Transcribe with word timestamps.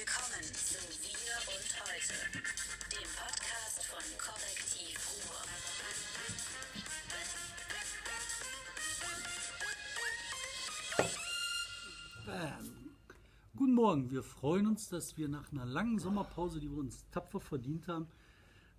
Willkommen 0.00 0.44
zu 0.54 0.80
Wir 1.02 1.36
und 1.52 1.68
Heute, 1.84 2.16
dem 2.90 3.08
Podcast 3.20 3.84
von 3.84 4.06
Korrektiv 4.16 4.96
Ruhr. 5.12 5.44
Bam. 12.24 12.66
Guten 13.54 13.74
Morgen, 13.74 14.10
wir 14.10 14.22
freuen 14.22 14.68
uns, 14.68 14.88
dass 14.88 15.18
wir 15.18 15.28
nach 15.28 15.52
einer 15.52 15.66
langen 15.66 15.98
Sommerpause, 15.98 16.60
die 16.60 16.70
wir 16.70 16.78
uns 16.78 17.04
tapfer 17.10 17.40
verdient 17.40 17.86
haben, 17.86 18.08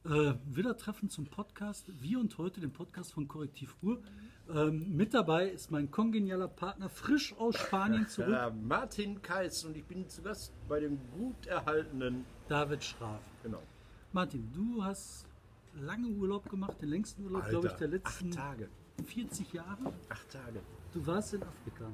äh, 0.05 0.33
wieder 0.45 0.77
treffen 0.77 1.09
zum 1.09 1.25
Podcast. 1.25 1.91
Wir 2.01 2.19
und 2.19 2.37
heute 2.37 2.59
den 2.59 2.71
Podcast 2.71 3.13
von 3.13 3.27
Korrektiv 3.27 3.75
Ruhr. 3.81 4.01
Ähm, 4.49 4.95
mit 4.95 5.13
dabei 5.13 5.47
ist 5.49 5.71
mein 5.71 5.91
kongenialer 5.91 6.47
Partner, 6.47 6.89
frisch 6.89 7.33
aus 7.37 7.55
Spanien 7.57 8.07
zurück, 8.09 8.31
Ja, 8.31 8.49
Martin 8.49 9.21
Kais 9.21 9.63
und 9.63 9.77
ich 9.77 9.85
bin 9.85 10.07
zu 10.09 10.21
Gast 10.21 10.53
bei 10.67 10.79
dem 10.79 10.99
gut 11.17 11.45
erhaltenen. 11.45 12.25
David 12.47 12.83
Schraf. 12.83 13.21
Genau. 13.43 13.61
Martin, 14.11 14.51
du 14.53 14.83
hast 14.83 15.25
lange 15.75 16.07
Urlaub 16.09 16.49
gemacht, 16.49 16.81
den 16.81 16.89
längsten 16.89 17.23
Urlaub, 17.23 17.47
glaube 17.47 17.67
ich, 17.67 17.73
der 17.73 17.87
letzten 17.87 18.29
acht 18.29 18.35
Tage. 18.35 18.69
40 19.05 19.53
Jahre. 19.53 19.93
Acht 20.09 20.29
Tage. 20.29 20.61
Du 20.93 21.05
warst 21.07 21.33
in 21.33 21.43
Afrika. 21.43 21.89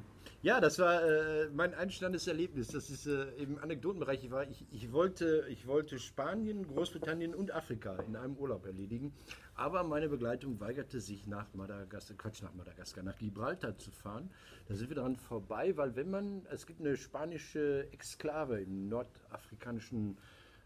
Ja, 0.48 0.62
das 0.62 0.80
war 0.80 1.04
äh, 1.04 1.50
mein 1.50 1.74
einständiges 1.74 2.26
Erlebnis. 2.26 2.70
Das 2.70 2.90
ist 2.90 3.06
äh, 3.06 3.26
im 3.32 3.60
Anekdotenbereich. 3.60 4.24
Ich, 4.24 4.32
war, 4.32 4.48
ich, 4.48 4.66
ich, 4.72 4.94
wollte, 4.94 5.46
ich 5.50 5.68
wollte 5.68 6.00
Spanien, 6.00 6.66
Großbritannien 6.66 7.36
und 7.36 7.54
Afrika 7.54 7.98
in 8.08 8.16
einem 8.16 8.38
Urlaub 8.38 8.66
erledigen. 8.66 9.12
Aber 9.56 9.84
meine 9.84 10.08
Begleitung 10.08 10.58
weigerte 10.62 11.02
sich 11.02 11.28
nach 11.28 11.54
Madagaskar, 11.54 12.16
Quatsch, 12.16 12.44
nach 12.44 12.54
Madagaskar, 12.54 13.04
nach 13.04 13.18
Gibraltar 13.18 13.78
zu 13.78 13.92
fahren. 13.92 14.30
Da 14.70 14.76
sind 14.76 14.88
wir 14.88 14.96
daran 14.96 15.18
vorbei, 15.18 15.76
weil 15.76 15.98
wenn 15.98 16.10
man, 16.10 16.46
es 16.50 16.66
gibt 16.66 16.80
eine 16.80 16.96
spanische 16.96 17.90
Exklave 17.92 18.62
im 18.62 18.88
nordafrikanischen 18.88 20.18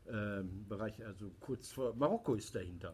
äh, 0.05 0.43
Bereich, 0.69 1.03
also 1.03 1.31
kurz 1.39 1.71
vor, 1.71 1.95
Marokko 1.95 2.35
ist 2.35 2.53
dahinter. 2.53 2.93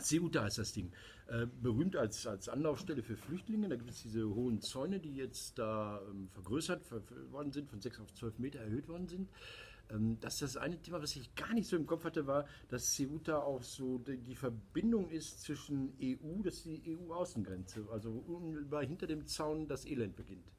Ceuta 0.00 0.42
heißt 0.42 0.58
das 0.58 0.72
Ding. 0.72 0.90
Äh, 1.28 1.46
berühmt 1.62 1.94
als, 1.96 2.26
als 2.26 2.48
Anlaufstelle 2.48 3.02
für 3.02 3.16
Flüchtlinge. 3.16 3.68
Da 3.68 3.76
gibt 3.76 3.90
es 3.90 4.02
diese 4.02 4.28
hohen 4.34 4.60
Zäune, 4.60 4.98
die 4.98 5.14
jetzt 5.14 5.58
da 5.58 6.00
ähm, 6.10 6.28
vergrößert 6.30 6.84
ver- 6.84 7.02
worden 7.30 7.52
sind, 7.52 7.68
von 7.70 7.80
6 7.80 8.00
auf 8.00 8.12
12 8.14 8.38
Meter 8.38 8.58
erhöht 8.60 8.88
worden 8.88 9.06
sind. 9.06 9.28
Ähm, 9.90 10.18
das 10.20 10.34
ist 10.34 10.42
das 10.42 10.56
eine 10.56 10.80
Thema, 10.80 11.00
was 11.02 11.14
ich 11.16 11.34
gar 11.36 11.52
nicht 11.54 11.68
so 11.68 11.76
im 11.76 11.86
Kopf 11.86 12.04
hatte, 12.04 12.26
war, 12.26 12.46
dass 12.68 12.96
Ceuta 12.96 13.38
auch 13.38 13.62
so 13.62 13.98
die, 13.98 14.16
die 14.18 14.34
Verbindung 14.34 15.08
ist 15.10 15.42
zwischen 15.42 15.92
EU, 16.02 16.42
das 16.42 16.54
ist 16.56 16.66
die 16.66 16.96
EU-Außengrenze. 16.98 17.86
Also 17.92 18.10
unmittelbar 18.10 18.84
hinter 18.84 19.06
dem 19.06 19.26
Zaun 19.26 19.68
das 19.68 19.84
Elend 19.86 20.16
beginnt. 20.16 20.50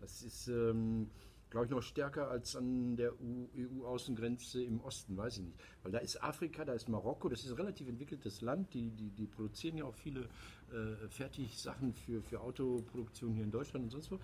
Das 0.00 0.22
ist, 0.22 0.48
ähm, 0.48 1.08
glaube 1.50 1.66
ich, 1.66 1.70
noch 1.70 1.82
stärker 1.82 2.28
als 2.28 2.56
an 2.56 2.96
der 2.96 3.12
EU-Außengrenze 3.12 4.62
im 4.62 4.80
Osten, 4.80 5.16
weiß 5.16 5.38
ich 5.38 5.44
nicht. 5.44 5.58
Weil 5.82 5.92
da 5.92 5.98
ist 5.98 6.22
Afrika, 6.22 6.64
da 6.64 6.72
ist 6.72 6.88
Marokko, 6.88 7.28
das 7.28 7.44
ist 7.44 7.50
ein 7.50 7.56
relativ 7.56 7.88
entwickeltes 7.88 8.40
Land, 8.40 8.74
die, 8.74 8.90
die, 8.90 9.10
die 9.10 9.26
produzieren 9.26 9.78
ja 9.78 9.84
auch 9.84 9.94
viele 9.94 10.28
äh, 10.72 11.08
Fertigsachen 11.08 11.94
für, 11.94 12.22
für 12.22 12.40
Autoproduktion 12.40 13.34
hier 13.34 13.44
in 13.44 13.50
Deutschland 13.50 13.84
und 13.84 13.90
sonst 13.90 14.10
wo. 14.10 14.16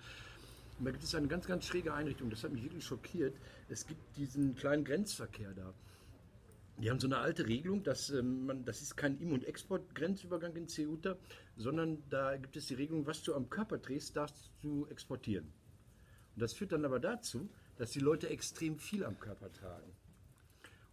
Und 0.79 0.85
da 0.85 0.91
gibt 0.91 1.03
es 1.03 1.15
eine 1.15 1.27
ganz, 1.27 1.45
ganz 1.45 1.65
schräge 1.65 1.93
Einrichtung, 1.93 2.29
das 2.29 2.43
hat 2.43 2.51
mich 2.51 2.63
wirklich 2.63 2.83
schockiert. 2.83 3.35
Es 3.69 3.85
gibt 3.85 4.01
diesen 4.17 4.55
kleinen 4.55 4.83
Grenzverkehr 4.83 5.53
da. 5.53 5.73
Die 6.79 6.89
haben 6.89 6.99
so 6.99 7.07
eine 7.07 7.19
alte 7.19 7.47
Regelung, 7.47 7.83
dass 7.83 8.09
ähm, 8.09 8.47
man, 8.47 8.65
das 8.65 8.81
ist 8.81 8.97
kein 8.97 9.19
Im- 9.21 9.31
und 9.31 9.45
Exportgrenzübergang 9.45 10.55
in 10.55 10.67
Ceuta, 10.67 11.15
sondern 11.55 12.01
da 12.09 12.35
gibt 12.35 12.57
es 12.57 12.67
die 12.67 12.73
Regelung, 12.73 13.05
was 13.05 13.21
du 13.21 13.35
am 13.35 13.49
Körper 13.49 13.79
trägst, 13.79 14.17
darfst 14.17 14.49
du 14.61 14.87
exportieren. 14.87 15.53
Und 16.35 16.41
das 16.41 16.53
führt 16.53 16.71
dann 16.71 16.85
aber 16.85 16.99
dazu, 16.99 17.49
dass 17.77 17.91
die 17.91 17.99
Leute 17.99 18.29
extrem 18.29 18.77
viel 18.77 19.03
am 19.03 19.19
Körper 19.19 19.51
tragen. 19.51 19.91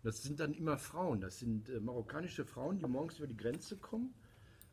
Und 0.02 0.04
das 0.04 0.22
sind 0.22 0.40
dann 0.40 0.54
immer 0.54 0.78
Frauen, 0.78 1.20
das 1.20 1.38
sind 1.38 1.68
äh, 1.68 1.80
marokkanische 1.80 2.44
Frauen, 2.44 2.78
die 2.78 2.86
morgens 2.86 3.18
über 3.18 3.26
die 3.26 3.36
Grenze 3.36 3.76
kommen 3.76 4.14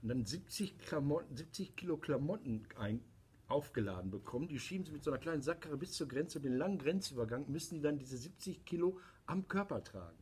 und 0.02 0.10
dann 0.10 0.26
70, 0.26 0.78
Klamotten, 0.78 1.36
70 1.36 1.76
Kilo 1.76 1.98
Klamotten 1.98 2.66
ein, 2.78 3.02
aufgeladen 3.48 4.12
bekommen. 4.12 4.48
Die 4.48 4.60
schieben 4.60 4.86
sie 4.86 4.92
mit 4.92 5.04
so 5.04 5.12
einer 5.12 5.20
kleinen 5.20 5.42
Sackkarre 5.42 5.78
bis 5.78 5.94
zur 5.94 6.08
Grenze 6.08 6.40
und 6.40 6.44
den 6.44 6.58
langen 6.58 6.78
Grenzübergang 6.78 7.50
müssen 7.50 7.76
die 7.76 7.82
dann 7.82 7.98
diese 7.98 8.18
70 8.18 8.66
Kilo 8.66 9.00
am 9.26 9.48
Körper 9.48 9.84
tragen. 9.84 10.18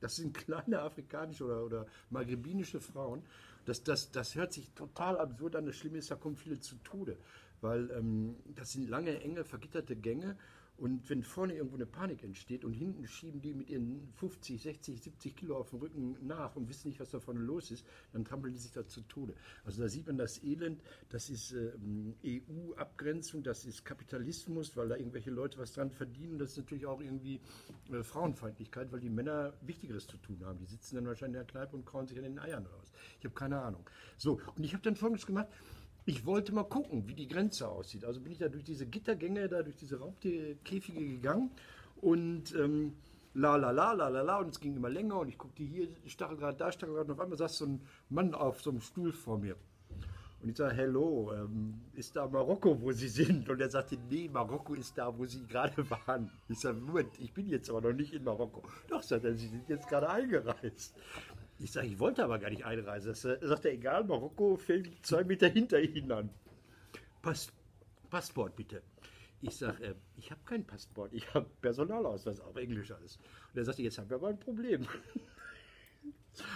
Das 0.00 0.16
sind 0.16 0.32
kleine 0.34 0.80
afrikanische 0.80 1.44
oder, 1.44 1.64
oder 1.64 1.86
maghrebinische 2.10 2.80
Frauen. 2.80 3.22
Das, 3.64 3.82
das, 3.82 4.10
das 4.10 4.34
hört 4.34 4.52
sich 4.52 4.70
total 4.70 5.18
absurd 5.18 5.56
an. 5.56 5.66
Das 5.66 5.76
Schlimme 5.76 5.98
ist, 5.98 6.10
da 6.10 6.16
kommen 6.16 6.36
viele 6.36 6.60
zu 6.60 6.76
Tode. 6.76 7.18
Weil 7.60 7.90
ähm, 7.90 8.36
das 8.54 8.72
sind 8.72 8.88
lange, 8.88 9.20
enge, 9.20 9.44
vergitterte 9.44 9.96
Gänge. 9.96 10.36
Und 10.78 11.10
wenn 11.10 11.24
vorne 11.24 11.54
irgendwo 11.54 11.74
eine 11.74 11.86
Panik 11.86 12.22
entsteht 12.22 12.64
und 12.64 12.72
hinten 12.72 13.04
schieben 13.08 13.40
die 13.40 13.52
mit 13.52 13.68
ihren 13.68 14.12
50, 14.14 14.62
60, 14.62 15.02
70 15.02 15.34
Kilo 15.34 15.56
auf 15.56 15.70
dem 15.70 15.80
Rücken 15.80 16.16
nach 16.24 16.54
und 16.54 16.68
wissen 16.68 16.86
nicht, 16.86 17.00
was 17.00 17.10
da 17.10 17.18
vorne 17.18 17.40
los 17.40 17.72
ist, 17.72 17.84
dann 18.12 18.24
trampeln 18.24 18.54
die 18.54 18.60
sich 18.60 18.70
da 18.70 18.86
zu 18.86 19.00
Tode. 19.00 19.34
Also 19.64 19.82
da 19.82 19.88
sieht 19.88 20.06
man 20.06 20.18
das 20.18 20.40
Elend, 20.44 20.80
das 21.08 21.30
ist 21.30 21.50
ähm, 21.50 22.14
EU-Abgrenzung, 22.24 23.42
das 23.42 23.64
ist 23.64 23.84
Kapitalismus, 23.84 24.76
weil 24.76 24.88
da 24.88 24.96
irgendwelche 24.96 25.32
Leute 25.32 25.58
was 25.58 25.72
dran 25.72 25.90
verdienen. 25.90 26.38
Das 26.38 26.52
ist 26.52 26.58
natürlich 26.58 26.86
auch 26.86 27.00
irgendwie 27.00 27.40
äh, 27.90 28.04
Frauenfeindlichkeit, 28.04 28.92
weil 28.92 29.00
die 29.00 29.10
Männer 29.10 29.54
Wichtigeres 29.62 30.06
zu 30.06 30.16
tun 30.18 30.44
haben. 30.44 30.58
Die 30.60 30.66
sitzen 30.66 30.94
dann 30.94 31.06
wahrscheinlich 31.08 31.40
in 31.40 31.44
der 31.44 31.52
Kneipe 31.52 31.74
und 31.74 31.86
kauen 31.86 32.06
sich 32.06 32.16
an 32.18 32.22
den 32.22 32.38
Eiern 32.38 32.68
aus. 32.78 32.92
Ich 33.18 33.24
habe 33.24 33.34
keine 33.34 33.60
Ahnung. 33.60 33.84
So, 34.16 34.40
und 34.54 34.62
ich 34.62 34.74
habe 34.74 34.84
dann 34.84 34.94
Folgendes 34.94 35.26
gemacht. 35.26 35.48
Ich 36.08 36.24
wollte 36.24 36.54
mal 36.54 36.64
gucken, 36.64 37.06
wie 37.06 37.12
die 37.12 37.28
Grenze 37.28 37.68
aussieht. 37.68 38.02
Also 38.06 38.22
bin 38.22 38.32
ich 38.32 38.38
da 38.38 38.48
durch 38.48 38.64
diese 38.64 38.86
Gittergänge, 38.86 39.46
da 39.46 39.62
durch 39.62 39.76
diese 39.76 39.98
Raubtierkäfige 39.98 41.06
gegangen 41.06 41.50
und 42.00 42.54
ähm, 42.54 42.94
la 43.34 43.56
la 43.56 43.70
la 43.72 43.92
la 43.92 44.08
la 44.08 44.22
la 44.22 44.38
und 44.38 44.48
es 44.48 44.58
ging 44.58 44.74
immer 44.74 44.88
länger 44.88 45.18
und 45.18 45.28
ich 45.28 45.36
guckte 45.36 45.62
hier 45.62 45.86
Stacheldraht, 46.06 46.62
da 46.62 46.72
Stacheldraht 46.72 47.08
und 47.08 47.12
auf 47.12 47.20
einmal 47.20 47.36
saß 47.36 47.58
so 47.58 47.66
ein 47.66 47.82
Mann 48.08 48.32
auf 48.32 48.62
so 48.62 48.70
einem 48.70 48.80
Stuhl 48.80 49.12
vor 49.12 49.36
mir. 49.36 49.56
Und 50.40 50.48
ich 50.48 50.56
sage, 50.56 50.76
hello, 50.76 51.30
ähm, 51.34 51.82
ist 51.92 52.16
da 52.16 52.26
Marokko, 52.26 52.80
wo 52.80 52.90
Sie 52.92 53.08
sind? 53.08 53.46
Und 53.50 53.60
er 53.60 53.68
sagte, 53.68 53.98
nee, 54.08 54.30
Marokko 54.32 54.72
ist 54.74 54.96
da, 54.96 55.12
wo 55.14 55.26
Sie 55.26 55.46
gerade 55.46 55.90
waren. 55.90 56.30
Ich 56.48 56.60
sage, 56.60 56.78
Moment, 56.78 57.18
ich 57.18 57.34
bin 57.34 57.48
jetzt 57.48 57.68
aber 57.68 57.82
noch 57.82 57.92
nicht 57.92 58.14
in 58.14 58.24
Marokko. 58.24 58.62
Doch, 58.88 59.02
sagt 59.02 59.24
er, 59.24 59.34
Sie 59.34 59.48
sind 59.48 59.68
jetzt 59.68 59.86
gerade 59.88 60.08
eingereist. 60.08 60.94
Ich 61.58 61.72
sage, 61.72 61.88
ich 61.88 61.98
wollte 61.98 62.22
aber 62.24 62.38
gar 62.38 62.50
nicht 62.50 62.64
einreisen. 62.64 63.10
Das, 63.10 63.24
äh, 63.24 63.38
sagt 63.42 63.64
er, 63.64 63.72
egal, 63.72 64.04
Marokko 64.04 64.56
fällt 64.56 65.04
zwei 65.04 65.24
Meter 65.24 65.48
hinter 65.48 65.80
Ihnen 65.80 66.12
an. 66.12 66.30
Pass, 67.20 67.52
Passport 68.10 68.54
bitte. 68.54 68.82
Ich 69.40 69.56
sage, 69.56 69.84
äh, 69.84 69.94
ich 70.16 70.30
habe 70.30 70.40
kein 70.44 70.64
Passport, 70.64 71.12
ich 71.12 71.32
habe 71.34 71.46
Personalausweis, 71.60 72.40
auf 72.40 72.56
Englisch 72.56 72.90
alles. 72.92 73.16
Und 73.52 73.58
er 73.58 73.64
sagte, 73.64 73.82
jetzt 73.82 73.98
haben 73.98 74.08
wir 74.08 74.16
aber 74.16 74.28
ein 74.28 74.38
Problem. 74.38 74.86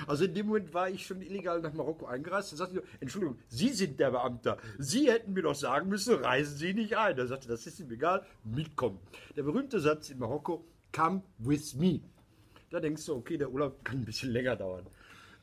Also 0.06 0.26
in 0.26 0.34
dem 0.34 0.46
Moment 0.46 0.72
war 0.74 0.88
ich 0.88 1.04
schon 1.04 1.20
illegal 1.22 1.60
nach 1.60 1.72
Marokko 1.72 2.06
eingereist. 2.06 2.52
Er 2.52 2.58
sagte, 2.58 2.76
nur, 2.76 2.84
Entschuldigung, 3.00 3.38
Sie 3.48 3.70
sind 3.70 3.98
der 3.98 4.12
Beamter. 4.12 4.56
Sie 4.78 5.10
hätten 5.10 5.32
mir 5.32 5.42
doch 5.42 5.56
sagen 5.56 5.88
müssen, 5.88 6.14
reisen 6.14 6.56
Sie 6.56 6.72
nicht 6.72 6.96
ein. 6.96 7.18
Er 7.18 7.26
sagte, 7.26 7.48
das 7.48 7.66
ist 7.66 7.80
ihm 7.80 7.90
egal, 7.90 8.24
mitkommen. 8.44 9.00
Der 9.36 9.42
berühmte 9.42 9.80
Satz 9.80 10.10
in 10.10 10.20
Marokko, 10.20 10.64
come 10.92 11.22
with 11.38 11.74
me. 11.74 12.00
Da 12.72 12.80
denkst 12.80 13.04
du, 13.06 13.14
okay, 13.14 13.36
der 13.36 13.50
Urlaub 13.50 13.84
kann 13.84 13.98
ein 13.98 14.04
bisschen 14.04 14.30
länger 14.30 14.56
dauern. 14.56 14.86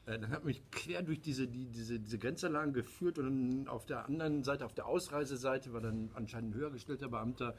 Äh, 0.06 0.20
Dann 0.20 0.30
hat 0.32 0.46
mich 0.46 0.62
quer 0.72 1.04
durch 1.04 1.22
diese, 1.22 1.48
die, 1.48 1.68
diese, 1.68 2.00
diese 2.00 2.18
Grenzanlagen 2.18 2.74
geführt 2.74 3.20
und 3.20 3.26
dann 3.26 3.68
auf 3.68 3.86
der 3.86 4.06
anderen 4.06 4.44
Seite, 4.44 4.66
auf 4.66 4.74
der 4.74 4.88
Ausreiseseite, 4.88 5.72
war 5.72 5.82
dann 5.82 6.10
anscheinend 6.16 6.56
ein 6.56 6.60
höher 6.60 6.72
gestellter 6.72 7.10
Beamter, 7.10 7.56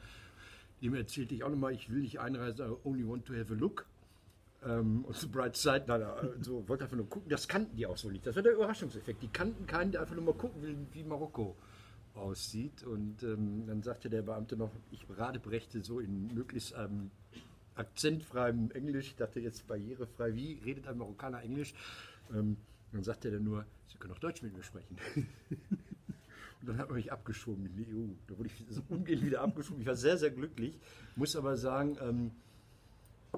dem 0.81 0.93
erzählte 0.95 1.35
ich 1.35 1.43
auch 1.43 1.49
nochmal, 1.49 1.73
ich 1.73 1.89
will 1.89 2.01
nicht 2.01 2.19
einreisen, 2.19 2.69
I 2.69 2.75
only 2.83 3.07
want 3.07 3.25
to 3.25 3.33
have 3.33 3.53
a 3.53 3.55
look. 3.55 3.85
Ähm, 4.63 5.05
und 5.05 5.15
zu 5.15 5.29
Bright 5.29 5.55
Side, 5.55 5.85
nein, 5.87 6.03
so, 6.41 6.67
wollte 6.67 6.83
einfach 6.83 6.97
nur 6.97 7.09
gucken. 7.09 7.29
Das 7.29 7.47
kannten 7.47 7.75
die 7.77 7.85
auch 7.85 7.97
so 7.97 8.09
nicht. 8.09 8.27
Das 8.27 8.35
war 8.35 8.43
der 8.43 8.53
Überraschungseffekt. 8.53 9.23
Die 9.23 9.27
kannten 9.27 9.65
keinen, 9.65 9.91
der 9.91 10.01
einfach 10.01 10.15
nur 10.15 10.25
mal 10.25 10.33
gucken 10.33 10.61
will, 10.61 10.75
wie 10.91 11.03
Marokko 11.03 11.55
aussieht. 12.13 12.83
Und 12.83 13.23
ähm, 13.23 13.65
dann 13.67 13.81
sagte 13.81 14.09
der 14.09 14.21
Beamte 14.21 14.57
noch, 14.57 14.71
ich 14.91 15.05
radebrechte 15.09 15.81
so 15.81 15.99
in 15.99 16.27
möglichst 16.33 16.75
ähm, 16.77 17.09
akzentfreiem 17.75 18.71
Englisch. 18.71 19.07
Ich 19.07 19.15
dachte 19.15 19.39
jetzt 19.39 19.67
barrierefrei, 19.67 20.35
wie 20.35 20.59
redet 20.65 20.87
ein 20.87 20.97
Marokkaner 20.97 21.41
Englisch? 21.41 21.73
Ähm, 22.33 22.57
dann 22.91 23.03
sagte 23.03 23.29
er 23.29 23.39
nur, 23.39 23.65
Sie 23.87 23.97
können 23.97 24.13
auch 24.13 24.19
Deutsch 24.19 24.41
mit 24.41 24.55
mir 24.55 24.63
sprechen. 24.63 24.97
Und 26.61 26.67
dann 26.67 26.77
hat 26.77 26.89
man 26.89 26.97
mich 26.97 27.11
abgeschoben 27.11 27.65
in 27.65 27.75
die 27.75 27.91
EU. 27.91 28.07
Da 28.27 28.37
wurde 28.37 28.49
ich 28.49 28.65
so 28.69 28.81
umgehend 28.89 29.25
wieder 29.25 29.41
abgeschoben. 29.41 29.81
Ich 29.81 29.87
war 29.87 29.95
sehr, 29.95 30.17
sehr 30.17 30.29
glücklich. 30.29 30.79
Muss 31.15 31.35
aber 31.35 31.57
sagen, 31.57 31.97
ähm, 32.01 32.31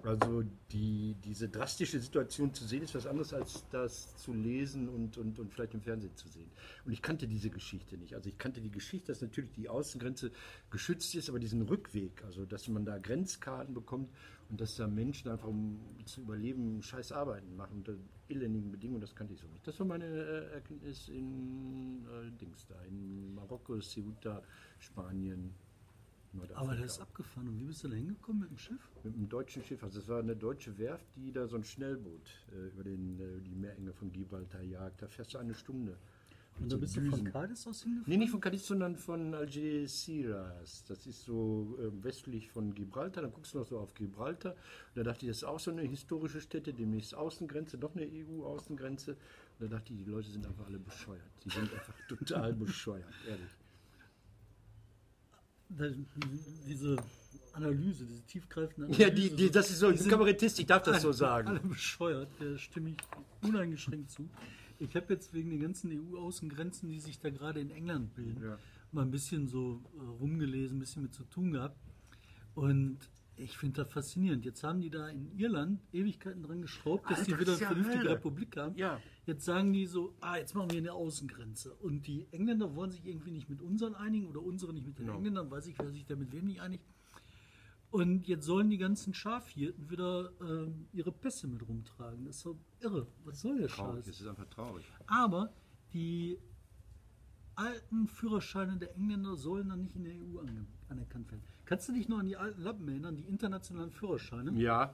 also 0.03 0.43
die, 0.71 1.15
diese 1.23 1.47
drastische 1.47 1.99
Situation 1.99 2.53
zu 2.53 2.65
sehen, 2.65 2.83
ist 2.83 2.93
was 2.93 3.07
anderes 3.07 3.33
als 3.33 3.63
das 3.69 4.17
zu 4.17 4.33
lesen 4.33 4.89
und, 4.89 5.17
und, 5.17 5.39
und 5.39 5.53
vielleicht 5.53 5.73
im 5.73 5.81
Fernsehen 5.81 6.15
zu 6.15 6.27
sehen. 6.27 6.49
Und 6.85 6.91
ich 6.91 7.01
kannte 7.01 7.27
diese 7.27 7.49
Geschichte 7.49 7.97
nicht. 7.97 8.13
Also 8.13 8.29
ich 8.29 8.37
kannte 8.37 8.59
die 8.59 8.71
Geschichte, 8.71 9.11
dass 9.11 9.21
natürlich 9.21 9.51
die 9.53 9.69
Außengrenze 9.69 10.31
geschützt 10.69 11.15
ist, 11.15 11.29
aber 11.29 11.39
diesen 11.39 11.61
Rückweg, 11.61 12.23
also 12.25 12.45
dass 12.45 12.67
man 12.67 12.85
da 12.85 12.97
Grenzkarten 12.97 13.73
bekommt 13.73 14.09
und 14.49 14.59
dass 14.59 14.75
da 14.75 14.87
Menschen 14.87 15.31
einfach 15.31 15.47
um 15.47 15.79
zu 16.05 16.21
überleben 16.21 16.83
scheiß 16.83 17.13
Arbeiten 17.13 17.55
machen 17.55 17.77
unter 17.77 17.93
elendigen 18.27 18.71
Bedingungen, 18.71 19.01
das 19.01 19.15
kannte 19.15 19.33
ich 19.33 19.39
so 19.39 19.47
nicht. 19.47 19.65
Das 19.65 19.79
war 19.79 19.85
meine 19.85 20.05
äh, 20.05 20.53
Erkenntnis 20.53 21.07
in 21.07 22.05
äh, 22.05 22.31
Dings 22.39 22.65
da, 22.67 22.75
in 22.83 23.33
Marokko, 23.35 23.79
Ceuta, 23.79 24.41
Spanien. 24.79 25.53
Aber 26.55 26.75
der 26.75 26.85
ist 26.85 26.99
abgefahren. 26.99 27.47
Und 27.47 27.59
wie 27.59 27.65
bist 27.65 27.83
du 27.83 27.87
da 27.87 27.95
hingekommen 27.95 28.41
mit 28.41 28.49
dem 28.49 28.57
Schiff? 28.57 28.89
Mit 29.03 29.13
einem 29.15 29.29
deutschen 29.29 29.63
Schiff. 29.63 29.83
Also 29.83 29.99
es 29.99 30.07
war 30.07 30.19
eine 30.19 30.35
deutsche 30.35 30.77
Werft, 30.77 31.05
die 31.15 31.31
da 31.31 31.47
so 31.47 31.55
ein 31.55 31.63
Schnellboot 31.63 32.29
äh, 32.51 32.67
über 32.67 32.83
den, 32.83 33.19
äh, 33.19 33.41
die 33.41 33.55
Meerenge 33.55 33.93
von 33.93 34.11
Gibraltar 34.11 34.61
jagt. 34.61 35.01
Da 35.01 35.07
fährst 35.07 35.33
du 35.33 35.37
eine 35.37 35.53
Stunde. 35.53 35.97
Und 36.59 36.71
da 36.71 36.75
so 36.75 36.79
bist 36.79 36.95
du 36.95 37.01
von 37.01 37.11
Düsen. 37.11 37.31
Cadiz 37.31 37.67
aus 37.67 37.83
hingefahren? 37.83 38.09
Nee, 38.09 38.17
nicht 38.17 38.31
von 38.31 38.41
Cadiz, 38.41 38.65
sondern 38.65 38.95
von 38.95 39.33
Algeciras. 39.33 40.83
Das 40.87 41.07
ist 41.07 41.23
so 41.23 41.77
ähm, 41.81 42.03
westlich 42.03 42.49
von 42.49 42.73
Gibraltar. 42.73 43.23
Dann 43.23 43.31
guckst 43.31 43.53
du 43.53 43.59
noch 43.59 43.65
so 43.67 43.79
auf 43.79 43.93
Gibraltar. 43.93 44.51
Und 44.51 44.57
da 44.95 45.03
dachte 45.03 45.25
ich, 45.25 45.29
das 45.29 45.37
ist 45.37 45.43
auch 45.43 45.59
so 45.59 45.71
eine 45.71 45.81
historische 45.81 46.41
Stätte, 46.41 46.73
demnächst 46.73 47.15
Außengrenze, 47.15 47.77
noch 47.77 47.95
eine 47.95 48.05
EU-Außengrenze. 48.05 49.11
Und 49.11 49.71
da 49.71 49.77
dachte 49.77 49.93
ich, 49.93 49.99
die 50.03 50.09
Leute 50.09 50.29
sind 50.29 50.45
einfach 50.45 50.65
alle 50.65 50.79
bescheuert. 50.79 51.21
Die 51.43 51.49
sind 51.49 51.63
einfach 51.73 51.95
total 52.07 52.53
bescheuert, 52.53 53.13
ehrlich. 53.27 53.49
Da, 55.77 55.85
diese 56.67 56.97
Analyse, 57.53 58.05
diese 58.05 58.23
tiefgreifende 58.25 58.87
Analyse. 58.87 59.01
Ja, 59.01 59.09
die, 59.09 59.29
die, 59.35 59.51
das 59.51 59.69
ist 59.69 59.79
so 59.79 59.91
sind 59.91 60.09
Kabarettist, 60.09 60.59
ich 60.59 60.65
darf 60.65 60.83
das 60.83 61.01
so 61.01 61.11
sagen. 61.11 61.47
Alle 61.49 61.59
bescheuert, 61.59 62.29
der 62.39 62.57
stimme 62.57 62.91
ich 62.91 62.97
uneingeschränkt 63.47 64.11
zu. 64.11 64.29
Ich 64.79 64.95
habe 64.95 65.13
jetzt 65.13 65.33
wegen 65.33 65.51
den 65.51 65.61
ganzen 65.61 65.91
EU-Außengrenzen, 65.91 66.89
die 66.89 66.99
sich 66.99 67.19
da 67.19 67.29
gerade 67.29 67.59
in 67.61 67.69
England 67.69 68.13
bilden, 68.15 68.43
Ja. 68.43 68.57
mal 68.91 69.03
ein 69.03 69.11
bisschen 69.11 69.47
so 69.47 69.81
äh, 69.97 70.01
rumgelesen, 70.19 70.77
ein 70.77 70.79
bisschen 70.79 71.03
mit 71.03 71.13
zu 71.13 71.23
tun 71.25 71.51
gehabt. 71.51 71.77
Und 72.55 72.97
ich 73.35 73.57
finde 73.57 73.83
das 73.83 73.91
faszinierend. 73.91 74.45
Jetzt 74.45 74.63
haben 74.63 74.79
die 74.81 74.89
da 74.89 75.07
in 75.09 75.31
Irland 75.37 75.81
Ewigkeiten 75.91 76.43
dran 76.43 76.61
geschraubt, 76.61 77.09
dass 77.09 77.19
Alter, 77.19 77.31
die 77.31 77.39
wieder 77.39 77.45
das 77.45 77.55
ist 77.55 77.61
ja 77.61 77.67
eine 77.69 77.75
vernünftige 77.75 78.03
Hölle. 78.09 78.15
Republik 78.17 78.57
haben. 78.57 78.75
Ja. 78.75 78.99
Jetzt 79.25 79.45
sagen 79.45 79.73
die 79.73 79.85
so, 79.85 80.13
ah, 80.21 80.37
jetzt 80.37 80.53
machen 80.55 80.71
wir 80.71 80.77
eine 80.77 80.93
Außengrenze. 80.93 81.73
Und 81.75 82.05
die 82.07 82.27
Engländer 82.31 82.75
wollen 82.75 82.91
sich 82.91 83.05
irgendwie 83.05 83.31
nicht 83.31 83.49
mit 83.49 83.61
unseren 83.61 83.95
einigen 83.95 84.27
oder 84.27 84.41
unsere 84.41 84.73
nicht 84.73 84.85
mit 84.85 84.99
den 84.99 85.05
Genau. 85.05 85.17
Engländern, 85.17 85.49
weiß 85.49 85.67
ich, 85.67 85.77
wer 85.79 85.91
sich 85.91 86.05
da 86.05 86.15
mit 86.15 86.31
wem 86.31 86.45
nicht 86.45 86.61
einigt. 86.61 86.83
Und 87.89 88.27
jetzt 88.27 88.45
sollen 88.45 88.69
die 88.71 88.77
ganzen 88.79 89.13
Schafhirten 89.13 89.89
wieder 89.89 90.31
ähm, 90.41 90.87
ihre 90.93 91.11
Pässe 91.11 91.47
mit 91.47 91.67
rumtragen. 91.67 92.25
Das 92.25 92.37
ist 92.37 92.41
so 92.41 92.57
irre. 92.81 93.07
Was 93.23 93.41
soll 93.41 93.59
der 93.59 93.67
Traurig, 93.67 94.05
Scheiß? 94.05 94.07
es 94.15 94.21
ist 94.21 94.27
einfach 94.27 94.47
traurig. 94.49 94.83
Aber 95.05 95.53
die 95.93 96.39
alten 97.55 98.07
Führerscheine 98.07 98.77
der 98.77 98.95
Engländer 98.95 99.35
sollen 99.35 99.69
dann 99.69 99.81
nicht 99.81 99.95
in 99.95 100.05
der 100.05 100.13
EU 100.15 100.39
anerkannt 100.89 101.31
werden. 101.31 101.43
Kannst 101.73 101.89
du 101.89 101.93
dich 101.93 102.07
noch 102.07 102.19
an 102.19 102.27
die 102.27 102.37
alten 102.37 102.61
Lappen 102.61 102.87
erinnern, 102.87 103.17
die 103.17 103.23
internationalen 103.23 103.89
Führerscheine? 103.89 104.51
Ja, 104.61 104.93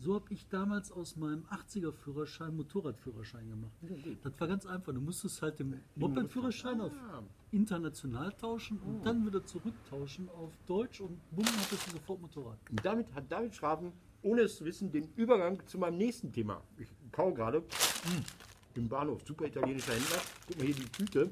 So 0.00 0.14
habe 0.14 0.32
ich 0.32 0.46
damals 0.48 0.92
aus 0.92 1.16
meinem 1.16 1.44
80er-Führerschein 1.50 2.54
Motorradführerschein 2.56 3.48
gemacht. 3.48 3.72
Das 4.22 4.32
war 4.40 4.46
ganz 4.46 4.64
einfach. 4.64 4.92
Du 4.92 5.00
musstest 5.00 5.42
halt 5.42 5.58
den 5.58 5.80
Moped-Führerschein 5.96 6.80
auf 6.80 6.92
Ah. 6.92 7.22
international 7.50 8.30
tauschen 8.34 8.78
und 8.78 9.04
dann 9.04 9.26
wieder 9.26 9.44
zurücktauschen 9.44 10.28
auf 10.28 10.52
Deutsch 10.68 11.00
und 11.00 11.18
bumm, 11.32 11.46
hattest 11.46 11.88
du 11.88 11.90
sofort 11.92 12.20
Motorrad. 12.20 12.58
Und 12.70 12.84
damit 12.84 13.12
hat 13.12 13.24
David 13.30 13.56
Schraven, 13.56 13.90
ohne 14.22 14.42
es 14.42 14.56
zu 14.56 14.64
wissen, 14.64 14.92
den 14.92 15.08
Übergang 15.16 15.60
zu 15.66 15.78
meinem 15.78 15.98
nächsten 15.98 16.32
Thema. 16.32 16.60
Ich 16.78 16.88
kau 17.10 17.32
gerade 17.34 17.60
im 18.76 18.88
Bahnhof, 18.88 19.20
super 19.26 19.46
italienischer 19.46 19.94
Händler. 19.94 20.22
Guck 20.46 20.58
mal 20.58 20.66
hier 20.66 20.74
die 20.76 20.88
Tüte. 20.90 21.30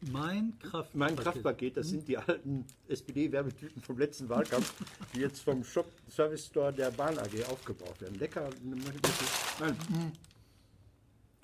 Mein 0.00 0.58
Kraft. 0.58 0.94
Mein 0.94 1.14
Kraftpaket, 1.14 1.76
das 1.76 1.88
sind 1.88 2.08
die 2.08 2.16
alten 2.16 2.64
SPD-Werbetüten 2.88 3.82
vom 3.82 3.98
letzten 3.98 4.28
Wahlkampf, 4.28 4.72
die 5.14 5.20
jetzt 5.20 5.40
vom 5.40 5.62
Shop 5.62 5.86
Service 6.08 6.46
Store 6.46 6.72
der 6.72 6.90
Bahn 6.90 7.18
AG 7.18 7.44
aufgebraucht 7.50 8.00
werden. 8.00 8.18
Lecker. 8.18 8.48
Nein. 9.60 9.76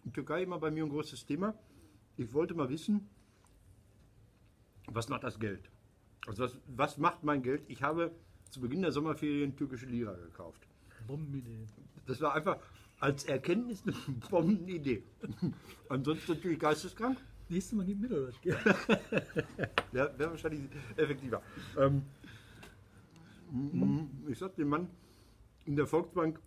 Die 0.04 0.10
Türkei 0.10 0.42
immer 0.42 0.58
bei 0.58 0.70
mir 0.70 0.84
ein 0.84 0.90
großes 0.90 1.26
Thema. 1.26 1.54
Ich 2.16 2.32
wollte 2.32 2.54
mal 2.54 2.68
wissen, 2.70 3.06
was 4.86 5.08
macht 5.08 5.24
das 5.24 5.38
Geld? 5.38 5.68
Also 6.26 6.44
was, 6.44 6.56
was 6.66 6.96
macht 6.96 7.24
mein 7.24 7.42
Geld? 7.42 7.62
Ich 7.68 7.82
habe 7.82 8.10
zu 8.50 8.60
Beginn 8.60 8.80
der 8.80 8.92
Sommerferien 8.92 9.54
türkische 9.54 9.86
Lira 9.86 10.14
gekauft. 10.14 10.66
Bombenidee. 11.06 11.66
Das 12.06 12.20
war 12.22 12.34
einfach 12.34 12.58
als 13.00 13.24
Erkenntnis 13.24 13.82
eine 13.82 13.94
Bombenidee. 14.30 15.02
Ansonsten 15.90 16.32
natürlich 16.32 16.58
geisteskrank. 16.58 17.18
Nächstes 17.48 17.76
Mal 17.76 17.86
doch 17.86 18.26
das 18.26 18.40
Geld. 18.40 18.58
Ja, 19.92 20.18
wäre 20.18 20.30
wahrscheinlich 20.30 20.62
effektiver. 20.96 21.42
Ähm, 21.78 22.02
ich 24.28 24.38
sag 24.38 24.56
dem 24.56 24.68
Mann 24.68 24.88
in 25.64 25.76
der 25.76 25.86
Volksbank, 25.86 26.40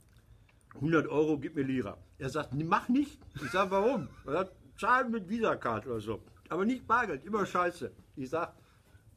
100 0.75 1.07
Euro, 1.07 1.38
gib 1.38 1.56
mir 1.56 1.63
Lira. 1.63 1.98
Er 2.18 2.30
sagt, 2.30 2.54
"Nee, 2.54 2.63
mach 2.63 2.90
nicht. 2.90 3.19
Ich 3.36 3.50
sag, 3.50 3.72
warum? 3.72 4.10
Er 4.25 4.34
sagt, 4.34 4.51
zahlen 4.78 5.12
mit 5.12 5.30
Visa-Card 5.30 5.88
oder 5.88 6.00
so. 6.00 6.22
Aber 6.50 6.66
nicht 6.66 6.86
Bargeld, 6.88 7.24
immer 7.25 7.46
scheiße. 7.46 7.92
Ich 8.16 8.30
sag, 8.30 8.54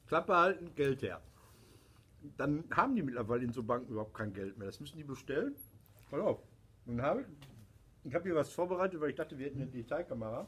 Klappe 0.07 0.37
halten, 0.37 0.75
Geld 0.75 1.03
her. 1.03 1.21
Dann 2.37 2.65
haben 2.71 2.95
die 2.95 3.03
mittlerweile 3.03 3.45
in 3.45 3.53
so 3.53 3.63
Banken 3.63 3.91
überhaupt 3.93 4.15
kein 4.15 4.33
Geld 4.33 4.57
mehr. 4.57 4.67
Das 4.67 4.81
müssen 4.81 4.97
die 4.97 5.05
bestellen. 5.05 5.55
Pass 6.11 6.21
auf. 6.21 6.43
Nun 6.87 7.03
habe 7.03 7.23
ich, 7.23 7.27
ich 8.05 8.15
habe 8.15 8.25
hier 8.25 8.35
was 8.35 8.53
vorbereitet, 8.53 9.01
weil 9.01 9.11
ich 9.11 9.17
dachte, 9.17 9.39
wir 9.39 9.47
hätten 9.47 9.63
eine 9.63 9.71
Detailkamera. 9.71 10.47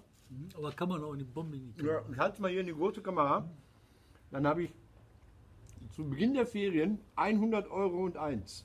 Aber 0.56 0.73
kann 0.73 0.88
man 0.88 1.03
auch 1.03 1.12
in 1.12 1.21
die 1.21 1.25
Bombe 1.25 1.56
nicht. 1.56 1.81
Ja, 1.81 2.03
ich 2.11 2.19
halte 2.19 2.43
mal 2.43 2.50
hier 2.50 2.61
in 2.61 2.67
die 2.67 2.75
große 2.75 3.00
Kamera. 3.03 3.49
Dann 4.31 4.47
habe 4.47 4.65
ich 4.65 4.73
zu 5.94 6.05
Beginn 6.05 6.35
der 6.35 6.47
Ferien 6.47 6.99
100 7.17 7.71
Euro 7.71 8.05
und 8.05 8.17
eins 8.17 8.65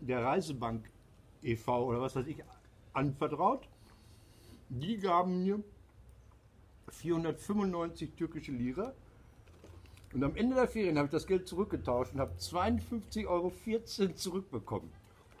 der 0.00 0.22
Reisebank 0.22 0.90
e.V. 1.42 1.86
oder 1.86 2.00
was 2.00 2.16
weiß 2.16 2.26
ich 2.26 2.42
anvertraut. 2.92 3.68
Die 4.68 4.98
gaben 4.98 5.44
mir 5.44 5.62
495 6.90 8.12
türkische 8.16 8.52
Lira. 8.52 8.92
Und 10.12 10.24
am 10.24 10.34
Ende 10.34 10.56
der 10.56 10.68
Ferien 10.68 10.96
habe 10.96 11.06
ich 11.06 11.12
das 11.12 11.26
Geld 11.26 11.46
zurückgetauscht 11.46 12.14
und 12.14 12.20
habe 12.20 12.32
52,14 12.38 13.26
Euro 13.26 13.52
zurückbekommen. 14.14 14.90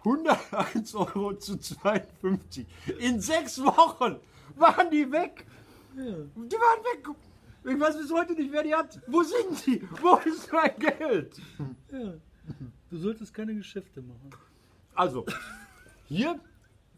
101 0.00 0.94
Euro 0.94 1.34
zu 1.34 1.58
52. 1.58 2.66
In 2.98 3.20
sechs 3.20 3.58
Wochen 3.62 4.16
waren 4.56 4.90
die 4.90 5.10
weg. 5.10 5.46
Die 5.94 6.56
waren 6.56 6.84
weg. 6.84 7.08
Ich 7.64 7.80
weiß 7.80 7.98
bis 7.98 8.12
heute 8.12 8.34
nicht, 8.34 8.52
wer 8.52 8.62
die 8.62 8.74
hat. 8.74 9.00
Wo 9.06 9.22
sind 9.22 9.66
die? 9.66 9.82
Wo 10.00 10.16
ist 10.16 10.52
mein 10.52 10.78
Geld? 10.78 11.40
Ja. 11.90 12.14
Du 12.90 12.98
solltest 12.98 13.34
keine 13.34 13.54
Geschäfte 13.54 14.00
machen. 14.00 14.30
Also, 14.94 15.26
hier 16.06 16.38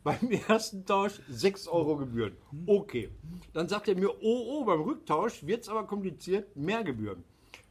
beim 0.04 0.30
ersten 0.46 0.84
Tausch 0.84 1.20
6 1.28 1.68
Euro 1.68 1.96
Gebühren. 1.96 2.36
Okay. 2.66 3.10
Dann 3.52 3.68
sagt 3.68 3.88
er 3.88 3.96
mir, 3.96 4.10
oh, 4.22 4.60
oh, 4.60 4.64
beim 4.64 4.80
Rücktausch 4.80 5.46
wird 5.46 5.62
es 5.62 5.68
aber 5.68 5.86
kompliziert, 5.86 6.54
mehr 6.54 6.84
Gebühren. 6.84 7.24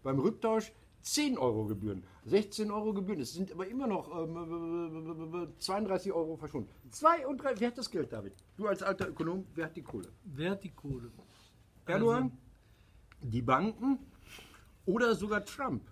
Beim 0.04 0.20
Rücktausch 0.20 0.72
10 1.02 1.38
Euro 1.38 1.66
Gebühren, 1.66 2.04
16 2.26 2.70
Euro 2.72 2.94
Gebühren. 2.94 3.22
Es 3.22 3.34
sind 3.34 3.52
aber 3.52 3.68
immer 3.68 3.88
noch 3.88 4.10
ähm, 4.24 5.54
32 5.58 6.12
Euro 6.12 6.36
verschwunden. 6.38 6.70
32, 6.92 7.62
wer 7.62 7.68
hat 7.70 7.78
das 7.78 7.90
Geld, 7.90 8.12
David? 8.12 8.34
Du 8.58 8.68
als 8.68 8.84
alter 8.84 9.08
Ökonom, 9.08 9.46
wer 9.56 9.66
hat 9.66 9.76
die 9.76 9.84
Kohle? 9.84 10.10
Wer 10.24 10.52
hat 10.52 10.64
die 10.64 10.72
Kohle? 10.72 11.12
Erdogan? 11.86 12.32
Die 13.22 13.42
Banken? 13.42 14.00
Oder 14.86 15.16
sogar 15.16 15.44
Trump? 15.46 15.84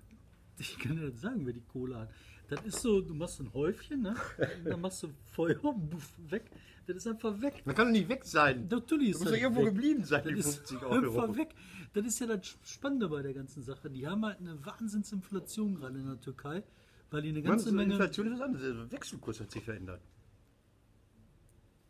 Ich 0.57 0.77
kann 0.79 0.95
dir 0.95 1.09
das 1.11 1.21
sagen, 1.21 1.45
wer 1.45 1.53
die 1.53 1.61
Kohle 1.61 1.99
hat. 1.99 2.09
Das 2.47 2.63
ist 2.65 2.81
so, 2.81 3.01
du 3.01 3.13
machst 3.13 3.39
ein 3.39 3.51
Häufchen, 3.53 4.01
ne? 4.03 4.15
Und 4.63 4.65
dann 4.71 4.81
machst 4.81 5.01
du 5.03 5.09
Feuer, 5.31 5.55
buff, 5.73 6.13
weg. 6.29 6.51
Das 6.85 6.97
ist 6.97 7.07
einfach 7.07 7.41
weg. 7.41 7.63
Man 7.65 7.73
kann 7.75 7.87
doch 7.87 7.93
nicht 7.93 8.07
weg 8.09 8.23
sein. 8.25 8.67
Natürlich 8.69 9.09
ist 9.11 9.21
das 9.21 9.31
doch 9.31 9.37
irgendwo 9.37 9.61
weg. 9.61 9.73
geblieben 9.73 10.03
sein, 10.03 10.23
Das 10.23 10.33
die 10.33 10.39
ist 10.39 10.55
50 10.57 10.81
Euro. 10.83 11.21
einfach 11.21 11.37
weg. 11.37 11.55
Das 11.93 12.05
ist 12.05 12.19
ja 12.19 12.27
das 12.27 12.55
Spannende 12.63 13.07
bei 13.09 13.23
der 13.23 13.33
ganzen 13.33 13.63
Sache. 13.63 13.89
Die 13.89 14.05
haben 14.07 14.23
halt 14.23 14.39
eine 14.39 14.63
Wahnsinnsinflation 14.63 15.75
gerade 15.75 15.97
in 15.97 16.05
der 16.05 16.21
Türkei, 16.21 16.61
weil 17.09 17.23
die 17.23 17.29
eine 17.29 17.41
ganze 17.41 17.71
Menge. 17.71 17.93
Inflation 17.93 18.27
ist 18.27 18.33
was 18.33 18.41
anderes. 18.41 18.63
Der 18.75 18.91
Wechselkurs 18.91 19.39
hat 19.39 19.49
sich 19.51 19.63
verändert. 19.63 20.01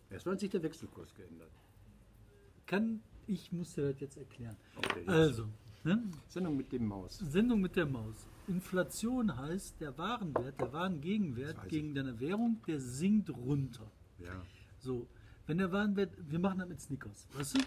Erstmal 0.09 0.33
hat 0.35 0.39
sich 0.39 0.49
der 0.51 0.63
Wechselkurs 0.63 1.13
geändert. 1.15 1.51
Kann 2.65 3.01
ich 3.27 3.51
muss 3.51 3.73
dir 3.73 3.91
das 3.91 3.99
jetzt 3.99 4.17
erklären. 4.17 4.55
Okay, 4.77 4.99
jetzt. 4.99 5.09
Also, 5.09 5.47
ne? 5.83 6.03
Sendung 6.27 6.55
mit 6.55 6.71
dem 6.71 6.85
Maus. 6.87 7.17
Sendung 7.17 7.59
mit 7.59 7.75
der 7.75 7.85
Maus. 7.87 8.15
Inflation 8.47 9.37
heißt, 9.37 9.79
der 9.81 9.97
Warenwert, 9.97 10.59
der 10.59 10.71
Warengegenwert 10.73 11.69
gegen 11.69 11.93
deine 11.93 12.19
Währung, 12.19 12.61
der 12.67 12.79
sinkt 12.79 13.29
runter. 13.29 13.89
Ja. 14.19 14.41
So, 14.79 15.07
wenn 15.47 15.57
der 15.57 15.71
Warenwert, 15.71 16.11
wir 16.29 16.39
machen 16.39 16.59
das 16.59 16.69
mit 16.69 16.81
Snickers, 16.81 17.27
weißt 17.37 17.57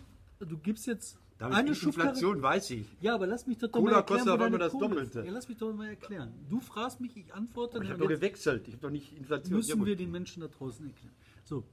du? 0.41 0.47
Du 0.47 0.57
gibst 0.59 0.87
jetzt 0.87 1.19
Damit 1.39 1.57
eine 1.57 1.69
Inflation 1.71 2.35
Schubkarre. 2.37 2.43
weiß 2.43 2.71
ich. 2.71 2.87
Ja, 3.01 3.15
aber 3.15 3.27
lass 3.27 3.47
mich 3.47 3.59
das 3.59 3.71
doch 3.71 3.81
Cola 3.81 3.91
mal 3.93 3.99
erklären, 3.99 4.19
kostet 4.19 4.33
auf 4.35 4.41
einmal 4.41 4.59
deine 4.59 4.71
das 4.71 4.73
Kohle 4.73 4.87
ist. 4.87 5.15
Doppelte. 5.15 5.27
Ja, 5.27 5.33
lass 5.33 5.49
mich 5.49 5.59
doch 5.59 5.75
mal 5.75 5.89
erklären. 5.89 6.33
Du 6.49 6.61
fragst 6.61 7.01
mich, 7.01 7.17
ich 7.17 7.35
antworte. 7.35 7.77
Aber 7.77 7.85
ich 7.85 7.91
habe 7.91 8.01
doch 8.03 8.09
gewechselt. 8.09 8.69
Ich 8.69 8.75
habe 8.75 8.83
doch 8.83 8.91
nicht 8.91 9.13
Inflation. 9.17 9.57
müssen 9.57 9.81
Ja, 9.81 9.87
wir 9.87 9.97
den 9.97 10.11
Menschen 10.13 10.41
da 10.43 10.49
draußen 10.49 10.87
erklären. 10.87 11.15
So, 11.45 11.65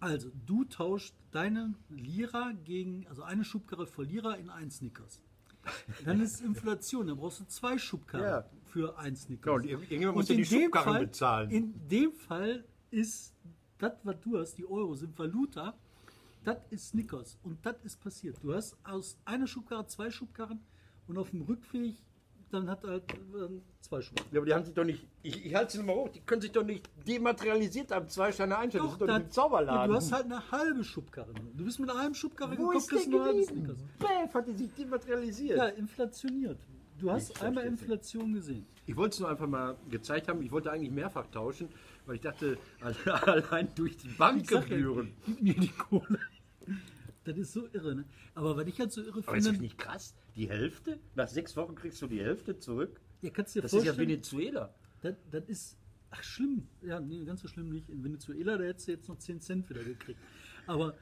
also 0.00 0.30
du 0.46 0.64
tauschst 0.64 1.14
deine 1.30 1.74
Lira 1.88 2.52
gegen, 2.64 3.06
also 3.08 3.22
eine 3.22 3.44
Schubkarre 3.44 3.86
voll 3.86 4.06
Lira 4.06 4.34
in 4.34 4.50
ein 4.50 4.70
Snickers. 4.72 5.20
Dann 6.04 6.20
ist 6.20 6.40
Inflation, 6.40 7.06
dann 7.06 7.16
brauchst 7.16 7.40
du 7.40 7.44
zwei 7.44 7.78
Schubkarren 7.78 8.24
Ja. 8.24 8.44
für 8.64 8.98
ein 8.98 9.14
Snickers. 9.16 9.46
Ja, 9.46 9.52
und 9.54 9.64
irgendjemand 9.64 10.16
muss 10.16 10.28
ja 10.28 10.34
in 10.34 10.42
die 10.42 10.48
dem 10.48 10.62
Schubkarren 10.64 10.92
Fall, 10.92 11.06
bezahlen. 11.06 11.50
In 11.50 11.88
dem 11.88 12.12
Fall 12.12 12.64
ist 12.90 13.34
das, 13.78 13.92
was 14.02 14.16
du 14.20 14.38
hast, 14.38 14.54
die 14.56 14.66
Euro 14.66 14.94
sind 14.94 15.16
Valuta, 15.18 15.74
das 16.44 16.58
ist 16.70 16.88
Snickers. 16.88 17.38
Und 17.44 17.64
das 17.64 17.76
ist 17.84 18.00
passiert. 18.00 18.36
Du 18.42 18.52
hast 18.54 18.76
aus 18.84 19.16
einer 19.24 19.46
Schubkarre 19.46 19.86
zwei 19.86 20.10
Schubkarren 20.10 20.60
und 21.06 21.16
auf 21.18 21.30
dem 21.30 21.42
Rückweg 21.42 21.96
dann 22.52 22.68
hat 22.68 22.84
er 22.84 22.90
halt 22.90 23.12
äh, 23.12 23.48
zwei 23.80 24.00
Schubkarren. 24.00 24.30
Ja, 24.32 24.38
aber 24.40 24.46
die 24.46 24.54
haben 24.54 24.64
sich 24.64 24.74
doch 24.74 24.84
nicht. 24.84 25.06
Ich, 25.22 25.46
ich 25.46 25.54
halte 25.54 25.72
sie 25.72 25.78
nochmal 25.78 25.96
hoch. 25.96 26.08
Die 26.10 26.20
können 26.20 26.40
sich 26.42 26.52
doch 26.52 26.64
nicht 26.64 26.88
dematerialisiert 27.06 27.90
haben. 27.90 28.08
Zwei 28.08 28.32
Steine 28.32 28.58
einstellen. 28.58 28.84
das 28.84 28.92
ist 28.94 29.00
doch 29.00 29.06
nicht 29.06 29.16
ein 29.16 29.30
Zauberladen. 29.30 29.90
Du 29.90 29.96
hast 29.96 30.12
halt 30.12 30.24
eine 30.26 30.50
halbe 30.50 30.84
Schubkarre. 30.84 31.32
Du 31.54 31.64
bist 31.64 31.80
mit 31.80 31.90
einem 31.90 32.14
Schubkarre 32.14 32.52
Wo 32.58 32.68
gekommen, 32.68 32.86
kriegst 32.86 33.08
nur 33.08 33.24
halbe 33.24 33.40
geblieben? 33.40 33.64
Snickers. 33.66 33.84
Bäh, 33.98 34.34
hat 34.34 34.46
die 34.46 34.52
sich 34.52 34.74
dematerialisiert. 34.74 35.56
Ja, 35.58 35.66
inflationiert. 35.66 36.58
Du 36.98 37.10
hast 37.10 37.30
Ich 37.30 37.42
einmal. 37.42 37.64
Inflation 37.64 38.32
gesehen. 38.34 38.66
Ich 38.86 38.96
wollte 38.96 39.14
es 39.14 39.20
nur 39.20 39.28
einfach 39.30 39.46
mal 39.46 39.76
gezeigt 39.90 40.28
haben. 40.28 40.42
Ich 40.42 40.50
wollte 40.50 40.70
eigentlich 40.70 40.90
mehrfach 40.90 41.26
tauschen, 41.28 41.68
weil 42.06 42.16
ich 42.16 42.20
dachte, 42.20 42.58
allein 43.26 43.68
durch 43.74 43.96
die 43.96 44.08
Bankgebühren. 44.08 45.12
gib 45.26 45.42
mir 45.42 45.54
die 45.54 45.68
Kohle. 45.68 46.18
Das 47.24 47.36
ist 47.36 47.52
so 47.52 47.68
irre, 47.72 47.94
ne? 47.94 48.04
Aber 48.34 48.56
was 48.56 48.66
ich 48.66 48.78
halt 48.80 48.90
so 48.92 49.00
irre 49.02 49.22
Aber 49.26 49.36
ist 49.36 49.44
das 49.46 49.52
finde, 49.52 49.60
nicht 49.62 49.78
krass? 49.78 50.14
Die 50.34 50.48
Hälfte? 50.48 50.98
Nach 51.14 51.28
sechs 51.28 51.56
Wochen 51.56 51.74
kriegst 51.74 52.00
du 52.02 52.06
die 52.06 52.20
Hälfte 52.20 52.58
zurück? 52.58 53.00
ihr 53.22 53.30
kannst 53.30 53.54
dir 53.54 53.62
Das 53.62 53.72
ist 53.72 53.84
ja 53.84 53.92
vorstellen, 53.92 54.08
Venezuela. 54.08 54.74
das, 55.02 55.14
das 55.30 55.44
ist, 55.48 55.76
ach 56.10 56.22
schlimm, 56.24 56.66
ja, 56.82 56.98
nee, 56.98 57.24
ganz 57.24 57.42
so 57.42 57.48
schlimm 57.48 57.68
nicht. 57.70 57.88
In 57.88 58.02
Venezuela, 58.02 58.58
da 58.58 58.64
hättest 58.64 58.88
du 58.88 58.92
jetzt 58.92 59.08
noch 59.08 59.18
10 59.18 59.40
Cent 59.40 59.70
wieder 59.70 59.84
gekriegt. 59.84 60.18
Aber 60.66 60.96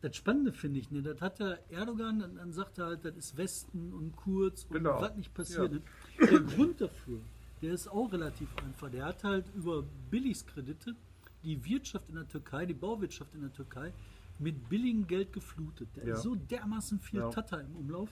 das 0.00 0.16
Spannende 0.16 0.52
finde 0.52 0.80
ich, 0.80 0.90
ne, 0.90 1.02
das 1.02 1.20
hat 1.20 1.38
ja 1.38 1.56
Erdogan, 1.68 2.18
dann, 2.18 2.34
dann 2.34 2.52
sagt 2.52 2.78
er 2.78 2.86
halt, 2.86 3.04
das 3.04 3.16
ist 3.16 3.36
Westen 3.36 3.92
und 3.92 4.16
kurz 4.16 4.64
und 4.64 4.72
Genau. 4.78 5.00
was 5.00 5.14
nicht 5.16 5.32
passiert. 5.32 5.72
Ja. 5.72 5.78
Ne? 5.78 5.82
Der 6.28 6.40
Grund 6.40 6.80
dafür, 6.80 7.20
der 7.62 7.74
ist 7.74 7.86
auch 7.86 8.10
relativ 8.12 8.48
einfach. 8.56 8.90
Der 8.90 9.04
hat 9.04 9.22
halt 9.22 9.44
über 9.54 9.84
Billigskredite 10.10 10.96
die 11.44 11.64
Wirtschaft 11.64 12.08
in 12.08 12.16
der 12.16 12.26
Türkei, 12.28 12.66
die 12.66 12.74
Bauwirtschaft 12.74 13.32
in 13.34 13.42
der 13.42 13.52
Türkei 13.52 13.92
mit 14.40 14.68
billigem 14.68 15.06
Geld 15.06 15.32
geflutet. 15.32 15.88
Da 15.94 16.02
Ja. 16.02 16.14
ist 16.14 16.22
so 16.22 16.34
dermaßen 16.34 16.98
viel 16.98 17.20
Ja. 17.20 17.28
Tata 17.30 17.58
im 17.60 17.76
Umlauf. 17.76 18.08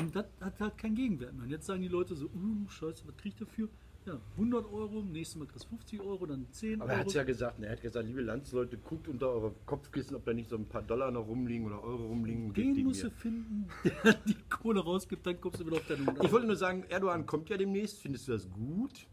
Und 0.00 0.14
das 0.14 0.26
hat 0.40 0.58
halt 0.60 0.78
keinen 0.78 0.94
Gegenwert 0.96 1.34
mehr. 1.34 1.44
Und 1.44 1.50
jetzt 1.50 1.66
sagen 1.66 1.80
die 1.82 1.88
Leute 1.88 2.14
so, 2.14 2.26
uh, 2.26 2.68
scheiße, 2.68 3.04
was 3.06 3.16
krieg 3.16 3.32
ich 3.32 3.38
dafür? 3.38 3.68
Ja, 4.06 4.18
100 4.36 4.70
Euro, 4.70 5.02
nächstes 5.02 5.38
Mal 5.38 5.46
kriegst 5.46 5.64
du 5.64 5.68
50 5.70 6.00
Euro, 6.02 6.26
dann 6.26 6.46
10 6.50 6.80
Aber 6.82 6.90
er 6.90 6.96
Euro. 6.96 7.00
hat 7.00 7.06
es 7.06 7.14
ja 7.14 7.22
gesagt, 7.22 7.58
ne? 7.58 7.66
er 7.66 7.72
hat 7.72 7.80
gesagt, 7.80 8.06
liebe 8.06 8.20
Landsleute, 8.20 8.76
guckt 8.76 9.08
unter 9.08 9.28
eure 9.30 9.54
Kopfkissen, 9.64 10.14
ob 10.14 10.26
da 10.26 10.34
nicht 10.34 10.50
so 10.50 10.56
ein 10.56 10.66
paar 10.66 10.82
Dollar 10.82 11.10
noch 11.10 11.26
rumliegen 11.26 11.64
oder 11.66 11.82
Euro 11.82 12.08
rumliegen. 12.08 12.52
Den 12.52 12.84
musst 12.84 13.02
du 13.04 13.10
finden, 13.10 13.66
der 14.04 14.12
die 14.28 14.36
Kohle 14.50 14.80
rausgibt, 14.80 15.26
dann 15.26 15.40
kommst 15.40 15.60
du 15.60 15.66
wieder 15.66 15.76
auf 15.76 15.86
deine 15.86 16.02
100. 16.02 16.22
Ich 16.24 16.32
wollte 16.32 16.46
nur 16.46 16.56
sagen, 16.56 16.84
Erdogan 16.90 17.24
kommt 17.24 17.48
ja 17.48 17.56
demnächst. 17.56 18.00
Findest 18.00 18.28
du 18.28 18.32
das 18.32 18.50
gut? 18.50 19.06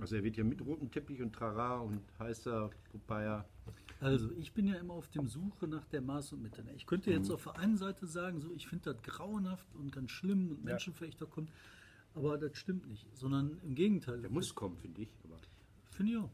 Also 0.00 0.16
er 0.16 0.22
wird 0.24 0.36
ja 0.36 0.44
mit 0.44 0.60
rotem 0.64 0.90
Teppich 0.90 1.20
und 1.22 1.32
Trara 1.34 1.78
und 1.80 2.00
heißer 2.18 2.70
Popeye. 2.92 3.44
Also, 4.00 4.30
ich 4.38 4.52
bin 4.52 4.68
ja 4.68 4.76
immer 4.76 4.94
auf 4.94 5.08
dem 5.08 5.26
Suche 5.26 5.66
nach 5.66 5.84
der 5.86 6.00
Maß 6.00 6.32
und 6.34 6.42
Mitte. 6.42 6.62
ne? 6.62 6.72
Ich 6.76 6.86
könnte 6.86 7.10
Mhm. 7.10 7.16
jetzt 7.16 7.30
auf 7.32 7.42
der 7.44 7.58
einen 7.58 7.76
Seite 7.76 8.06
sagen, 8.06 8.40
so, 8.40 8.52
ich 8.54 8.68
finde 8.68 8.92
das 8.94 9.02
grauenhaft 9.02 9.66
und 9.74 9.90
ganz 9.90 10.12
schlimm 10.12 10.50
und 10.50 10.64
Menschenverächter 10.64 11.26
kommt, 11.26 11.50
aber 12.14 12.38
das 12.38 12.56
stimmt 12.56 12.86
nicht, 12.88 13.06
sondern 13.16 13.58
im 13.64 13.74
Gegenteil. 13.74 14.20
Der 14.20 14.30
muss 14.30 14.54
kommen, 14.54 14.76
finde 14.76 15.02
ich. 15.02 15.08
Finde 15.90 16.12
ich 16.12 16.18
auch. 16.18 16.30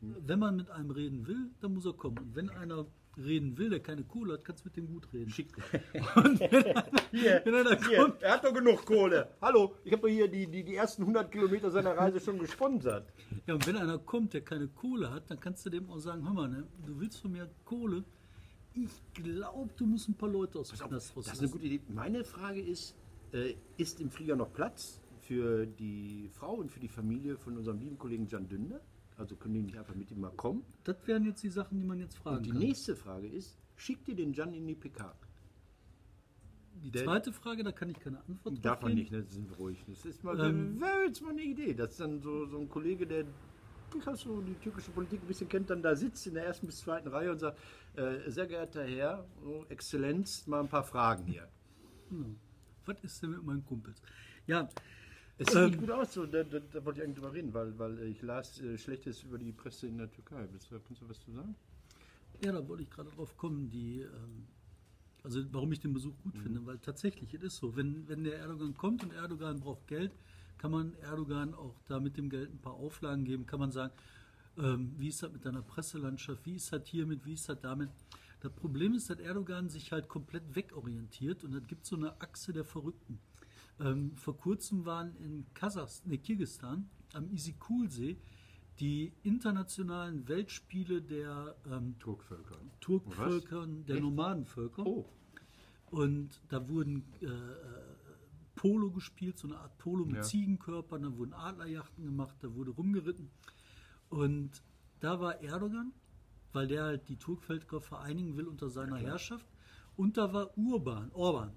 Wenn 0.00 0.38
man 0.38 0.56
mit 0.56 0.70
einem 0.70 0.90
reden 0.90 1.26
will, 1.26 1.50
dann 1.60 1.72
muss 1.74 1.86
er 1.86 1.94
kommen. 1.94 2.18
Und 2.18 2.36
wenn 2.36 2.50
einer 2.50 2.84
reden 3.18 3.56
will, 3.58 3.70
der 3.70 3.80
keine 3.80 4.04
Kohle 4.04 4.34
hat, 4.34 4.44
kannst 4.44 4.64
du 4.64 4.68
mit 4.68 4.76
dem 4.76 4.86
gut 4.86 5.12
reden. 5.12 5.30
schick. 5.30 5.48
Hier, 7.10 7.42
wenn 7.44 7.54
einer 7.54 7.78
Hier, 7.86 7.98
kommt, 7.98 8.22
er 8.22 8.32
hat 8.32 8.44
doch 8.44 8.54
genug 8.54 8.84
Kohle. 8.84 9.28
Hallo, 9.40 9.74
ich 9.84 9.92
habe 9.92 10.08
hier 10.08 10.28
die, 10.28 10.46
die, 10.46 10.64
die 10.64 10.74
ersten 10.74 11.02
100 11.02 11.30
Kilometer 11.30 11.70
seiner 11.70 11.96
Reise 11.96 12.20
schon 12.20 12.38
gesponsert. 12.38 13.12
ja, 13.46 13.54
und 13.54 13.66
wenn 13.66 13.76
einer 13.76 13.98
kommt, 13.98 14.34
der 14.34 14.42
keine 14.42 14.68
Kohle 14.68 15.10
hat, 15.10 15.30
dann 15.30 15.40
kannst 15.40 15.66
du 15.66 15.70
dem 15.70 15.90
auch 15.90 15.98
sagen, 15.98 16.24
hör 16.24 16.34
mal, 16.34 16.48
ne, 16.48 16.66
du 16.86 16.98
willst 17.00 17.20
von 17.20 17.32
mir 17.32 17.48
Kohle. 17.64 18.04
Ich 18.74 19.02
glaube, 19.14 19.70
du 19.76 19.86
musst 19.86 20.08
ein 20.08 20.14
paar 20.14 20.28
Leute 20.28 20.58
aus 20.58 20.68
dem 20.68 20.78
Knast 20.88 21.12
Das 21.16 21.26
ist 21.26 21.40
eine 21.40 21.48
gute 21.48 21.64
Idee. 21.64 21.80
Meine 21.88 22.24
Frage 22.24 22.60
ist, 22.60 22.94
äh, 23.32 23.54
ist 23.76 24.00
im 24.00 24.10
Flieger 24.10 24.36
noch 24.36 24.52
Platz 24.52 25.00
für 25.20 25.66
die 25.66 26.30
Frau 26.32 26.54
und 26.54 26.70
für 26.70 26.80
die 26.80 26.88
Familie 26.88 27.36
von 27.36 27.56
unserem 27.56 27.78
lieben 27.78 27.98
Kollegen 27.98 28.26
Jan 28.28 28.48
Dünder? 28.48 28.80
Also 29.18 29.36
können 29.36 29.54
die 29.54 29.62
nicht 29.62 29.76
einfach 29.76 29.94
mit 29.94 30.10
ihm 30.10 30.20
mal 30.20 30.30
kommen? 30.30 30.64
Das 30.84 30.96
wären 31.06 31.24
jetzt 31.24 31.42
die 31.42 31.48
Sachen, 31.50 31.78
die 31.80 31.84
man 31.84 31.98
jetzt 31.98 32.16
fragen 32.16 32.36
Und 32.38 32.46
die 32.46 32.50
kann. 32.50 32.58
nächste 32.60 32.94
Frage 32.96 33.26
ist, 33.28 33.58
schickt 33.76 34.08
ihr 34.08 34.14
den 34.14 34.32
Jan 34.32 34.54
in 34.54 34.66
die 34.66 34.74
PK? 34.76 35.14
Die 36.84 36.90
Der- 36.92 37.04
zweite 37.04 37.32
Frage, 37.32 37.64
da 37.64 37.72
kann 37.72 37.90
ich 37.90 37.98
keine 37.98 38.18
Antwort 38.20 38.54
drauf 38.54 38.62
Darf 38.62 38.82
man 38.82 38.90
geben. 38.94 39.00
nicht, 39.00 39.12
ne? 39.12 39.24
sind 39.24 39.50
wir 39.50 39.56
ruhig. 39.56 39.84
Das 39.88 40.04
ist 40.06 40.22
mal, 40.22 40.38
Ähm, 40.38 40.80
wäre 40.80 41.06
jetzt 41.06 41.20
mal 41.20 41.30
eine 41.30 41.42
Idee, 41.42 41.74
dass 41.74 41.96
dann 41.96 42.20
so, 42.22 42.46
so 42.46 42.58
ein 42.60 42.68
Kollege, 42.68 43.04
der 43.06 43.24
durchaus 43.90 44.20
so 44.20 44.40
die 44.40 44.54
türkische 44.54 44.92
Politik 44.92 45.20
ein 45.22 45.26
bisschen 45.26 45.48
kennt, 45.48 45.68
dann 45.70 45.82
da 45.82 45.96
sitzt 45.96 46.24
in 46.28 46.34
der 46.34 46.44
ersten 46.44 46.66
bis 46.66 46.78
zweiten 46.78 47.08
Reihe 47.08 47.32
und 47.32 47.38
sagt, 47.40 47.58
äh, 47.96 48.30
sehr 48.30 48.46
geehrter 48.46 48.84
Herr, 48.84 49.26
oh, 49.44 49.64
Exzellenz, 49.68 50.46
mal 50.46 50.60
ein 50.60 50.68
paar 50.68 50.84
Fragen 50.84 51.24
hier. 51.26 51.48
Was 52.86 53.02
ist 53.02 53.22
denn 53.22 53.30
mit 53.30 53.42
meinen 53.42 53.64
Kumpels? 53.66 54.00
Ja, 54.46 54.68
Es 55.38 55.48
sieht 55.52 55.56
Ähm, 55.74 55.78
gut 55.78 55.90
aus, 55.90 56.12
so, 56.14 56.26
da, 56.26 56.42
da, 56.42 56.58
da 56.58 56.84
wollte 56.84 57.00
ich 57.00 57.04
eigentlich 57.04 57.18
drüber 57.18 57.32
reden, 57.32 57.54
weil, 57.54 57.78
weil 57.78 57.98
ich 58.02 58.22
las 58.22 58.60
äh, 58.60 58.76
Schlechtes 58.76 59.22
über 59.22 59.38
die 59.38 59.52
Presse 59.52 59.86
in 59.86 59.98
der 59.98 60.10
Türkei. 60.10 60.48
Willst 60.50 60.70
du, 60.70 60.80
kannst 60.80 61.02
du 61.02 61.08
was 61.08 61.20
zu 61.20 61.32
sagen? 61.32 61.54
Ja, 62.40 62.52
da 62.52 62.66
wollte 62.68 62.82
ich 62.82 62.90
gerade 62.90 63.10
drauf 63.10 63.36
kommen, 63.36 63.70
die, 63.70 64.00
ähm, 64.00 64.46
also 65.22 65.40
warum 65.52 65.72
ich 65.72 65.80
den 65.80 65.92
Besuch 65.92 66.16
gut 66.22 66.34
Mhm. 66.34 66.38
finde, 66.38 66.66
weil 66.66 66.78
tatsächlich, 66.78 67.34
es 67.34 67.42
ist 67.42 67.56
so, 67.56 67.76
wenn, 67.76 68.08
wenn 68.08 68.24
der 68.24 68.38
Erdogan 68.38 68.74
kommt 68.76 69.02
und 69.04 69.12
Erdogan 69.12 69.60
braucht 69.60 69.86
Geld, 69.86 70.12
kann 70.58 70.70
man 70.72 70.94
Erdogan 71.02 71.54
auch 71.54 71.80
da 71.86 72.00
mit 72.00 72.16
dem 72.16 72.30
Geld 72.30 72.52
ein 72.52 72.58
paar 72.58 72.74
Auflagen 72.74 73.24
geben, 73.24 73.46
kann 73.46 73.60
man 73.60 73.70
sagen, 73.72 73.92
ähm, 74.56 74.94
wie 74.98 75.08
ist 75.08 75.22
das 75.22 75.32
mit 75.32 75.44
deiner 75.44 75.62
Presselandschaft, 75.62 76.44
wie 76.46 76.56
ist 76.56 76.72
das 76.72 76.86
hiermit, 76.88 77.24
wie 77.24 77.34
ist 77.34 77.48
das 77.48 77.60
damit. 77.60 77.90
Das 78.40 78.52
Problem 78.52 78.94
ist, 78.94 79.10
dass 79.10 79.18
Erdogan 79.18 79.68
sich 79.68 79.92
halt 79.92 80.08
komplett 80.08 80.54
wegorientiert 80.54 81.44
und 81.44 81.54
es 81.54 81.66
gibt 81.66 81.86
so 81.86 81.96
eine 81.96 82.20
Achse 82.20 82.52
der 82.52 82.64
Verrückten. 82.64 83.20
Ähm, 83.80 84.16
vor 84.16 84.36
kurzem 84.36 84.84
waren 84.84 85.14
in 85.16 85.46
Kasachstan, 85.54 86.10
nee, 86.10 86.18
Kirgisistan 86.18 86.88
am 87.12 87.30
Isikulsee 87.30 88.18
die 88.80 89.12
internationalen 89.22 90.28
Weltspiele 90.28 91.02
der 91.02 91.56
ähm, 91.70 91.96
Turkvölker. 91.98 92.58
Turkvölkern, 92.80 93.84
der 93.86 93.96
Echt? 93.96 94.04
Nomadenvölker. 94.04 94.86
Oh, 94.86 95.08
Und 95.90 96.40
da 96.48 96.68
wurden 96.68 97.04
äh, 97.20 97.26
Polo 98.54 98.90
gespielt, 98.90 99.38
so 99.38 99.48
eine 99.48 99.58
Art 99.58 99.76
Polo 99.78 100.04
mit 100.04 100.16
Ja. 100.16 100.22
Ziegenkörpern, 100.22 101.02
da 101.02 101.16
wurden 101.16 101.32
Adlerjachten 101.32 102.04
gemacht, 102.04 102.36
da 102.40 102.54
wurde 102.54 102.70
rumgeritten. 102.70 103.30
Und 104.10 104.62
da 105.00 105.20
war 105.20 105.40
Erdogan, 105.42 105.92
weil 106.52 106.66
der 106.66 106.84
halt 106.84 107.08
die 107.08 107.16
Turkvölker 107.16 107.80
vereinigen 107.80 108.36
will 108.36 108.46
unter 108.46 108.68
seiner 108.68 108.96
Herrschaft. 108.98 109.46
Und 109.96 110.16
da 110.16 110.32
war 110.32 110.56
Urban, 110.56 111.10
Orban. 111.12 111.52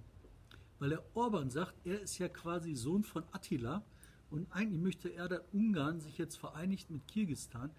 Weil 0.82 0.90
der 0.90 1.04
Orban 1.14 1.52
sagt, 1.52 1.76
er 1.86 2.02
ist 2.02 2.18
ja 2.18 2.28
quasi 2.28 2.74
Sohn 2.74 3.04
von 3.04 3.24
Attila 3.32 3.84
und 4.32 4.52
eigentlich 4.52 4.82
möchte 4.82 5.10
er, 5.10 5.30
dass 5.30 5.42
Ungarn 5.54 6.00
sich 6.00 6.18
jetzt 6.18 6.38
vereinigt 6.38 6.90
mit 6.90 7.08
Kirgisistan 7.08 7.70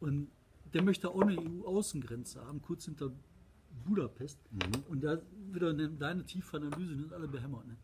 und 0.00 0.28
der 0.74 0.82
möchte 0.82 1.08
auch 1.08 1.22
eine 1.22 1.40
EU-Außengrenze 1.40 2.44
haben, 2.44 2.60
kurz 2.60 2.84
hinter 2.84 3.10
Budapest. 3.86 4.38
Und 4.90 5.02
da 5.02 5.18
wieder 5.50 5.70
eine, 5.70 5.88
deine 5.88 6.26
tiefe 6.26 6.58
Analyse, 6.58 6.94
sind 6.94 7.14
alle 7.14 7.26
behämmert. 7.26 7.66
Ne? 7.66 7.76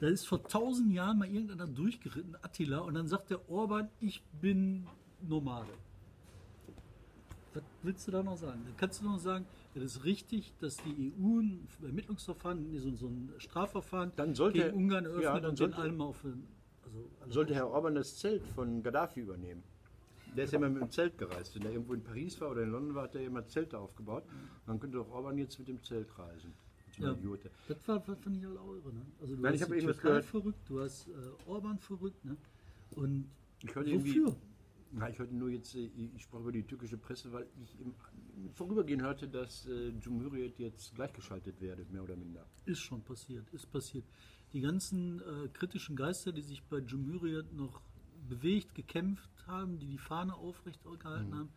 Da 0.00 0.08
ist 0.08 0.26
vor 0.26 0.42
tausend 0.42 0.92
Jahren 0.92 1.18
mal 1.18 1.28
irgendeiner 1.28 1.68
durchgeritten, 1.68 2.34
Attila, 2.42 2.78
und 2.78 2.94
dann 2.94 3.06
sagt 3.06 3.30
der 3.30 3.48
Orban, 3.48 3.88
ich 4.00 4.24
bin 4.40 4.88
Nomade. 5.22 5.72
Was 7.54 7.62
willst 7.84 8.08
du 8.08 8.10
da 8.10 8.24
noch 8.24 8.36
sagen? 8.36 8.60
Dann 8.64 8.76
kannst 8.76 9.00
du 9.00 9.04
noch 9.04 9.20
sagen, 9.20 9.46
das 9.80 9.96
ist 9.96 10.04
richtig, 10.04 10.54
dass 10.60 10.76
die 10.78 11.12
EU 11.18 11.40
ein 11.40 11.68
Ermittlungsverfahren, 11.82 12.78
so, 12.78 12.94
so 12.94 13.06
ein 13.08 13.32
Strafverfahren 13.38 14.12
Dann 14.16 14.34
sollte- 14.34 14.62
gegen 14.64 14.76
Ungarn 14.76 15.04
eröffnet 15.04 15.24
ja, 15.24 15.40
dann 15.40 15.50
und 15.50 15.56
sollte- 15.56 15.76
allem 15.76 16.00
auf 16.00 16.22
den- 16.22 16.46
also 16.84 17.10
alle- 17.20 17.32
sollte 17.32 17.54
Herr 17.54 17.68
Orban 17.68 17.94
das 17.94 18.16
Zelt 18.18 18.42
von 18.54 18.82
Gaddafi 18.82 19.20
übernehmen. 19.20 19.62
Der 20.36 20.44
ist 20.44 20.52
ja 20.52 20.58
immer 20.58 20.68
mit 20.68 20.82
dem 20.82 20.90
Zelt 20.90 21.16
gereist. 21.16 21.54
Wenn 21.54 21.62
er 21.62 21.72
irgendwo 21.72 21.94
in 21.94 22.02
Paris 22.02 22.38
war 22.42 22.50
oder 22.50 22.62
in 22.62 22.70
London 22.70 22.94
war, 22.94 23.04
hat 23.04 23.14
er 23.14 23.22
immer 23.24 23.46
Zelte 23.46 23.78
aufgebaut. 23.78 24.24
Dann 24.66 24.78
könnte 24.78 24.98
doch 24.98 25.10
Orban 25.10 25.38
jetzt 25.38 25.58
mit 25.58 25.68
dem 25.68 25.82
Zelt 25.82 26.08
reisen. 26.18 26.52
Ja, 26.98 27.12
Idiote. 27.12 27.50
das 27.68 27.86
war, 27.88 28.00
das 28.00 28.18
fand 28.20 28.36
ich 28.36 28.46
auch 28.46 28.52
irre. 28.74 28.92
Ne? 28.92 29.02
Also 29.20 29.34
du 29.36 29.42
Nein, 29.42 29.52
hast 29.54 29.60
ich 29.62 29.66
die 29.68 29.80
Türkei 29.84 30.08
gehört. 30.08 30.24
verrückt, 30.24 30.58
du 30.68 30.80
hast 30.80 31.08
äh, 31.08 31.12
Orban 31.46 31.78
verrückt. 31.78 32.24
Ne? 32.24 32.36
Und 32.96 33.28
Ich 33.62 33.74
wofür? 33.76 34.34
Na, 34.92 35.10
ich 35.10 35.18
hörte 35.18 35.34
nur 35.34 35.50
jetzt, 35.50 35.74
äh, 35.74 35.90
ich 36.14 36.22
sprach 36.22 36.40
über 36.40 36.52
die 36.52 36.62
türkische 36.62 36.96
Presse, 36.96 37.32
weil 37.32 37.46
ich 37.62 37.78
im, 37.80 37.94
Vorübergehen 38.52 39.02
hörte, 39.02 39.28
dass 39.28 39.66
äh, 39.66 39.92
Cumhuriyet 39.92 40.58
jetzt 40.58 40.94
gleichgeschaltet 40.94 41.60
werde, 41.60 41.86
mehr 41.90 42.02
oder 42.02 42.16
minder. 42.16 42.46
Ist 42.66 42.80
schon 42.80 43.02
passiert, 43.02 43.48
ist 43.52 43.70
passiert. 43.70 44.04
Die 44.52 44.60
ganzen 44.60 45.20
äh, 45.20 45.48
kritischen 45.52 45.96
Geister, 45.96 46.32
die 46.32 46.42
sich 46.42 46.62
bei 46.64 46.80
Cumhuriyet 46.80 47.52
noch 47.54 47.80
bewegt, 48.28 48.74
gekämpft 48.74 49.30
haben, 49.46 49.78
die 49.78 49.86
die 49.86 49.98
Fahne 49.98 50.34
aufrecht 50.34 50.80
gehalten 50.84 51.34
haben, 51.34 51.48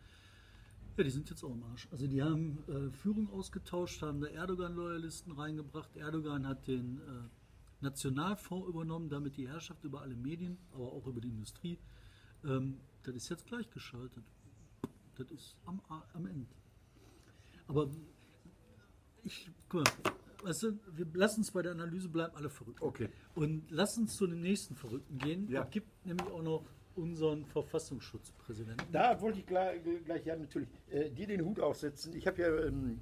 ja, 0.96 1.04
die 1.04 1.10
sind 1.10 1.30
jetzt 1.30 1.42
auch 1.44 1.52
im 1.52 1.62
Arsch. 1.64 1.88
Also 1.90 2.06
die 2.06 2.22
haben 2.22 2.58
äh, 2.68 2.90
Führung 2.90 3.30
ausgetauscht, 3.30 4.02
haben 4.02 4.20
da 4.20 4.26
Erdogan-Loyalisten 4.26 5.32
reingebracht. 5.32 5.96
Erdogan 5.96 6.46
hat 6.46 6.66
den 6.66 6.98
äh, 6.98 7.00
Nationalfonds 7.80 8.68
übernommen, 8.68 9.08
damit 9.08 9.36
die 9.36 9.48
Herrschaft 9.48 9.84
über 9.84 10.02
alle 10.02 10.14
Medien, 10.14 10.58
aber 10.72 10.92
auch 10.92 11.06
über 11.06 11.20
die 11.20 11.28
Industrie. 11.28 11.78
Ähm, 12.44 12.76
das 13.02 13.14
ist 13.14 13.28
jetzt 13.28 13.46
gleichgeschaltet. 13.46 14.24
Das 15.16 15.30
ist 15.30 15.56
am, 15.66 15.80
am 15.88 16.26
Ende. 16.26 16.46
Aber 17.66 17.88
ich, 19.22 19.50
guck 19.68 19.84
mal, 19.84 20.12
weißt 20.42 20.62
du, 20.64 20.78
wir 20.92 21.06
lassen 21.14 21.40
uns 21.40 21.50
bei 21.50 21.62
der 21.62 21.72
Analyse 21.72 22.08
bleiben, 22.08 22.34
alle 22.36 22.50
verrückt. 22.50 22.80
Okay. 22.80 23.08
Und 23.34 23.70
lass 23.70 23.98
uns 23.98 24.16
zu 24.16 24.26
dem 24.26 24.40
nächsten 24.40 24.74
Verrückten 24.74 25.18
gehen. 25.18 25.48
Ja. 25.50 25.64
Es 25.64 25.70
gibt 25.70 26.06
nämlich 26.06 26.26
auch 26.28 26.42
noch 26.42 26.64
unseren 26.96 27.44
Verfassungsschutzpräsidenten. 27.46 28.86
Da 28.92 29.20
wollte 29.20 29.40
ich 29.40 29.46
gleich, 29.46 29.80
gleich 30.04 30.26
ja 30.26 30.36
natürlich 30.36 30.68
äh, 30.90 31.10
dir 31.10 31.26
den 31.26 31.44
Hut 31.44 31.60
aufsetzen. 31.60 32.14
Ich 32.14 32.26
habe 32.26 32.42
ja 32.42 32.64
ähm, 32.66 33.00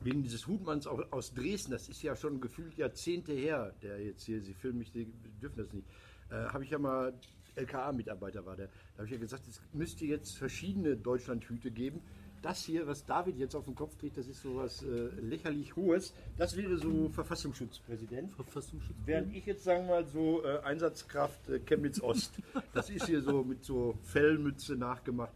wegen 0.00 0.22
dieses 0.22 0.46
Hutmanns 0.46 0.86
aus, 0.86 1.00
aus 1.10 1.34
Dresden, 1.34 1.72
das 1.72 1.88
ist 1.88 2.02
ja 2.02 2.14
schon 2.14 2.40
gefühlt 2.40 2.76
Jahrzehnte 2.76 3.32
her, 3.32 3.74
der 3.82 4.00
jetzt 4.02 4.24
hier, 4.24 4.40
Sie 4.40 4.54
filmen 4.54 4.78
mich, 4.78 4.92
Sie 4.92 5.06
dürfen 5.42 5.56
das 5.56 5.72
nicht, 5.72 5.88
äh, 6.30 6.34
habe 6.34 6.64
ich 6.64 6.70
ja 6.70 6.78
mal, 6.78 7.12
LKA-Mitarbeiter 7.58 8.44
war 8.46 8.56
der, 8.56 8.66
da 8.66 8.98
habe 8.98 9.06
ich 9.06 9.12
ja 9.12 9.18
gesagt, 9.18 9.46
es 9.48 9.60
müsste 9.72 10.04
jetzt 10.04 10.36
verschiedene 10.36 10.96
Deutschlandhüte 10.96 11.70
geben. 11.70 12.00
Das 12.40 12.62
hier, 12.62 12.86
was 12.86 13.04
David 13.04 13.36
jetzt 13.36 13.56
auf 13.56 13.64
den 13.64 13.74
Kopf 13.74 13.98
kriegt, 13.98 14.16
das 14.16 14.28
ist 14.28 14.42
so 14.42 14.56
was 14.56 14.84
äh, 14.84 15.08
lächerlich 15.20 15.74
Hohes. 15.74 16.14
Das 16.36 16.56
wäre 16.56 16.78
so 16.78 17.08
Verfassungsschutzpräsident. 17.08 18.32
Verfassungsschutz. 18.32 18.96
Während 19.04 19.34
ich 19.34 19.44
jetzt 19.46 19.64
sagen 19.64 19.88
mal 19.88 20.06
so 20.06 20.44
äh, 20.44 20.58
Einsatzkraft 20.60 21.48
äh, 21.48 21.58
Chemnitz 21.58 22.00
Ost. 22.00 22.34
Das 22.72 22.90
ist 22.90 23.06
hier 23.06 23.22
so 23.22 23.42
mit 23.42 23.64
so 23.64 23.98
Fellmütze 24.04 24.76
nachgemacht 24.76 25.32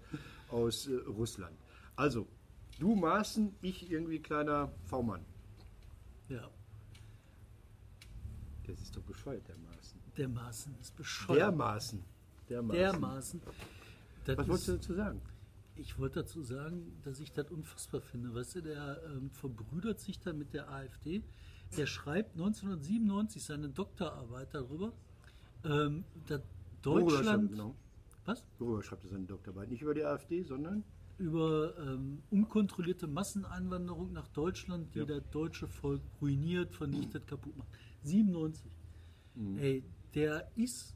aus 0.48 0.86
äh, 0.86 0.94
Russland. 1.08 1.56
Also, 1.96 2.28
du 2.78 2.94
Maßen, 2.94 3.52
ich 3.62 3.90
irgendwie 3.90 4.20
kleiner 4.20 4.70
V-Mann. 4.84 5.24
Ja, 6.28 6.48
Das 8.66 8.80
ist 8.80 8.96
doch 8.96 9.02
bescheuert, 9.02 9.46
der 9.48 9.56
Maßen. 9.56 9.81
Dermaßen 10.16 10.74
ist 10.80 10.96
bescheuert. 10.96 11.40
Dermaßen. 11.40 12.04
Dermaßen. 12.48 12.78
dermaßen. 12.78 13.42
Das 14.24 14.38
Was 14.38 14.48
wolltest 14.48 14.68
du 14.68 14.72
dazu 14.72 14.94
sagen? 14.94 15.20
ich 15.74 15.98
wollte 15.98 16.20
dazu 16.20 16.42
sagen, 16.42 17.00
dass 17.02 17.18
ich 17.18 17.32
das 17.32 17.50
unfassbar 17.50 18.00
finde. 18.00 18.34
Weißt 18.34 18.56
du, 18.56 18.60
der 18.60 19.00
ähm, 19.06 19.30
verbrüdert 19.30 20.00
sich 20.00 20.20
da 20.20 20.32
mit 20.32 20.52
der 20.52 20.70
AfD. 20.70 21.22
Der 21.76 21.86
schreibt 21.86 22.32
1997 22.34 23.42
seine 23.42 23.68
Doktorarbeit 23.70 24.52
darüber, 24.52 24.92
ähm, 25.64 26.04
dass 26.26 26.42
Deutschland. 26.82 27.50
Genau. 27.50 27.74
Was? 28.26 28.44
Worüber 28.58 28.82
schreibt 28.82 29.04
er 29.04 29.10
seine 29.10 29.24
Doktorarbeit? 29.24 29.70
Nicht 29.70 29.82
über 29.82 29.94
die 29.94 30.04
AfD, 30.04 30.42
sondern 30.42 30.84
über 31.18 31.76
ähm, 31.78 32.22
unkontrollierte 32.30 33.06
Masseneinwanderung 33.06 34.12
nach 34.12 34.28
Deutschland, 34.28 34.94
die 34.94 35.00
Ja. 35.00 35.04
das 35.06 35.22
deutsche 35.30 35.66
Volk 35.66 36.02
ruiniert, 36.20 36.74
vernichtet, 36.74 37.26
kaputt 37.26 37.56
macht. 37.56 37.68
97. 38.02 38.70
Mhm. 39.34 39.58
Ey, 39.58 39.84
der 40.14 40.50
ist 40.56 40.94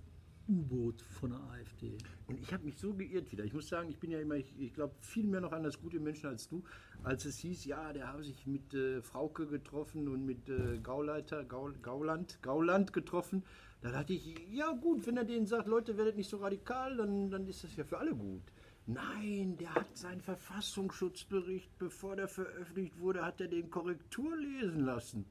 U-Boot 0.48 1.02
von 1.02 1.30
der 1.30 1.40
AfD. 1.40 1.98
Und 2.28 2.38
ich 2.38 2.52
habe 2.52 2.64
mich 2.64 2.78
so 2.78 2.94
geirrt 2.94 3.32
wieder. 3.32 3.44
Ich 3.44 3.52
muss 3.52 3.68
sagen, 3.68 3.88
ich 3.88 3.98
bin 3.98 4.10
ja 4.10 4.20
immer, 4.20 4.36
ich, 4.36 4.54
ich 4.58 4.72
glaube 4.72 4.94
viel 5.00 5.26
mehr 5.26 5.40
noch 5.40 5.52
an 5.52 5.64
das 5.64 5.80
gute 5.80 5.98
Menschen 5.98 6.26
als 6.26 6.48
du, 6.48 6.62
als 7.02 7.24
es 7.24 7.38
hieß, 7.38 7.64
ja, 7.64 7.92
der 7.92 8.08
habe 8.08 8.22
sich 8.22 8.46
mit 8.46 8.72
äh, 8.74 9.02
Frauke 9.02 9.46
getroffen 9.46 10.08
und 10.08 10.24
mit 10.24 10.48
äh, 10.48 10.78
Gauleiter, 10.78 11.44
Gaul, 11.44 11.74
Gauland, 11.82 12.40
Gauland 12.42 12.92
getroffen. 12.92 13.42
Da 13.80 13.90
dachte 13.90 14.12
ich, 14.12 14.38
ja 14.52 14.72
gut, 14.72 15.06
wenn 15.06 15.16
er 15.16 15.24
denen 15.24 15.46
sagt, 15.46 15.66
Leute, 15.66 15.96
werdet 15.96 16.16
nicht 16.16 16.30
so 16.30 16.38
radikal, 16.38 16.96
dann, 16.96 17.30
dann 17.30 17.46
ist 17.46 17.64
das 17.64 17.76
ja 17.76 17.84
für 17.84 17.98
alle 17.98 18.14
gut. 18.14 18.42
Nein, 18.86 19.56
der 19.58 19.74
hat 19.74 19.96
seinen 19.96 20.20
Verfassungsschutzbericht, 20.20 21.76
bevor 21.78 22.14
der 22.14 22.28
veröffentlicht 22.28 22.98
wurde, 23.00 23.24
hat 23.24 23.40
er 23.40 23.48
den 23.48 23.68
Korrektur 23.68 24.36
lesen 24.36 24.84
lassen. 24.84 25.26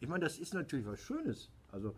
Ich 0.00 0.08
meine, 0.08 0.24
das 0.24 0.38
ist 0.38 0.54
natürlich 0.54 0.86
was 0.86 1.00
Schönes. 1.00 1.50
Also 1.70 1.94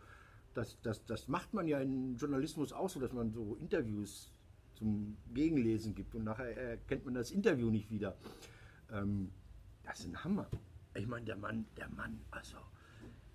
das, 0.59 0.77
das, 0.83 1.05
das 1.07 1.29
macht 1.29 1.55
man 1.55 1.69
ja 1.69 1.81
im 1.81 2.17
Journalismus 2.17 2.73
auch 2.73 2.91
so, 2.91 2.99
dass 2.99 3.13
man 3.13 3.31
so 3.31 3.55
Interviews 3.57 4.33
zum 4.75 5.17
Gegenlesen 5.33 5.95
gibt 5.95 6.15
und 6.15 6.25
nachher 6.25 6.57
erkennt 6.57 7.05
man 7.05 7.15
das 7.15 7.31
Interview 7.31 7.71
nicht 7.71 7.91
wieder. 7.91 8.17
Ähm, 8.91 9.31
das 9.85 10.01
ist 10.01 10.07
ein 10.07 10.25
Hammer. 10.25 10.49
Ich 10.95 11.07
meine, 11.07 11.25
der 11.27 11.37
Mann, 11.37 11.65
der 11.77 11.89
Mann, 11.91 12.21
also 12.33 12.57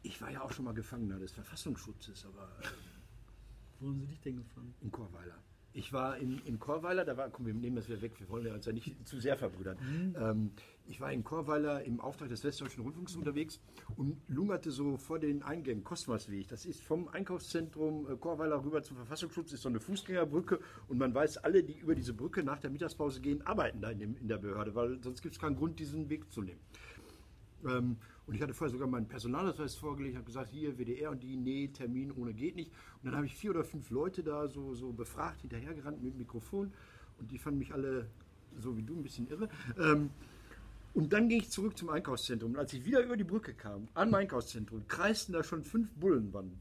ich 0.01 0.21
war 0.21 0.31
ja 0.31 0.41
auch 0.41 0.51
schon 0.51 0.65
mal 0.65 0.73
Gefangener 0.73 1.17
des 1.17 1.31
Verfassungsschutzes, 1.31 2.25
aber 2.25 2.43
äh, 2.61 2.67
Wo 3.79 3.87
haben 3.87 3.99
sie 4.01 4.07
dich 4.07 4.19
denn 4.19 4.35
gefangen? 4.37 4.73
in 4.81 4.91
Chorweiler. 4.91 5.37
Ich 5.73 5.91
war 5.91 6.17
in, 6.17 6.39
in 6.45 6.59
Chorweiler, 6.59 7.03
da 7.03 7.17
war, 7.17 7.29
komm, 7.29 7.47
wir 7.47 7.53
nehmen 7.53 7.75
das 7.75 7.87
wieder 7.89 8.01
weg, 8.01 8.19
wir 8.19 8.29
wollen 8.29 8.45
ja 8.45 8.53
uns 8.53 8.65
ja 8.65 8.71
nicht 8.71 9.07
zu 9.07 9.19
sehr 9.19 9.37
verbrüdern. 9.37 9.77
Ähm, 10.19 10.51
ich 10.85 11.01
war 11.01 11.11
in 11.11 11.23
Chorweiler 11.23 11.83
im 11.83 11.99
Auftrag 11.99 12.29
des 12.29 12.43
Westdeutschen 12.43 12.83
Rundfunks 12.83 13.15
unterwegs 13.15 13.59
und 13.95 14.21
lungerte 14.27 14.69
so 14.69 14.97
vor 14.97 15.17
den 15.17 15.41
Eingängen, 15.41 15.83
Kosmasweg. 15.83 16.47
Das 16.47 16.65
ist 16.65 16.81
vom 16.83 17.07
Einkaufszentrum 17.07 18.07
äh, 18.09 18.15
Chorweiler 18.17 18.63
rüber 18.63 18.83
zum 18.83 18.97
Verfassungsschutz, 18.97 19.51
ist 19.53 19.63
so 19.63 19.69
eine 19.69 19.79
Fußgängerbrücke 19.79 20.59
und 20.87 20.97
man 20.99 21.13
weiß, 21.13 21.37
alle, 21.37 21.63
die 21.63 21.79
über 21.79 21.95
diese 21.95 22.13
Brücke 22.13 22.43
nach 22.43 22.59
der 22.59 22.69
Mittagspause 22.69 23.21
gehen, 23.21 23.41
arbeiten 23.41 23.81
da 23.81 23.89
in, 23.89 23.99
dem, 23.99 24.17
in 24.17 24.27
der 24.27 24.37
Behörde, 24.37 24.75
weil 24.75 25.01
sonst 25.01 25.21
gibt 25.21 25.33
es 25.33 25.41
keinen 25.41 25.55
Grund, 25.55 25.79
diesen 25.79 26.09
Weg 26.09 26.31
zu 26.31 26.41
nehmen. 26.41 26.59
Ähm, 27.65 27.97
und 28.25 28.35
ich 28.35 28.41
hatte 28.41 28.53
vorher 28.53 28.71
sogar 28.71 28.87
meinen 28.87 29.07
Personalausweis 29.07 29.75
vorgelegt, 29.75 30.15
habe 30.15 30.25
gesagt, 30.25 30.49
hier 30.49 30.77
WDR 30.77 31.11
und 31.11 31.21
die, 31.23 31.35
nee, 31.35 31.67
Termin 31.67 32.11
ohne 32.11 32.33
geht 32.33 32.55
nicht. 32.55 32.71
Und 33.01 33.05
dann 33.05 33.15
habe 33.15 33.25
ich 33.25 33.35
vier 33.35 33.51
oder 33.51 33.63
fünf 33.63 33.89
Leute 33.89 34.23
da 34.23 34.47
so, 34.47 34.73
so 34.73 34.93
befragt, 34.93 35.41
hinterhergerannt 35.41 36.01
mit 36.01 36.17
Mikrofon. 36.17 36.71
Und 37.19 37.31
die 37.31 37.37
fanden 37.37 37.59
mich 37.59 37.73
alle, 37.73 38.07
so 38.57 38.77
wie 38.77 38.83
du, 38.83 38.95
ein 38.95 39.03
bisschen 39.03 39.27
irre. 39.27 39.49
Ähm, 39.77 40.09
und 40.93 41.11
dann 41.11 41.27
ging 41.27 41.39
ich 41.39 41.49
zurück 41.49 41.77
zum 41.77 41.89
Einkaufszentrum. 41.89 42.51
Und 42.51 42.59
als 42.59 42.71
ich 42.73 42.85
wieder 42.85 43.03
über 43.03 43.17
die 43.17 43.23
Brücke 43.23 43.53
kam, 43.53 43.87
am 43.93 44.13
Einkaufszentrum, 44.13 44.87
kreisten 44.87 45.33
da 45.33 45.43
schon 45.43 45.63
fünf 45.63 45.91
Bullenbanden. 45.93 46.59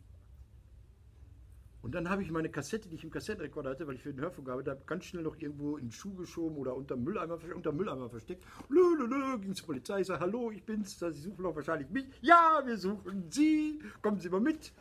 Und 1.83 1.97
dann 1.97 2.09
habe 2.09 2.23
ich 2.23 2.31
meine 2.31 2.49
Kassette, 2.49 2.89
die 2.89 2.95
ich 2.95 3.03
im 3.03 3.11
Kassettenrekorder 3.11 3.71
hatte, 3.71 3.87
weil 3.87 3.97
ich 3.97 4.03
für 4.03 4.13
den 4.13 4.21
Hörfunk 4.21 4.49
habe, 4.49 4.63
ganz 4.87 5.05
schnell 5.05 5.25
noch 5.25 5.37
irgendwo 5.37 5.77
in 5.77 5.87
den 5.87 5.93
Schuh 5.93 6.15
geschoben 6.15 6.57
oder 6.57 6.77
unter 6.77 6.97
Mülleimer, 6.97 7.39
unter 7.55 7.73
Mülleimer 7.73 8.09
versteckt. 8.09 8.45
Lö, 8.69 8.97
lö, 8.97 9.07
lö, 9.07 9.39
ging 9.39 9.55
zur 9.55 9.67
Polizei, 9.67 10.01
ich 10.01 10.07
sage, 10.07 10.21
hallo, 10.21 10.53
ich 10.53 10.63
bin's, 10.63 10.99
Sie 10.99 11.13
suchen 11.13 11.43
doch 11.43 11.57
wahrscheinlich 11.57 11.91
mich. 11.91 12.07
Ja, 12.21 12.63
wir 12.65 12.77
suchen 12.77 13.25
Sie, 13.31 13.81
kommen 14.01 14.21
Sie 14.21 14.29
mal 14.29 14.41
mit. 14.41 14.73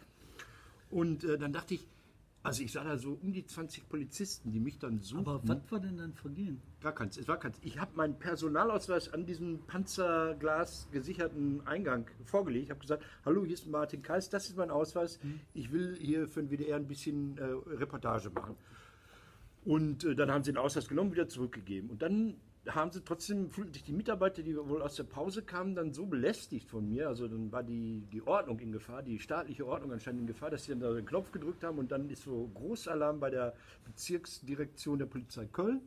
Und 0.91 1.23
äh, 1.23 1.39
dann 1.39 1.53
dachte 1.53 1.73
ich, 1.73 1.87
also 2.43 2.63
ich 2.63 2.71
sah 2.71 2.83
da 2.83 2.97
so 2.97 3.19
um 3.21 3.31
die 3.33 3.45
20 3.45 3.87
Polizisten, 3.87 4.51
die 4.51 4.59
mich 4.59 4.79
dann 4.79 4.99
suchten. 5.01 5.27
Aber 5.27 5.41
was 5.47 5.71
war 5.71 5.79
denn 5.79 5.97
dein 5.97 6.13
Vergehen? 6.13 6.59
Gar 6.81 6.93
keins, 6.93 7.17
es 7.17 7.27
war 7.27 7.37
keins. 7.37 7.59
Ich 7.61 7.79
habe 7.79 7.91
meinen 7.95 8.17
Personalausweis 8.17 9.13
an 9.13 9.25
diesem 9.25 9.59
Panzerglas 9.67 10.87
gesicherten 10.91 11.61
Eingang 11.67 12.07
vorgelegt. 12.25 12.65
Ich 12.65 12.71
habe 12.71 12.79
gesagt, 12.79 13.03
hallo, 13.25 13.45
hier 13.45 13.53
ist 13.53 13.67
Martin 13.67 14.01
Kais, 14.01 14.29
das 14.29 14.49
ist 14.49 14.57
mein 14.57 14.71
Ausweis. 14.71 15.19
Ich 15.53 15.71
will 15.71 15.95
hier 15.99 16.27
für 16.27 16.41
den 16.41 16.49
WDR 16.49 16.77
ein 16.77 16.87
bisschen 16.87 17.37
äh, 17.37 17.43
Reportage 17.75 18.31
machen. 18.31 18.55
Und 19.63 20.03
äh, 20.03 20.15
dann 20.15 20.31
haben 20.31 20.43
sie 20.43 20.51
den 20.51 20.57
Ausweis 20.57 20.87
genommen, 20.87 21.11
wieder 21.11 21.27
zurückgegeben. 21.27 21.91
Und 21.91 22.01
dann 22.01 22.35
haben 22.69 22.91
sie 22.91 23.01
trotzdem, 23.01 23.49
fühlten 23.49 23.73
sich 23.73 23.83
die 23.83 23.93
Mitarbeiter, 23.93 24.43
die 24.43 24.55
wohl 24.55 24.81
aus 24.81 24.95
der 24.95 25.03
Pause 25.03 25.41
kamen, 25.41 25.73
dann 25.73 25.93
so 25.93 26.05
belästigt 26.05 26.69
von 26.69 26.87
mir. 26.87 27.07
Also 27.07 27.27
dann 27.27 27.51
war 27.51 27.63
die, 27.63 28.05
die 28.11 28.21
Ordnung 28.21 28.59
in 28.59 28.71
Gefahr, 28.71 29.01
die 29.01 29.19
staatliche 29.19 29.65
Ordnung 29.65 29.91
anscheinend 29.91 30.21
in 30.21 30.27
Gefahr, 30.27 30.51
dass 30.51 30.65
sie 30.65 30.71
dann 30.71 30.79
da 30.79 30.93
den 30.93 31.05
Knopf 31.05 31.31
gedrückt 31.31 31.63
haben. 31.63 31.79
Und 31.79 31.91
dann 31.91 32.09
ist 32.09 32.23
so 32.23 32.49
Großalarm 32.53 33.19
bei 33.19 33.31
der 33.31 33.55
Bezirksdirektion 33.85 34.99
der 34.99 35.07
Polizei 35.07 35.45
Köln. 35.47 35.81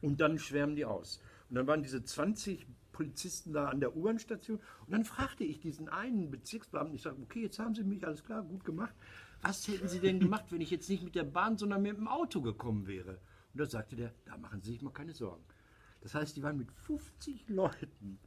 Und 0.00 0.20
dann 0.20 0.38
schwärmen 0.38 0.74
die 0.74 0.84
aus. 0.84 1.20
Und 1.50 1.56
dann 1.56 1.66
waren 1.66 1.82
diese 1.82 2.02
20 2.02 2.66
Polizisten 2.92 3.52
da 3.52 3.68
an 3.68 3.80
der 3.80 3.94
U-Bahn-Station. 3.94 4.58
Und 4.86 4.92
dann 4.92 5.04
fragte 5.04 5.44
ich 5.44 5.60
diesen 5.60 5.88
einen 5.90 6.30
Bezirksbeamten, 6.30 6.94
ich 6.94 7.02
sage, 7.02 7.20
okay, 7.22 7.42
jetzt 7.42 7.58
haben 7.58 7.74
Sie 7.74 7.84
mich, 7.84 8.06
alles 8.06 8.24
klar, 8.24 8.42
gut 8.42 8.64
gemacht. 8.64 8.94
Was 9.42 9.68
hätten 9.68 9.88
Sie 9.88 10.00
denn 10.00 10.20
gemacht, 10.20 10.46
wenn 10.50 10.62
ich 10.62 10.70
jetzt 10.70 10.88
nicht 10.88 11.02
mit 11.02 11.14
der 11.14 11.24
Bahn, 11.24 11.58
sondern 11.58 11.82
mit 11.82 11.98
dem 11.98 12.08
Auto 12.08 12.40
gekommen 12.40 12.86
wäre? 12.86 13.18
Und 13.52 13.60
da 13.60 13.66
sagte 13.66 13.96
der, 13.96 14.14
da 14.24 14.38
machen 14.38 14.62
Sie 14.62 14.72
sich 14.72 14.82
mal 14.82 14.90
keine 14.90 15.12
Sorgen. 15.12 15.44
Das 16.04 16.14
heißt, 16.14 16.36
die 16.36 16.42
waren 16.42 16.58
mit 16.58 16.70
50 16.70 17.48
Leuten 17.48 18.18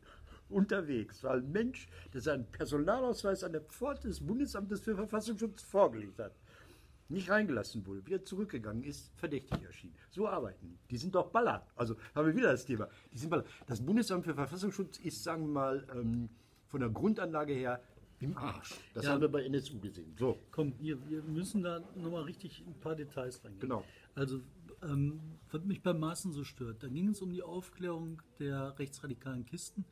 unterwegs, 0.49 1.23
weil 1.23 1.39
ein 1.39 1.51
Mensch, 1.51 1.87
der 2.13 2.21
seinen 2.21 2.45
Personalausweis 2.47 3.43
an 3.43 3.51
der 3.53 3.61
Pforte 3.61 4.07
des 4.07 4.19
Bundesamtes 4.19 4.81
für 4.81 4.95
Verfassungsschutz 4.95 5.61
vorgelegt 5.61 6.17
hat, 6.19 6.33
nicht 7.09 7.29
reingelassen 7.29 7.85
wurde, 7.85 8.05
wieder 8.05 8.23
zurückgegangen 8.25 8.83
ist, 8.83 9.11
verdächtig 9.15 9.63
erschienen. 9.63 9.95
So 10.09 10.27
arbeiten 10.27 10.67
die. 10.67 10.77
Die 10.89 10.97
sind 10.97 11.13
doch 11.15 11.29
ballert. 11.29 11.63
Also 11.75 11.95
haben 12.15 12.27
wir 12.27 12.35
wieder 12.35 12.51
das 12.51 12.65
Thema. 12.65 12.89
Die 13.13 13.17
sind 13.17 13.29
ballert. 13.29 13.47
Das 13.67 13.79
Bundesamt 13.79 14.25
für 14.25 14.33
Verfassungsschutz 14.33 14.97
ist, 14.97 15.23
sagen 15.23 15.43
wir 15.43 15.53
mal, 15.53 15.87
ähm, 15.95 16.29
von 16.67 16.79
der 16.81 16.89
Grundanlage 16.89 17.53
her 17.53 17.81
im 18.19 18.35
Arsch. 18.37 18.73
Das 18.95 19.05
Ja. 19.05 19.11
haben 19.11 19.21
wir 19.21 19.29
bei 19.29 19.43
NSU 19.45 19.79
gesehen. 19.79 20.15
So. 20.17 20.39
Komm, 20.51 20.73
hier, 20.79 20.97
wir 21.07 21.21
müssen 21.21 21.61
da 21.61 21.79
nochmal 21.95 22.23
richtig 22.23 22.63
ein 22.67 22.73
paar 22.79 22.95
Details 22.95 23.41
reingehen. 23.43 23.59
Genau. 23.61 23.85
Also, 24.15 24.41
ähm, 24.83 25.19
was 25.51 25.63
mich 25.63 25.81
beim 25.81 25.99
Maßen 25.99 26.31
so 26.33 26.43
stört, 26.43 26.83
da 26.83 26.87
ging 26.87 27.09
es 27.09 27.21
um 27.21 27.31
die 27.31 27.43
Aufklärung 27.43 28.21
der 28.39 28.77
rechtsradikalen 28.77 29.45
Kisten. 29.45 29.85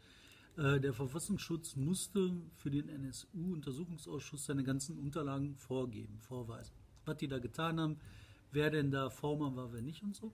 Äh, 0.58 0.80
der 0.80 0.94
Verfassungsschutz 0.94 1.76
musste 1.76 2.34
für 2.56 2.72
den 2.72 2.90
NSU-Untersuchungsausschuss 2.90 4.46
seine 4.46 4.64
ganzen 4.64 4.98
Unterlagen 4.98 5.56
vorgeben, 5.56 6.20
vorweisen. 6.20 6.76
Was 7.06 7.18
die 7.18 7.28
da 7.28 7.40
getan 7.40 7.80
haben, 7.80 7.98
wer 8.52 8.70
denn 8.70 8.92
da 8.92 9.10
Vormann 9.10 9.56
war, 9.56 9.74
wer 9.74 9.82
nicht 9.82 10.04
und 10.04 10.16
so. 10.16 10.34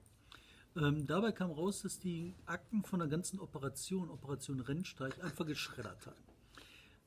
Ähm, 0.76 1.06
dabei 1.06 1.32
kam 1.32 1.52
raus, 1.52 1.82
dass 1.82 2.00
die 2.00 2.34
Akten 2.46 2.84
von 2.84 3.00
der 3.00 3.10
ganzen 3.10 3.40
Operation, 3.40 4.10
Operation 4.10 4.62
Rennsteig, 4.62 5.22
einfach 5.24 5.46
geschreddert 5.46 6.06
haben. 6.06 6.24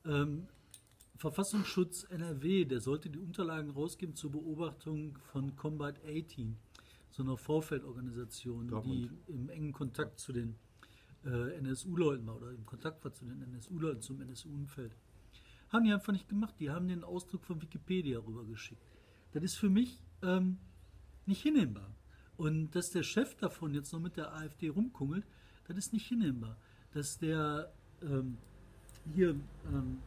Ähm, 0.05 0.47
Verfassungsschutz 1.17 2.03
NRW, 2.09 2.65
der 2.65 2.81
sollte 2.81 3.09
die 3.09 3.19
Unterlagen 3.19 3.71
rausgeben 3.71 4.15
zur 4.15 4.33
Beobachtung 4.33 5.17
von 5.31 5.55
Combat 5.55 5.99
18, 6.05 6.57
so 7.15 7.23
einer 7.23 7.37
Vorfeldorganisation, 7.37 8.65
die 8.65 8.71
Dortmund. 8.71 9.11
im 9.27 9.49
engen 9.49 9.71
Kontakt 9.71 10.19
zu 10.19 10.33
den 10.33 10.55
äh, 11.23 11.57
NSU-Leuten 11.59 12.27
war 12.27 12.35
oder 12.35 12.51
im 12.51 12.65
Kontakt 12.65 13.05
war 13.05 13.13
zu 13.13 13.23
den 13.23 13.41
NSU-Leuten, 13.41 14.01
zum 14.01 14.19
NSU-Umfeld. 14.19 14.97
Haben 15.69 15.85
die 15.85 15.93
einfach 15.93 16.11
nicht 16.11 16.27
gemacht. 16.27 16.55
Die 16.59 16.69
haben 16.69 16.89
den 16.89 17.05
Ausdruck 17.05 17.45
von 17.45 17.61
Wikipedia 17.61 18.19
rübergeschickt. 18.19 18.81
Das 19.31 19.43
ist 19.43 19.55
für 19.55 19.69
mich 19.69 20.03
ähm, 20.23 20.57
nicht 21.25 21.41
hinnehmbar. 21.41 21.95
Und 22.35 22.75
dass 22.75 22.91
der 22.91 23.03
Chef 23.03 23.33
davon 23.35 23.73
jetzt 23.73 23.93
noch 23.93 24.01
mit 24.01 24.17
der 24.17 24.33
AfD 24.33 24.67
rumkungelt, 24.67 25.25
das 25.69 25.77
ist 25.77 25.93
nicht 25.93 26.07
hinnehmbar. 26.07 26.57
Dass 26.91 27.17
der 27.17 27.71
ähm, 28.01 28.37
hier 29.13 29.39
ähm, 29.71 29.99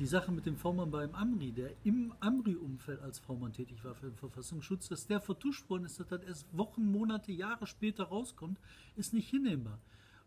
die 0.00 0.06
Sache 0.06 0.32
mit 0.32 0.46
dem 0.46 0.56
V-Mann 0.56 0.90
beim 0.90 1.14
Amri, 1.14 1.52
der 1.52 1.72
im 1.84 2.14
Amri-Umfeld 2.20 3.02
als 3.02 3.18
V-Mann 3.18 3.52
tätig 3.52 3.84
war 3.84 3.94
für 3.94 4.06
den 4.06 4.16
Verfassungsschutz, 4.16 4.88
dass 4.88 5.06
der 5.06 5.20
vertuscht 5.20 5.68
worden 5.68 5.84
ist, 5.84 6.00
dass 6.00 6.08
das 6.08 6.22
erst 6.22 6.56
Wochen, 6.56 6.90
Monate, 6.90 7.32
Jahre 7.32 7.66
später 7.66 8.04
rauskommt, 8.04 8.58
ist 8.96 9.12
nicht 9.12 9.28
hinnehmbar. 9.28 9.78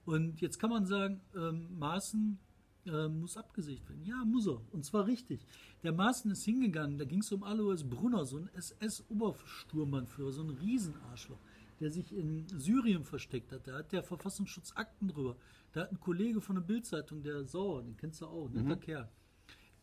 Und 0.06 0.42
jetzt 0.42 0.60
kann 0.60 0.70
man 0.70 0.86
sagen, 0.86 1.22
ähm, 1.36 1.80
Maaßen 1.80 2.38
äh, 2.86 3.08
muss 3.08 3.36
abgesägt 3.36 3.90
werden. 3.90 4.04
Ja, 4.06 4.24
muss 4.24 4.46
er. 4.46 4.62
Und 4.72 4.86
zwar 4.86 5.08
richtig. 5.08 5.44
Der 5.82 5.92
Maaßen 5.92 6.30
ist 6.30 6.44
hingegangen, 6.44 7.00
da 7.00 7.06
ging 7.06 7.22
es 7.22 7.32
um 7.32 7.44
Alois 7.44 7.84
Brunner, 7.84 8.26
so 8.26 8.38
ein 8.38 8.50
SS-Obersturmbannführer, 8.54 10.32
so 10.32 10.44
ein 10.44 10.52
Riesenarschloch, 10.52 11.40
der 11.80 11.90
sich 11.90 12.16
in 12.16 12.46
Syrien 12.48 13.06
versteckt 13.06 13.52
hat. 13.52 13.66
Da 13.66 13.80
hat 13.80 13.92
der 13.92 14.04
Verfassungsschutz 14.04 14.74
Akten 14.76 15.08
drüber. 15.08 15.36
Da 15.72 15.82
hat 15.82 15.92
ein 15.92 16.00
Kollege 16.00 16.42
von 16.42 16.58
der 16.58 16.62
Bildzeitung, 16.62 17.24
der 17.24 17.44
Sauer, 17.46 17.82
den 17.82 17.98
kennst 17.98 18.22
du 18.22 18.28
auch, 18.28 18.50
netter 18.52 18.78
Kerl. 18.78 19.10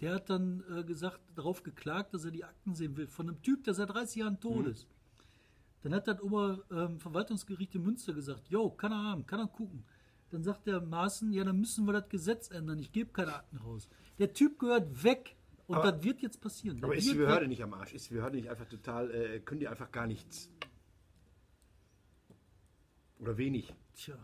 Der 0.00 0.14
hat 0.14 0.30
dann 0.30 0.64
äh, 0.74 0.82
gesagt, 0.84 1.20
darauf 1.34 1.62
geklagt, 1.62 2.14
dass 2.14 2.24
er 2.24 2.30
die 2.30 2.44
Akten 2.44 2.74
sehen 2.74 2.96
will, 2.96 3.06
von 3.06 3.28
einem 3.28 3.42
Typ, 3.42 3.64
der 3.64 3.74
seit 3.74 3.90
30 3.90 4.16
Jahren 4.16 4.40
tot 4.40 4.66
ist. 4.66 4.86
Dann 5.82 5.94
hat 5.94 6.08
das 6.08 6.20
Oberverwaltungsgericht 6.20 7.74
in 7.74 7.82
Münster 7.82 8.12
gesagt, 8.14 8.48
jo, 8.48 8.70
kann 8.70 8.92
er 8.92 9.02
haben, 9.02 9.26
kann 9.26 9.40
er 9.40 9.46
gucken. 9.48 9.84
Dann 10.30 10.42
sagt 10.42 10.66
der 10.66 10.80
Maaßen, 10.80 11.32
ja, 11.32 11.44
dann 11.44 11.58
müssen 11.58 11.84
wir 11.86 11.92
das 11.92 12.08
Gesetz 12.08 12.50
ändern, 12.50 12.78
ich 12.78 12.92
gebe 12.92 13.10
keine 13.12 13.34
Akten 13.34 13.56
raus. 13.58 13.88
Der 14.18 14.32
Typ 14.32 14.58
gehört 14.58 15.02
weg 15.02 15.36
und 15.66 15.76
Aber- 15.76 15.92
das 15.92 16.02
wird 16.04 16.20
jetzt 16.22 16.40
passieren. 16.40 16.82
Aber 16.82 16.94
ist 16.94 17.10
die 17.10 17.14
Behörde 17.14 17.42
weg. 17.42 17.48
nicht 17.48 17.62
am 17.62 17.74
Arsch? 17.74 17.94
Ist 17.94 18.08
die 18.10 18.14
Behörde 18.14 18.36
nicht 18.36 18.48
einfach 18.48 18.66
total, 18.68 19.10
äh, 19.10 19.40
können 19.40 19.60
die 19.60 19.68
einfach 19.68 19.90
gar 19.90 20.06
nichts? 20.06 20.50
Oder 23.18 23.36
wenig? 23.36 23.74
Tja, 23.94 24.16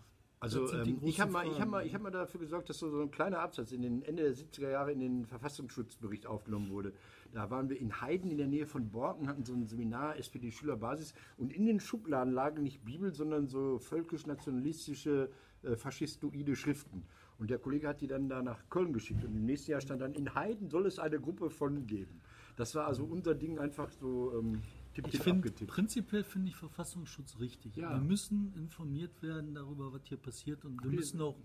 Also 0.46 0.72
ähm, 0.72 0.98
ich 1.02 1.20
habe 1.20 1.32
mal, 1.32 1.46
ich 1.46 1.60
hab 1.60 1.68
mal, 1.68 1.84
ich 1.84 1.94
hab 1.94 2.02
mal 2.02 2.10
dafür 2.10 2.38
gesorgt, 2.38 2.68
dass 2.68 2.78
so, 2.78 2.88
so 2.88 3.00
ein 3.00 3.10
kleiner 3.10 3.40
Absatz 3.40 3.72
in 3.72 3.82
den 3.82 4.02
Ende 4.02 4.22
der 4.22 4.34
70er 4.34 4.70
Jahre 4.70 4.92
in 4.92 5.00
den 5.00 5.26
Verfassungsschutzbericht 5.26 6.26
aufgenommen 6.26 6.70
wurde. 6.70 6.92
Da 7.32 7.50
waren 7.50 7.68
wir 7.68 7.80
in 7.80 8.00
Heiden 8.00 8.30
in 8.30 8.38
der 8.38 8.46
Nähe 8.46 8.66
von 8.66 8.90
Borken, 8.90 9.28
hatten 9.28 9.44
so 9.44 9.54
ein 9.54 9.66
Seminar 9.66 10.16
SPD-Schülerbasis 10.18 11.14
und 11.36 11.52
in 11.52 11.66
den 11.66 11.80
Schubladen 11.80 12.32
lagen 12.32 12.62
nicht 12.62 12.84
Bibel, 12.84 13.12
sondern 13.12 13.48
so 13.48 13.78
völkisch-nationalistische, 13.78 15.30
äh, 15.62 15.74
faschistoide 15.74 16.54
Schriften. 16.54 17.04
Und 17.38 17.50
der 17.50 17.58
Kollege 17.58 17.88
hat 17.88 18.00
die 18.00 18.06
dann 18.06 18.28
da 18.28 18.40
nach 18.40 18.68
Köln 18.70 18.92
geschickt 18.92 19.24
und 19.24 19.34
im 19.34 19.44
nächsten 19.44 19.72
Jahr 19.72 19.80
stand 19.80 20.00
dann, 20.00 20.14
in 20.14 20.34
Heiden 20.34 20.70
soll 20.70 20.86
es 20.86 20.98
eine 20.98 21.20
Gruppe 21.20 21.50
von 21.50 21.86
geben. 21.86 22.20
Das 22.56 22.74
war 22.74 22.86
also 22.86 23.04
unser 23.04 23.34
Ding 23.34 23.58
einfach 23.58 23.90
so 23.90 24.32
ähm, 24.38 24.62
tipp, 25.02 25.14
Ich 25.14 25.20
finde, 25.20 25.50
prinzipiell 25.50 26.24
finde 26.24 26.48
ich 26.48 26.56
Verfassungsschutz 26.56 27.38
richtig. 27.38 27.76
Ja. 27.76 27.90
Wir 27.90 28.00
müssen 28.00 28.54
informiert 28.54 29.22
werden 29.22 29.54
darüber, 29.54 29.92
was 29.92 30.02
hier 30.04 30.18
passiert 30.18 30.64
und 30.64 30.82
wir 30.82 30.90
müssen 30.90 31.20
auch 31.20 31.38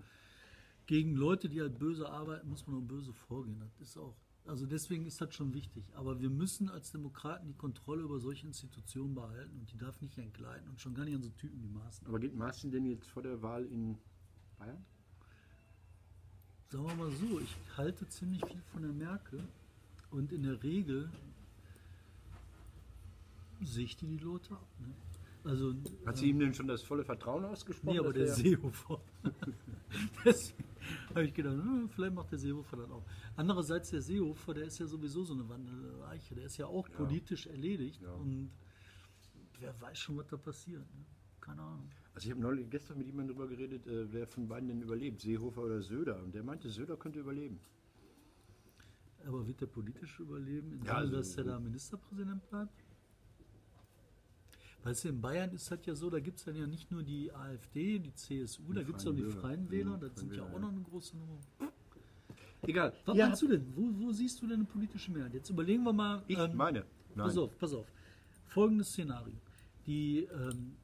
gegen 0.86 1.16
Leute, 1.16 1.50
die 1.50 1.62
halt 1.62 1.78
böse 1.80 2.10
arbeiten, 2.10 2.50
muss 2.50 2.66
man 2.68 2.78
auch 2.78 2.88
böse 2.88 3.14
vorgehen. 3.14 3.60
Das 3.60 3.80
ist 3.80 3.98
auch, 3.98 4.16
also 4.46 4.66
deswegen 4.66 5.06
ist 5.06 5.22
das 5.22 5.34
schon 5.34 5.54
wichtig. 5.54 5.86
Aber 5.94 6.20
wir 6.20 6.30
müssen 6.30 6.70
als 6.70 6.92
Demokraten 6.92 7.48
die 7.48 7.54
Kontrolle 7.54 8.04
über 8.04 8.20
solche 8.20 8.48
Institutionen 8.48 9.14
behalten 9.14 9.60
und 9.60 9.72
die 9.72 9.78
darf 9.78 10.02
nicht 10.02 10.18
entgleiten 10.18 10.68
und 10.70 10.82
schon 10.82 10.94
gar 10.94 11.06
nicht 11.06 11.16
an 11.16 11.24
so 11.24 11.30
Typen 11.30 11.62
wie 11.62 11.70
Maaßen. 11.70 12.08
Aber 12.08 12.20
geht 12.20 12.36
Maaßen 12.36 12.72
denn 12.72 12.86
jetzt 12.86 13.08
vor 13.08 13.22
der 13.22 13.42
Wahl 13.42 13.66
in 13.66 13.98
Bayern? 14.58 14.84
Sagen 16.70 16.86
wir 16.88 16.96
mal 16.96 17.12
so, 17.12 17.40
ich 17.40 17.56
halte 17.76 18.08
ziemlich 18.08 18.44
viel 18.46 18.62
von 18.72 18.82
der 18.82 18.94
Merkel 18.94 19.44
und 20.10 20.32
in 20.32 20.44
der 20.44 20.64
Regel 20.64 21.10
sehe 23.64 23.86
ich 23.86 23.96
die 23.98 24.08
die 24.08 24.18
Leute 24.18 24.54
ab. 24.54 24.68
Ne? 24.80 24.94
Also, 25.44 25.74
Hat 26.06 26.18
sie 26.18 26.30
ihm 26.30 26.40
denn 26.40 26.54
schon 26.54 26.68
das 26.68 26.84
volle 26.84 27.04
Vertrauen 27.04 27.46
ausgesprochen? 27.46 27.94
Nee, 27.96 28.00
aber 28.00 28.14
der 28.14 28.28
er- 28.28 28.34
Seehofer. 28.36 29.02
Deswegen 30.26 30.64
habe 31.10 31.24
ich 31.26 31.34
gedacht, 31.34 31.56
hm, 31.56 31.90
vielleicht 31.90 32.14
macht 32.14 32.32
der 32.32 32.38
Seehofer 32.38 32.78
das 32.78 32.92
auch. 32.92 33.04
Andererseits, 33.36 33.90
der 33.90 34.02
Seehofer, 34.02 34.54
der 34.54 34.66
ist 34.66 34.78
ja 34.80 34.86
sowieso 34.86 35.24
so 35.24 35.34
eine 35.34 35.48
wandelnde 35.50 36.06
Eiche. 36.08 36.36
Der 36.36 36.46
ist 36.46 36.58
ja 36.58 36.68
auch 36.68 36.88
politisch 36.90 37.48
erledigt. 37.48 38.02
Ja. 38.02 38.14
Und 38.14 38.52
wer 39.60 39.80
weiß 39.82 39.98
schon, 39.98 40.18
was 40.18 40.28
da 40.28 40.38
passiert. 40.38 40.82
Ne? 40.82 41.06
Keine 41.40 41.62
Ahnung. 41.64 41.90
Also 42.14 42.26
ich 42.28 42.32
habe 42.32 42.42
neulich 42.42 42.70
gestern 42.70 42.98
mit 43.00 43.08
jemandem 43.08 43.36
darüber 43.36 43.50
geredet, 43.56 43.88
äh, 43.88 44.12
wer 44.14 44.28
von 44.28 44.48
beiden 44.48 44.68
denn 44.70 44.82
überlebt, 44.82 45.22
Seehofer 45.22 45.64
oder 45.64 45.82
Söder. 45.82 46.22
Und 46.22 46.36
der 46.36 46.44
meinte, 46.44 46.70
Söder 46.70 46.98
könnte 46.98 47.20
überleben. 47.20 47.60
Aber 49.26 49.46
wird 49.48 49.62
der 49.62 49.68
politisch 49.68 50.20
überleben, 50.20 50.72
indem 50.74 50.86
Ja, 50.88 50.96
also- 50.98 51.16
dass 51.16 51.36
er 51.38 51.46
da 51.46 51.60
Ministerpräsident 51.60 52.48
bleibt? 52.50 52.74
Weißt 54.84 55.04
du, 55.04 55.10
in 55.10 55.22
Bayern 55.22 55.52
ist 55.52 55.70
das 55.72 55.80
ja 55.86 55.94
so, 55.94 56.10
da 56.10 56.20
gibt 56.20 56.40
es 56.40 56.46
dann 56.46 56.56
ja 56.56 56.66
nicht 56.66 56.90
nur 56.92 57.04
die 57.04 57.32
AfD, 57.32 58.00
die 58.00 58.14
CSU, 58.16 58.74
da 58.74 58.82
gibt 58.82 59.00
es 59.00 59.06
auch 59.08 59.14
die. 59.14 59.24
Freien 59.24 59.70
Wähler, 59.70 59.98
Mhm, 59.98 60.02
das 60.02 60.16
sind 60.16 60.34
ja 60.36 60.44
auch 60.44 60.60
noch 60.60 60.70
eine 60.70 60.82
große 60.82 61.16
Nummer. 61.18 61.38
Egal. 62.64 62.94
Was 63.06 63.18
Ja, 63.18 63.28
meinst 63.28 63.42
du 63.42 63.48
denn? 63.48 63.66
Wo, 63.76 63.90
wo 64.06 64.12
siehst 64.12 64.42
du 64.42 64.48
denn 64.48 64.58
eine 64.58 64.66
politische 64.66 65.12
Mehrheit? 65.12 65.34
Jetzt 65.34 65.50
überlegen 65.50 65.84
wir 65.84 65.94
mal. 65.94 66.24
Ich 66.28 66.38
ähm, 66.38 66.56
meine. 66.56 66.80
Nein. 67.16 67.28
Pass 67.28 67.38
auf, 67.38 67.58
pass 67.58 67.74
auf. 67.74 67.88
Folgendes 68.46 68.90
Szenario. 68.90 69.34
Die 69.86 70.24
ähm, 70.32 70.76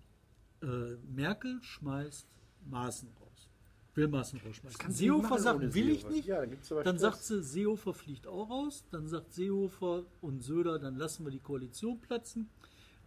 äh, 0.62 0.96
Merkel 1.14 1.60
schmeißt 1.62 2.28
Maaßen 2.70 3.10
raus. 3.22 3.50
Will 3.94 4.08
Maaßen 4.08 4.40
rausschmeißen. 4.46 4.88
nicht 4.88 4.98
Seehofer 4.98 5.40
sagt, 5.40 5.74
will 5.74 5.90
ich 5.90 6.08
nicht. 6.08 6.28
Ja, 6.28 6.42
dann 6.42 6.50
gibt's 6.52 6.72
aber 6.72 6.84
dann 6.84 6.98
Stress. 6.98 7.14
sagt 7.14 7.24
sie, 7.24 7.44
Seehofer 7.44 7.94
fliegt 7.94 8.28
auch 8.28 8.50
raus. 8.50 8.84
Dann 8.92 9.08
sagt 9.08 9.34
Seehofer 9.34 10.04
und 10.22 10.44
Söder, 10.44 10.78
dann 10.80 10.96
lassen 10.98 11.26
wir 11.26 11.32
die 11.32 11.40
Koalition 11.40 12.00
platzen. 12.00 12.50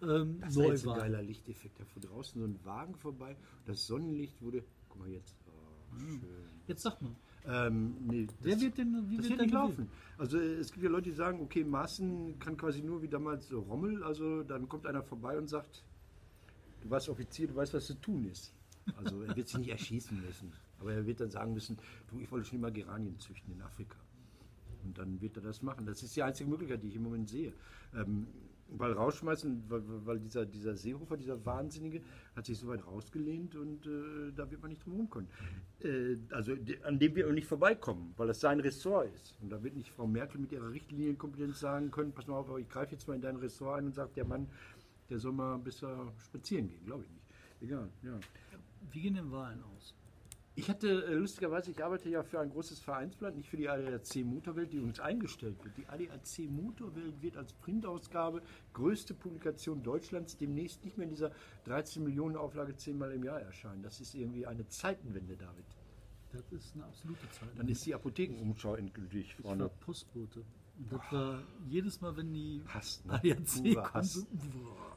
Ähm, 0.03 0.41
Das 0.41 0.57
war 0.57 0.65
jetzt 0.67 0.83
ein 0.83 0.87
Neuwahl. 0.87 1.01
geiler 1.01 1.23
Lichteffekt. 1.23 1.79
Da 1.81 1.85
fuhr 1.85 2.03
draußen 2.03 2.41
so 2.41 2.47
ein 2.47 2.59
Wagen 2.65 2.95
vorbei. 2.97 3.37
Das 3.67 3.87
Sonnenlicht 3.87 4.41
wurde. 4.43 4.63
Guck 4.89 5.01
mal 5.01 5.09
jetzt. 5.11 5.35
Oh, 5.47 5.99
schön. 5.99 6.21
Jetzt 6.67 6.83
sag 6.83 7.01
mal, 7.03 7.13
Ähm, 7.47 7.95
nee, 8.07 8.27
wer 8.43 8.53
das- 8.55 8.63
wird 8.63 8.77
denn, 8.79 9.11
wie 9.11 9.17
Das 9.17 9.29
wird 9.29 9.41
denn 9.41 9.47
nicht 9.47 9.55
gewählt? 9.55 9.79
laufen. 9.79 9.89
Also 10.19 10.39
es 10.39 10.71
gibt 10.73 10.85
ja 10.85 10.91
Leute, 10.91 11.09
die 11.11 11.17
sagen, 11.17 11.41
okay, 11.41 11.65
Maaßen 11.65 12.39
kann 12.39 12.57
quasi 12.59 12.83
nur 12.83 13.01
wie 13.03 13.09
damals 13.09 13.51
äh, 13.51 13.55
Rommel, 13.55 14.03
also 14.05 14.43
dann 14.43 14.69
kommt 14.69 14.87
einer 14.87 15.03
vorbei 15.03 15.39
und 15.39 15.49
sagt, 15.49 15.83
du 16.83 16.91
warst 16.91 17.09
Offizier, 17.09 17.49
du 17.49 17.57
weißt, 17.57 17.73
was 17.73 17.87
zu 17.87 17.95
tun 17.95 18.27
ist. 18.31 18.53
Also 18.97 19.23
er 19.23 19.35
wird 19.37 19.49
sich 19.49 19.59
nicht 19.59 19.71
erschießen 19.71 20.21
müssen, 20.21 20.53
aber 20.79 20.93
er 20.93 21.07
wird 21.07 21.21
dann 21.21 21.31
sagen 21.31 21.55
müssen, 21.55 21.79
du, 22.11 22.19
ich 22.21 22.31
wollte 22.31 22.47
schon 22.47 22.59
immer 22.59 22.71
Geranien 22.71 23.19
züchten 23.19 23.55
in 23.55 23.63
Afrika. 23.63 23.97
Und 24.85 24.99
dann 24.99 25.21
wird 25.23 25.37
er 25.37 25.43
das 25.43 25.63
machen. 25.63 25.87
Das 25.87 26.03
ist 26.03 26.15
die 26.17 26.23
einzige 26.23 26.49
Möglichkeit, 26.51 26.83
die 26.83 26.89
ich 26.89 26.97
im 26.97 27.03
Moment 27.05 27.29
sehe. 27.29 27.53
Ähm, 27.95 28.27
weil 28.73 28.93
rausschmeißen, 28.93 29.65
weil, 29.69 29.83
weil 30.07 30.21
dieser, 30.21 30.47
dieser 30.47 30.77
Seehofer, 30.77 31.17
dieser 31.17 31.45
Wahnsinnige, 31.45 32.03
hat 32.37 32.47
sich 32.47 32.59
so 32.59 32.69
weit 32.69 32.87
rausgelehnt 32.87 33.57
und 33.57 33.87
äh, 33.87 34.33
da 34.35 34.51
wird 34.51 34.63
man 34.63 34.71
nicht 34.71 34.85
drum 34.85 34.93
herum 34.95 35.11
können. 35.11 35.29
Äh, 35.83 36.17
also 36.31 36.55
an 36.85 36.99
dem 36.99 37.15
wir 37.15 37.29
auch 37.29 37.33
nicht 37.33 37.47
vorbeikommen, 37.47 38.15
weil 38.17 38.29
das 38.29 38.41
sein 38.41 38.61
Ressort 38.61 39.13
ist. 39.13 39.37
Und 39.41 39.51
da 39.51 39.63
wird 39.63 39.75
nicht 39.77 39.91
Frau 39.91 40.07
Merkel 40.07 40.41
mit 40.41 40.53
ihrer 40.53 40.71
Richtlinienkompetenz 40.71 41.61
sagen 41.61 41.91
können, 41.91 42.13
pass 42.13 42.27
mal 42.27 42.37
auf, 42.37 42.59
ich 42.59 42.69
greife 42.69 42.93
jetzt 42.93 43.09
mal 43.09 43.15
in 43.15 43.23
dein 43.23 43.37
Ressort 43.37 43.79
ein 43.79 43.87
und 43.87 43.95
sage, 43.95 44.11
der 44.15 44.25
Mann, 44.25 44.49
der 45.09 45.19
soll 45.19 45.33
mal 45.33 45.59
besser 45.59 46.13
spazieren 46.19 46.69
gehen. 46.69 46.85
Glaube 46.85 47.05
ich 47.05 47.11
nicht. 47.11 47.25
Egal, 47.63 47.89
ja. 48.03 48.19
Wie 48.93 49.01
gehen 49.01 49.15
denn 49.15 49.31
Wahlen 49.31 49.63
aus? 49.77 49.95
Ich 50.61 50.69
hatte 50.69 51.07
äh, 51.07 51.15
lustigerweise, 51.15 51.71
ich 51.71 51.83
arbeite 51.83 52.11
ja 52.11 52.23
für 52.23 52.39
ein 52.39 52.51
großes 52.51 52.81
Vereinsblatt, 52.81 53.35
nicht 53.35 53.49
für 53.49 53.57
die 53.57 53.67
ADAC 53.67 54.17
Motorwelt, 54.27 54.71
die 54.75 54.81
uns 54.81 55.01
eingestellt 55.01 55.57
wird. 55.65 55.75
Die 55.79 55.87
ADAC 55.87 56.51
Motorwelt 56.51 57.23
wird 57.23 57.39
als 57.39 57.55
Printausgabe 57.55 58.43
größte 58.75 59.15
Publikation 59.15 59.83
Deutschlands 59.83 60.37
demnächst 60.37 60.85
nicht 60.85 60.99
mehr 60.99 61.05
in 61.05 61.15
dieser 61.15 61.31
13 61.65 62.05
Millionen 62.05 62.37
Auflage 62.37 62.77
zehnmal 62.77 63.11
im 63.13 63.25
Jahr 63.25 63.41
erscheinen. 63.41 63.83
Das 63.83 64.03
ist 64.03 64.15
irgendwie 64.15 64.47
eine 64.47 64.69
Zeitenwende, 64.69 65.35
David. 65.35 65.65
Das 66.31 66.53
ist 66.53 66.75
eine 66.75 66.85
absolute 66.85 67.31
Zeit. 67.31 67.49
Dann 67.57 67.67
ist 67.67 67.87
die 67.87 67.95
Apothekenumschau 67.95 68.75
endgültig 68.75 69.29
Ich 69.39 69.39
war 69.39 69.57
vorne. 69.57 69.71
Postbote. 69.81 70.41
Und 70.77 70.93
das 70.93 71.01
war 71.11 71.43
jedes 71.71 72.03
Mal, 72.03 72.15
wenn 72.19 72.35
die 72.35 72.61
Hass, 72.69 73.03
ne? 73.07 73.15
ADAC 73.15 73.95
Hass. 73.95 74.27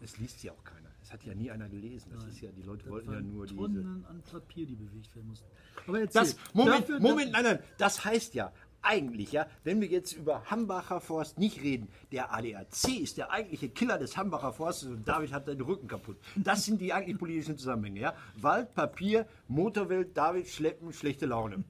Es 0.02 0.18
liest 0.18 0.44
ja 0.44 0.52
auch 0.52 0.64
keiner. 0.66 0.83
Es 1.04 1.12
hat 1.12 1.24
ja 1.26 1.36
nie 1.36 1.52
einer 1.52 1.68
gelesen. 1.68 2.12
Das 2.14 2.26
ist 2.26 2.40
ja, 2.42 2.50
die 2.52 2.62
Leute 2.64 2.84
Das 2.86 2.92
wollten 2.94 3.12
ja 3.12 3.20
nur 3.20 3.46
diese. 3.46 3.58
Tonnen 3.58 4.06
an 4.10 4.22
Papier, 4.32 4.66
die 4.66 4.76
bewegt 4.76 5.14
werden 5.16 5.28
mussten. 5.28 5.46
Aber 5.86 6.00
erzähl. 6.00 6.22
Das, 6.22 6.38
Moment, 6.54 6.84
Dafür- 6.90 7.00
Moment, 7.02 7.32
nein, 7.34 7.44
nein, 7.44 7.60
das 7.78 8.06
heißt 8.06 8.34
ja 8.36 8.54
eigentlich, 8.82 9.32
ja, 9.34 9.48
wenn 9.64 9.80
wir 9.82 9.88
jetzt 9.88 10.14
über 10.14 10.44
Hambacher 10.50 11.00
Forst 11.02 11.38
nicht 11.40 11.62
reden, 11.62 11.88
der 12.12 12.34
ADAC 12.34 13.02
ist 13.02 13.18
der 13.18 13.32
eigentliche 13.32 13.70
Killer 13.70 13.98
des 13.98 14.18
Hambacher 14.18 14.52
Forstes 14.54 14.90
und 14.90 15.08
David 15.08 15.32
hat 15.34 15.46
seinen 15.46 15.62
Rücken 15.62 15.88
kaputt. 15.88 16.18
Das 16.36 16.66
sind 16.66 16.80
die 16.82 16.92
eigentlich 16.94 17.18
politischen 17.18 17.58
Zusammenhänge, 17.58 18.00
ja. 18.02 18.14
Wald, 18.36 18.74
Papier, 18.74 19.26
Motorwelt, 19.48 20.16
David, 20.18 20.48
Schleppen, 20.48 20.92
schlechte 20.94 21.26
Laune. 21.26 21.64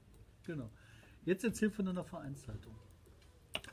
Genau. 0.46 0.70
Jetzt 1.26 1.44
erzähl 1.44 1.70
von 1.70 1.86
deiner 1.86 2.04
Vereinszeitung. 2.04 2.74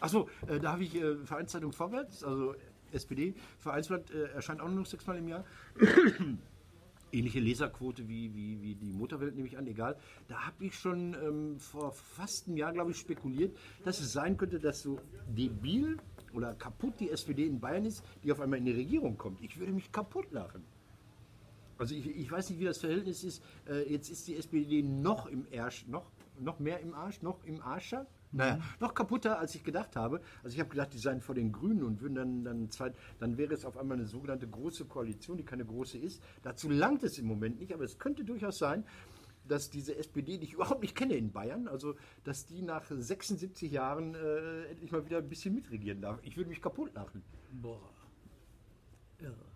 Achso, 0.00 0.28
äh, 0.46 0.60
da 0.60 0.72
habe 0.72 0.84
ich 0.84 0.94
äh, 0.94 1.16
Vereinszeitung 1.24 1.72
Vorwärts, 1.72 2.22
also 2.22 2.54
SPD, 2.92 3.34
Vereinsblatt 3.58 4.10
äh, 4.10 4.32
erscheint 4.32 4.60
auch 4.60 4.68
nur 4.68 4.80
noch 4.80 4.86
sechsmal 4.86 5.18
im 5.18 5.28
Jahr. 5.28 5.44
ähnliche 7.12 7.40
Leserquote 7.40 8.08
wie, 8.08 8.34
wie, 8.34 8.62
wie 8.62 8.74
die 8.74 8.92
Motorwelt, 8.92 9.34
nehme 9.34 9.48
ich 9.48 9.58
an, 9.58 9.66
egal. 9.66 9.96
Da 10.28 10.46
habe 10.46 10.64
ich 10.64 10.78
schon 10.78 11.14
ähm, 11.14 11.58
vor 11.58 11.92
fast 11.92 12.46
einem 12.46 12.56
Jahr, 12.56 12.72
glaube 12.72 12.92
ich, 12.92 12.98
spekuliert, 12.98 13.56
dass 13.84 14.00
es 14.00 14.12
sein 14.12 14.36
könnte, 14.36 14.58
dass 14.58 14.82
so 14.82 14.98
debil 15.28 15.98
oder 16.32 16.54
kaputt 16.54 16.94
die 17.00 17.10
SPD 17.10 17.46
in 17.46 17.60
Bayern 17.60 17.84
ist, 17.84 18.04
die 18.22 18.32
auf 18.32 18.40
einmal 18.40 18.58
in 18.58 18.66
die 18.66 18.72
Regierung 18.72 19.16
kommt. 19.18 19.42
Ich 19.42 19.58
würde 19.58 19.72
mich 19.72 19.90
kaputt 19.90 20.30
lachen. 20.32 20.62
Also 21.78 21.94
ich, 21.94 22.06
ich 22.06 22.30
weiß 22.30 22.50
nicht, 22.50 22.60
wie 22.60 22.64
das 22.64 22.78
Verhältnis 22.78 23.24
ist. 23.24 23.42
Äh, 23.68 23.90
jetzt 23.90 24.10
ist 24.10 24.28
die 24.28 24.36
SPD 24.36 24.82
noch 24.82 25.26
im 25.26 25.46
Arsch, 25.56 25.86
noch, 25.88 26.10
noch 26.38 26.58
mehr 26.58 26.80
im 26.80 26.94
Arsch, 26.94 27.22
noch 27.22 27.42
im 27.44 27.62
Arscher. 27.62 28.06
Naja, 28.32 28.60
noch 28.78 28.94
kaputter, 28.94 29.38
als 29.38 29.54
ich 29.54 29.64
gedacht 29.64 29.96
habe. 29.96 30.20
Also 30.42 30.54
ich 30.54 30.60
habe 30.60 30.70
gedacht, 30.70 30.92
die 30.92 30.98
seien 30.98 31.20
vor 31.20 31.34
den 31.34 31.50
Grünen 31.50 31.82
und 31.82 32.00
würden 32.00 32.14
dann, 32.14 32.44
dann, 32.44 32.70
zweit, 32.70 32.94
dann 33.18 33.36
wäre 33.36 33.54
es 33.54 33.64
auf 33.64 33.76
einmal 33.76 33.96
eine 33.96 34.06
sogenannte 34.06 34.46
große 34.46 34.84
Koalition, 34.84 35.36
die 35.36 35.44
keine 35.44 35.64
große 35.64 35.98
ist. 35.98 36.22
Dazu 36.42 36.68
langt 36.68 37.02
es 37.02 37.18
im 37.18 37.26
Moment 37.26 37.58
nicht, 37.58 37.74
aber 37.74 37.84
es 37.84 37.98
könnte 37.98 38.24
durchaus 38.24 38.58
sein, 38.58 38.84
dass 39.48 39.68
diese 39.68 39.96
SPD, 39.96 40.38
die 40.38 40.44
ich 40.44 40.52
überhaupt 40.52 40.82
nicht 40.82 40.94
kenne 40.94 41.14
in 41.14 41.32
Bayern, 41.32 41.66
also 41.66 41.96
dass 42.22 42.46
die 42.46 42.62
nach 42.62 42.84
76 42.88 43.70
Jahren 43.72 44.14
äh, 44.14 44.66
endlich 44.66 44.92
mal 44.92 45.04
wieder 45.04 45.18
ein 45.18 45.28
bisschen 45.28 45.54
mitregieren 45.54 46.00
darf. 46.00 46.20
Ich 46.22 46.36
würde 46.36 46.50
mich 46.50 46.62
kaputt 46.62 46.94
lachen. 46.94 47.22
Boah. 47.50 47.80
Irre. 49.18 49.49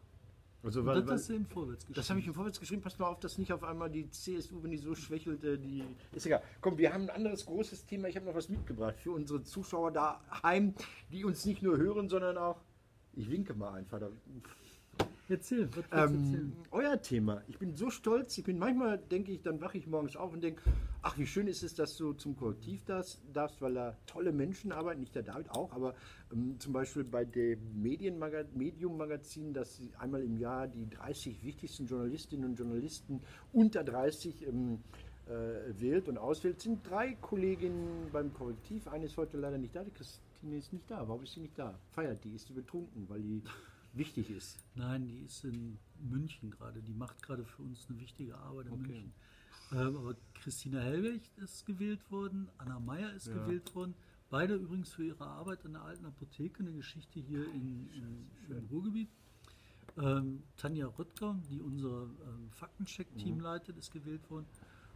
Also, 0.64 0.86
weil, 0.86 1.02
das 1.02 1.10
hast 1.10 1.28
du 1.28 1.34
im 1.34 1.46
Vorwärts 1.46 1.84
geschrieben. 1.84 1.94
das 1.94 2.10
habe 2.10 2.20
ich 2.20 2.26
im 2.26 2.34
Vorwärts 2.34 2.58
geschrieben. 2.58 2.80
Passt 2.80 2.98
mal 2.98 3.06
auf, 3.06 3.20
dass 3.20 3.36
nicht 3.36 3.52
auf 3.52 3.62
einmal 3.62 3.90
die 3.90 4.08
CSU, 4.08 4.62
wenn 4.62 4.70
die 4.70 4.78
so 4.78 4.94
schwächelt, 4.94 5.44
äh, 5.44 5.58
die. 5.58 5.84
Ist 6.12 6.24
egal. 6.24 6.42
Komm, 6.62 6.78
wir 6.78 6.92
haben 6.92 7.02
ein 7.02 7.10
anderes 7.10 7.44
großes 7.44 7.84
Thema. 7.84 8.08
Ich 8.08 8.16
habe 8.16 8.24
noch 8.24 8.34
was 8.34 8.48
mitgebracht 8.48 8.98
für 8.98 9.12
unsere 9.12 9.42
Zuschauer 9.42 9.92
daheim, 9.92 10.74
die 11.12 11.24
uns 11.24 11.44
nicht 11.44 11.62
nur 11.62 11.76
hören, 11.76 12.08
sondern 12.08 12.38
auch. 12.38 12.62
Ich 13.12 13.30
winke 13.30 13.54
mal 13.54 13.74
einfach. 13.74 14.00
Da, 14.00 14.08
Erzähl, 15.28 15.68
was 15.74 15.84
ähm, 15.90 16.24
erzählen? 16.24 16.52
euer 16.70 17.00
Thema. 17.00 17.42
Ich 17.48 17.58
bin 17.58 17.74
so 17.74 17.88
stolz. 17.88 18.36
Ich 18.36 18.44
bin 18.44 18.58
manchmal, 18.58 18.98
denke 18.98 19.32
ich, 19.32 19.40
dann 19.40 19.60
wache 19.60 19.78
ich 19.78 19.86
morgens 19.86 20.16
auf 20.16 20.34
und 20.34 20.42
denke, 20.42 20.62
ach, 21.00 21.16
wie 21.16 21.26
schön 21.26 21.46
ist 21.46 21.62
es, 21.62 21.74
dass 21.74 21.96
du 21.96 22.12
zum 22.12 22.36
Kollektiv 22.36 22.84
das 22.84 23.22
darfst, 23.32 23.62
weil 23.62 23.74
da 23.74 23.96
tolle 24.06 24.32
Menschen 24.32 24.70
arbeiten. 24.70 25.00
Nicht 25.00 25.14
der 25.14 25.22
David 25.22 25.50
auch, 25.50 25.72
aber 25.72 25.94
ähm, 26.30 26.56
zum 26.58 26.74
Beispiel 26.74 27.04
bei 27.04 27.24
dem 27.24 27.80
Medienmaga 27.80 28.44
Medium-Magazin, 28.54 29.54
das 29.54 29.80
einmal 29.98 30.22
im 30.22 30.36
Jahr 30.36 30.68
die 30.68 30.90
30 30.90 31.42
wichtigsten 31.42 31.86
Journalistinnen 31.86 32.50
und 32.50 32.58
Journalisten 32.58 33.20
unter 33.52 33.82
30 33.82 34.46
ähm, 34.46 34.80
äh, 35.26 35.80
wählt 35.80 36.06
und 36.08 36.18
auswählt, 36.18 36.60
sind 36.60 36.86
drei 36.86 37.14
Kolleginnen 37.14 38.10
beim 38.12 38.34
Korrektiv. 38.34 38.88
Eine 38.88 39.06
ist 39.06 39.16
heute 39.16 39.38
leider 39.38 39.56
nicht 39.56 39.74
da. 39.74 39.82
Die 39.82 39.90
Christine 39.90 40.58
ist 40.58 40.70
nicht 40.70 40.90
da. 40.90 41.08
Warum 41.08 41.22
ist 41.22 41.32
sie 41.32 41.40
nicht 41.40 41.58
da? 41.58 41.78
Feiert 41.92 42.22
die? 42.24 42.34
Ist 42.34 42.46
sie 42.46 42.52
betrunken, 42.52 43.08
weil 43.08 43.22
die 43.22 43.42
wichtig 43.96 44.30
ist? 44.30 44.58
Nein, 44.74 45.06
die 45.06 45.18
ist 45.20 45.44
in 45.44 45.78
München 46.00 46.50
gerade. 46.50 46.82
Die 46.82 46.92
macht 46.94 47.22
gerade 47.22 47.44
für 47.44 47.62
uns 47.62 47.86
eine 47.88 48.00
wichtige 48.00 48.36
Arbeit 48.36 48.66
in 48.66 48.72
Okay. 48.72 48.82
München. 48.82 49.14
Ähm, 49.72 49.96
aber 49.96 50.16
Christina 50.34 50.80
Hellwig 50.80 51.30
ist 51.36 51.64
gewählt 51.66 52.10
worden, 52.10 52.48
Anna 52.58 52.78
Meyer 52.80 53.12
ist 53.12 53.26
Ja. 53.28 53.34
gewählt 53.34 53.74
worden. 53.74 53.94
Beide 54.30 54.54
übrigens 54.54 54.92
für 54.92 55.04
ihre 55.04 55.26
Arbeit 55.26 55.64
an 55.64 55.72
der 55.74 55.82
alten 55.82 56.04
Apotheke, 56.06 56.60
eine 56.60 56.72
Geschichte 56.72 57.20
hier 57.20 57.44
in, 57.46 57.88
in, 57.94 58.30
im 58.50 58.66
Ruhrgebiet. 58.66 59.10
Ähm, 59.96 60.42
Tanja 60.56 60.86
Röttger, 60.88 61.40
die 61.48 61.60
unser 61.60 62.04
ähm, 62.26 62.50
Faktencheck-Team 62.50 63.36
Mhm. 63.36 63.40
leitet, 63.40 63.76
ist 63.76 63.92
gewählt 63.92 64.28
worden. 64.28 64.46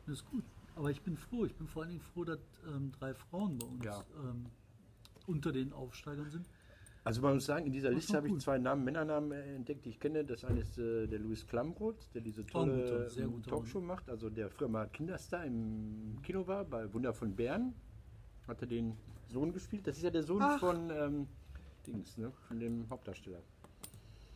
Und 0.07 0.09
das 0.13 0.21
ist 0.21 0.25
gut. 0.27 0.45
Aber 0.75 0.91
ich 0.91 1.03
bin 1.03 1.17
froh. 1.17 1.45
Ich 1.45 1.55
bin 1.55 1.69
vor 1.69 1.83
allen 1.83 1.91
Dingen 1.91 2.03
froh, 2.03 2.25
dass 2.25 2.41
ähm, 2.67 2.91
drei 2.93 3.15
Frauen 3.15 3.59
bei 3.59 3.67
uns 3.67 3.85
Ja. 3.85 4.05
ähm, 4.25 4.45
unter 5.27 5.53
den 5.53 5.73
Aufsteigern 5.73 6.31
sind. 6.31 6.49
Also 7.09 7.23
man 7.23 7.35
muss 7.37 7.47
sagen, 7.47 7.65
in 7.65 7.73
dieser 7.73 7.91
Liste 7.91 8.19
habe 8.19 8.29
ich 8.29 8.37
zwei 8.39 8.59
Namen, 8.59 8.85
Männernamen 8.85 9.33
äh, 9.33 9.55
entdeckt, 9.55 9.87
die 9.87 9.89
ich 9.89 9.99
kenne. 9.99 10.27
Das 10.27 10.45
eine 10.45 10.61
ist 10.61 10.77
äh, 10.77 11.07
der 11.07 11.19
Louis 11.21 11.47
Klamroth, 11.47 12.11
der 12.13 12.21
diese 12.21 12.45
tolle 12.45 13.09
sehr 13.09 13.25
ähm, 13.25 13.33
guter 13.33 13.51
Talkshow 13.51 13.81
macht. 13.81 14.11
Also 14.11 14.29
der 14.29 14.51
früher 14.51 14.69
mal 14.69 14.87
Kinderstar 14.89 15.47
im 15.47 16.19
Kino 16.23 16.47
war, 16.47 16.67
bei 16.67 16.93
Wunder 16.93 17.15
von 17.15 17.35
Bern. 17.35 17.73
Hat 18.47 18.61
er 18.61 18.67
den 18.69 18.95
Sohn 19.27 19.55
gespielt. 19.55 19.87
Das 19.87 19.97
ist 19.97 20.03
ja 20.03 20.11
der 20.11 20.23
Sohn 20.23 20.43
Ach. 20.43 20.61
von 20.61 20.91
ähm, 20.91 21.27
Dings, 21.87 22.19
ne? 22.19 22.31
von 22.47 22.61
dem 22.61 22.87
Hauptdarsteller. 22.91 23.41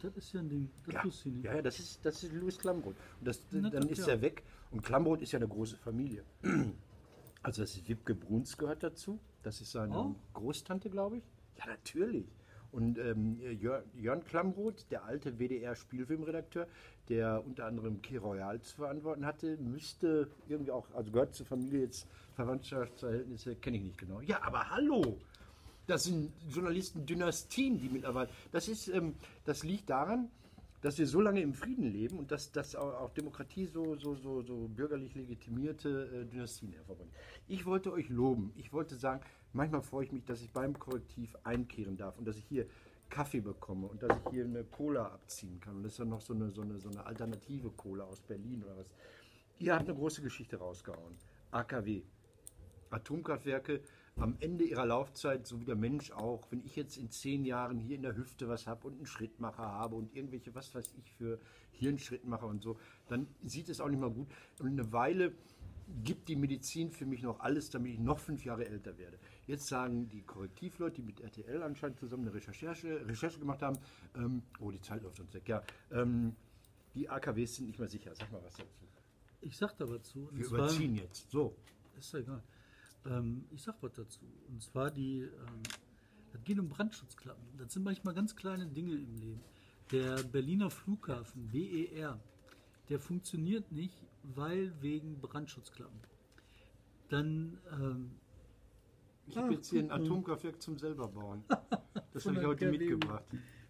Das 0.00 0.16
ist 0.16 0.32
ja 0.32 0.40
ein 0.40 0.48
Ding. 0.48 0.70
Das 0.86 0.94
Ja, 0.94 1.04
wusste 1.04 1.28
ich 1.28 1.34
nicht. 1.34 1.44
ja, 1.44 1.54
ja, 1.56 1.60
das 1.62 1.78
ist, 1.78 2.02
das 2.06 2.24
ist 2.24 2.32
Louis 2.32 2.58
Klamroth. 2.58 2.96
Und 3.20 3.28
das, 3.28 3.42
Na, 3.50 3.68
dann 3.68 3.86
ist 3.90 4.06
ja. 4.06 4.14
er 4.14 4.22
weg. 4.22 4.44
Und 4.70 4.82
Klamroth 4.82 5.20
ist 5.20 5.32
ja 5.32 5.38
eine 5.38 5.48
große 5.48 5.76
Familie. 5.76 6.24
Also 7.42 7.62
das 7.62 7.76
ist 7.76 7.86
Wipke 7.86 8.14
Bruns 8.14 8.56
gehört 8.56 8.82
dazu. 8.82 9.20
Das 9.42 9.60
ist 9.60 9.72
seine 9.72 9.94
Oh. 9.94 10.14
Großtante, 10.32 10.88
glaube 10.88 11.18
ich. 11.18 11.24
Ja, 11.58 11.66
natürlich. 11.66 12.26
Und 12.72 12.98
ähm, 12.98 13.38
Jör, 13.60 13.84
Jörn 13.94 14.24
Klamroth, 14.24 14.90
der 14.90 15.04
alte 15.04 15.38
WDR-Spielfilmredakteur, 15.38 16.66
der 17.10 17.44
unter 17.44 17.66
anderem 17.66 18.00
Key 18.00 18.16
Royal 18.16 18.60
zu 18.62 18.76
verantworten 18.76 19.26
hatte, 19.26 19.58
müsste 19.58 20.28
irgendwie 20.48 20.70
auch, 20.70 20.86
also 20.94 21.10
gehört 21.12 21.34
zur 21.34 21.44
Familie 21.44 21.82
jetzt 21.82 22.06
Verwandtschaftsverhältnisse, 22.34 23.56
kenne 23.56 23.76
ich 23.76 23.82
nicht 23.84 23.98
genau. 23.98 24.20
Ja, 24.22 24.42
aber 24.42 24.70
hallo! 24.70 25.18
Das 25.86 26.04
sind 26.04 26.32
Journalisten-Dynastien, 26.48 27.78
die 27.78 27.88
mittlerweile. 27.88 28.30
Das 28.52 28.68
ist, 28.68 28.88
ähm, 28.88 29.16
das 29.44 29.64
liegt 29.64 29.90
daran, 29.90 30.30
dass 30.80 30.98
wir 30.98 31.06
so 31.06 31.20
lange 31.20 31.40
im 31.40 31.54
Frieden 31.54 31.92
leben 31.92 32.18
und 32.18 32.30
dass, 32.30 32.52
dass 32.52 32.74
auch, 32.74 32.94
auch 32.94 33.10
Demokratie 33.10 33.66
so, 33.66 33.96
so, 33.96 34.14
so, 34.14 34.42
so 34.42 34.68
bürgerlich 34.68 35.14
legitimierte 35.14 36.08
äh, 36.12 36.24
Dynastien 36.24 36.72
hervorbringt. 36.72 37.12
Ich 37.48 37.66
wollte 37.66 37.92
euch 37.92 38.08
loben. 38.08 38.52
Ich 38.56 38.72
wollte 38.72 38.96
sagen, 38.96 39.22
manchmal 39.52 39.82
freue 39.82 40.04
ich 40.04 40.12
mich, 40.12 40.24
dass 40.24 40.42
ich 40.42 40.50
beim 40.50 40.78
Korrektiv 40.78 41.36
einkehren 41.44 41.96
darf 41.96 42.18
und 42.18 42.26
dass 42.26 42.36
ich 42.36 42.44
hier 42.44 42.66
Kaffee 43.10 43.40
bekomme 43.40 43.86
und 43.88 44.02
dass 44.02 44.16
ich 44.16 44.32
hier 44.32 44.44
eine 44.44 44.64
Cola 44.64 45.06
abziehen 45.06 45.60
kann. 45.60 45.76
Und 45.76 45.82
das 45.82 45.92
ist 45.92 45.98
ja 45.98 46.04
noch 46.04 46.22
so 46.22 46.32
eine, 46.32 46.50
so 46.50 46.62
eine, 46.62 46.78
so 46.78 46.88
eine 46.88 47.04
alternative 47.04 47.70
Cola 47.70 48.04
aus 48.04 48.20
Berlin 48.20 48.64
oder 48.64 48.78
was. 48.78 48.86
Ihr 49.58 49.74
habt 49.74 49.88
eine 49.88 49.96
große 49.96 50.22
Geschichte 50.22 50.56
rausgehauen. 50.56 51.16
AKW. 51.50 52.02
Atomkraftwerke 52.90 53.80
am 54.16 54.36
Ende 54.40 54.64
ihrer 54.64 54.86
Laufzeit, 54.86 55.46
so 55.46 55.60
wie 55.60 55.64
der 55.64 55.76
Mensch 55.76 56.10
auch, 56.10 56.46
wenn 56.50 56.62
ich 56.64 56.76
jetzt 56.76 56.96
in 56.96 57.10
zehn 57.10 57.44
Jahren 57.44 57.78
hier 57.78 57.96
in 57.96 58.02
der 58.02 58.16
Hüfte 58.16 58.48
was 58.48 58.66
habe 58.66 58.86
und 58.88 58.96
einen 58.96 59.06
Schrittmacher 59.06 59.62
habe 59.62 59.96
und 59.96 60.14
irgendwelche, 60.14 60.54
was 60.54 60.74
weiß 60.74 60.94
ich, 60.98 61.12
für 61.12 61.38
Hirnschrittmacher 61.72 62.46
und 62.46 62.62
so, 62.62 62.78
dann 63.08 63.26
sieht 63.42 63.68
es 63.68 63.80
auch 63.80 63.88
nicht 63.88 64.00
mal 64.00 64.10
gut. 64.10 64.28
Und 64.58 64.68
eine 64.68 64.92
Weile 64.92 65.32
gibt 66.04 66.28
die 66.28 66.36
Medizin 66.36 66.90
für 66.90 67.06
mich 67.06 67.22
noch 67.22 67.40
alles, 67.40 67.70
damit 67.70 67.92
ich 67.92 67.98
noch 67.98 68.18
fünf 68.18 68.44
Jahre 68.44 68.66
älter 68.66 68.96
werde. 68.98 69.18
Jetzt 69.46 69.66
sagen 69.66 70.08
die 70.08 70.22
Korrektivleute, 70.22 70.96
die 70.96 71.02
mit 71.02 71.20
RTL 71.20 71.62
anscheinend 71.62 71.98
zusammen 71.98 72.28
eine 72.28 72.34
Recherche, 72.34 73.06
Recherche 73.06 73.38
gemacht 73.38 73.62
haben, 73.62 73.78
ähm, 74.16 74.42
oh, 74.60 74.70
die 74.70 74.80
Zeit 74.80 75.02
läuft 75.02 75.20
uns 75.20 75.32
weg, 75.34 75.48
ja, 75.48 75.62
ähm, 75.90 76.34
die 76.94 77.08
AKWs 77.08 77.56
sind 77.56 77.66
nicht 77.66 77.78
mehr 77.78 77.88
sicher. 77.88 78.14
Sag 78.14 78.30
mal 78.30 78.42
was 78.42 78.54
dazu. 78.54 78.86
Ich 79.40 79.56
sag 79.56 79.76
da 79.78 79.88
was 79.88 80.02
zu. 80.04 80.28
Wir 80.32 80.46
überziehen 80.46 80.94
jetzt. 80.94 81.30
So. 81.30 81.56
Ist 81.98 82.12
ja 82.12 82.20
egal. 82.20 82.42
Ähm, 83.06 83.44
ich 83.50 83.62
sag 83.62 83.82
was 83.82 83.92
dazu. 83.92 84.26
Und 84.48 84.62
zwar 84.62 84.90
die, 84.90 85.20
ähm, 85.20 85.62
das 86.32 86.44
geht 86.44 86.58
um 86.58 86.68
Brandschutzklappen. 86.68 87.58
Das 87.58 87.72
sind 87.72 87.82
manchmal 87.82 88.14
ganz 88.14 88.36
kleine 88.36 88.66
Dinge 88.66 88.94
im 88.94 89.16
Leben. 89.16 89.40
Der 89.90 90.22
Berliner 90.22 90.70
Flughafen, 90.70 91.50
BER, 91.50 92.20
der 92.88 93.00
funktioniert 93.00 93.70
nicht, 93.72 93.96
weil 94.22 94.72
wegen 94.80 95.20
Brandschutzklappen. 95.20 95.98
Dann, 97.08 97.58
ähm, 97.72 98.10
Ich 99.26 99.36
habe 99.36 99.48
Ach, 99.48 99.52
jetzt 99.52 99.70
hier 99.70 99.80
ein. 99.82 99.90
Atomkraftwerk 99.90 100.60
zum 100.60 100.78
selber 100.78 101.08
bauen. 101.08 101.44
Das 102.14 102.26
habe 102.26 102.38
ich 102.40 102.44
heute 102.46 102.66
KWU. 102.66 102.78
mitgebracht. 102.78 103.24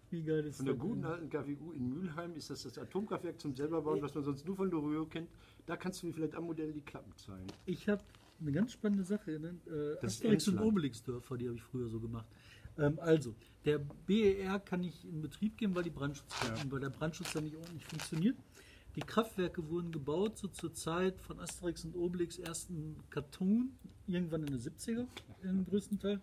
wie 0.09 0.21
geil 0.21 0.45
ist 0.45 0.57
Von 0.57 0.65
der 0.65 0.75
das 0.75 0.81
guten 0.83 1.05
alten 1.05 1.29
KWU 1.29 1.71
in 1.71 1.87
Mülheim 1.89 2.35
ist 2.35 2.49
das 2.49 2.63
das 2.63 2.77
Atomkraftwerk 2.77 3.39
zum 3.39 3.55
selber 3.55 3.81
bauen, 3.81 4.01
was 4.01 4.13
man 4.13 4.23
sonst 4.25 4.45
nur 4.45 4.57
von 4.57 4.69
Loriot 4.69 5.11
kennt. 5.11 5.29
Da 5.65 5.77
kannst 5.77 6.03
du 6.03 6.07
mir 6.07 6.13
vielleicht 6.13 6.35
am 6.35 6.43
Modell 6.45 6.73
die 6.73 6.81
Klappen 6.81 7.15
zeigen. 7.15 7.47
Ich 7.65 7.87
habe 7.87 8.03
eine 8.41 8.51
ganz 8.51 8.73
spannende 8.73 9.05
Sache. 9.05 9.39
Ne? 9.39 9.55
Äh, 9.65 10.01
Das 10.01 10.15
ist 10.15 10.19
Asterix 10.25 10.47
und. 10.49 10.59
Obelix-Dörfer, 10.59 11.37
die 11.37 11.45
habe 11.47 11.55
ich 11.55 11.63
früher 11.63 11.87
so 11.87 12.01
gemacht. 12.01 12.25
Ähm, 12.77 12.99
also, 12.99 13.33
der 13.63 13.79
BER 13.79 14.59
kann 14.59 14.81
nicht 14.81 15.05
in 15.05 15.21
Betrieb 15.21 15.57
gehen, 15.57 15.73
weil, 15.73 15.83
die 15.83 15.89
Brandschutz, 15.89 16.33
weil 16.69 16.79
der 16.81 16.89
Brandschutz 16.89 17.31
dann 17.31 17.45
nicht 17.45 17.55
ordentlich 17.55 17.85
funktioniert. 17.85 18.35
Die 18.95 19.01
Kraftwerke 19.01 19.67
wurden 19.69 19.91
gebaut 19.91 20.37
so 20.37 20.47
zur 20.47 20.73
Zeit 20.73 21.19
von 21.19 21.39
Asterix 21.39 21.83
und 21.83 21.95
Obelix 21.95 22.37
ersten 22.37 22.97
Cartoon, 23.09 23.71
irgendwann 24.07 24.41
in 24.41 24.53
den 24.53 24.59
70er 24.59 25.07
im 25.43 25.65
größten 25.65 25.99
Teil. 25.99 26.21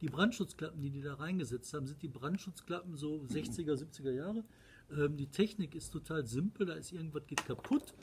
Die 0.00 0.08
Brandschutzklappen, 0.08 0.82
die 0.82 0.90
die 0.90 1.00
da 1.00 1.14
reingesetzt 1.14 1.72
haben, 1.72 1.86
sind 1.86 2.02
die 2.02 2.08
Brandschutzklappen 2.08 2.96
so 2.96 3.24
60er, 3.30 3.74
70er 3.74 4.10
Jahre. 4.10 4.44
Ähm, 4.90 5.16
die 5.16 5.28
Technik 5.28 5.74
ist 5.74 5.90
total 5.90 6.26
simpel, 6.26 6.66
da 6.66 6.74
ist 6.74 6.92
irgendwas 6.92 7.26
geht 7.26 7.44
kaputt, 7.46 7.94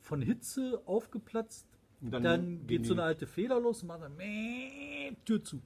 von 0.00 0.20
Hitze 0.20 0.82
aufgeplatzt, 0.84 1.66
Und 2.02 2.10
dann, 2.10 2.22
dann 2.22 2.66
geht 2.66 2.84
so 2.84 2.92
eine 2.92 3.04
alte 3.04 3.26
Feder 3.26 3.58
los 3.58 3.82
und 3.82 3.88
macht 3.88 4.02
dann 4.02 4.16
Tür 5.24 5.42
zu. 5.42 5.62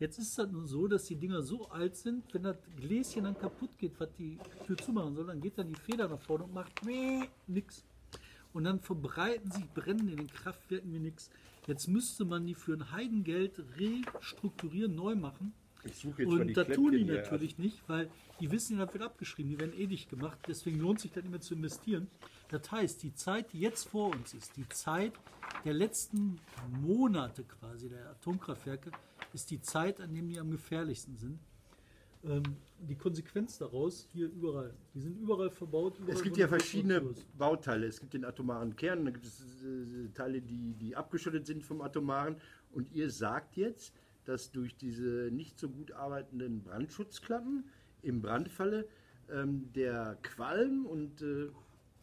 Jetzt 0.00 0.18
ist 0.18 0.32
es 0.32 0.38
halt 0.38 0.50
nur 0.50 0.66
so, 0.66 0.88
dass 0.88 1.04
die 1.04 1.14
Dinger 1.14 1.42
so 1.42 1.68
alt 1.68 1.94
sind, 1.94 2.24
wenn 2.32 2.42
das 2.42 2.56
Gläschen 2.78 3.24
dann 3.24 3.38
kaputt 3.38 3.76
geht, 3.76 3.92
was 3.98 4.08
die 4.18 4.38
Tür 4.66 4.78
zumachen 4.78 5.14
soll, 5.14 5.26
dann 5.26 5.42
geht 5.42 5.58
dann 5.58 5.68
die 5.68 5.78
Feder 5.78 6.08
nach 6.08 6.20
vorne 6.20 6.44
und 6.44 6.54
macht 6.54 6.72
nix. 7.46 7.84
Und 8.54 8.64
dann 8.64 8.80
verbreiten 8.80 9.50
sich 9.50 9.68
Brennen 9.74 10.08
in 10.08 10.16
den 10.16 10.26
Kraftwerken 10.26 10.90
wie 10.94 11.00
nix. 11.00 11.30
Jetzt 11.66 11.86
müsste 11.86 12.24
man 12.24 12.46
die 12.46 12.54
für 12.54 12.72
ein 12.72 12.90
Heidengeld 12.90 13.62
restrukturieren, 13.76 14.94
neu 14.94 15.14
machen. 15.14 15.52
Ich 15.84 15.96
suche 15.96 16.22
jetzt 16.22 16.32
Und 16.32 16.48
die 16.48 16.54
da 16.54 16.64
tun 16.64 16.92
die 16.92 17.04
natürlich 17.04 17.58
nicht, 17.58 17.86
weil 17.86 18.10
die 18.40 18.50
wissen, 18.50 18.78
das 18.78 18.92
wird 18.94 19.04
abgeschrieben, 19.04 19.50
die 19.50 19.60
werden 19.60 19.78
eh 19.78 19.86
nicht 19.86 20.08
gemacht. 20.08 20.38
Deswegen 20.48 20.80
lohnt 20.80 21.00
sich 21.00 21.12
das 21.12 21.24
immer 21.24 21.40
zu 21.40 21.54
investieren. 21.54 22.08
Das 22.48 22.70
heißt, 22.70 23.02
die 23.02 23.14
Zeit, 23.14 23.52
die 23.52 23.60
jetzt 23.60 23.86
vor 23.88 24.14
uns 24.14 24.32
ist, 24.32 24.56
die 24.56 24.68
Zeit 24.70 25.12
der 25.66 25.74
letzten 25.74 26.40
Monate 26.80 27.44
quasi 27.44 27.90
der 27.90 28.10
Atomkraftwerke, 28.10 28.90
ist 29.34 29.50
die 29.50 29.60
Zeit, 29.60 30.00
an 30.00 30.14
dem 30.14 30.28
die 30.28 30.38
am 30.38 30.50
gefährlichsten 30.50 31.16
sind. 31.16 31.38
Ähm, 32.22 32.42
die 32.78 32.96
Konsequenz 32.96 33.56
daraus 33.58 34.06
hier 34.12 34.26
überall. 34.28 34.74
Die 34.94 35.00
sind 35.00 35.16
überall 35.18 35.50
verbaut. 35.50 35.98
Überall 35.98 36.14
Es 36.14 36.22
gibt 36.22 36.36
ja 36.36 36.48
verschiedene. 36.48 37.14
Bauteile. 37.36 37.86
Es 37.86 38.00
gibt 38.00 38.12
den 38.12 38.24
atomaren 38.24 38.76
Kern, 38.76 39.04
dann 39.04 39.14
gibt 39.14 39.26
es 39.26 39.40
äh, 39.62 40.08
Teile, 40.14 40.42
die, 40.42 40.74
die 40.74 40.96
abgeschottet 40.96 41.46
sind 41.46 41.64
vom 41.64 41.80
atomaren. 41.80 42.36
Und 42.72 42.92
ihr 42.92 43.10
sagt 43.10 43.56
jetzt, 43.56 43.94
dass 44.24 44.52
durch 44.52 44.76
diese 44.76 45.30
nicht 45.32 45.58
so 45.58 45.68
gut 45.70 45.92
arbeitenden 45.92 46.62
Brandschutzklappen 46.62 47.64
im 48.02 48.20
Brandfalle 48.20 48.86
ähm, 49.30 49.72
der 49.74 50.18
Qualm 50.22 50.86
und 50.86 51.22
äh, 51.22 51.48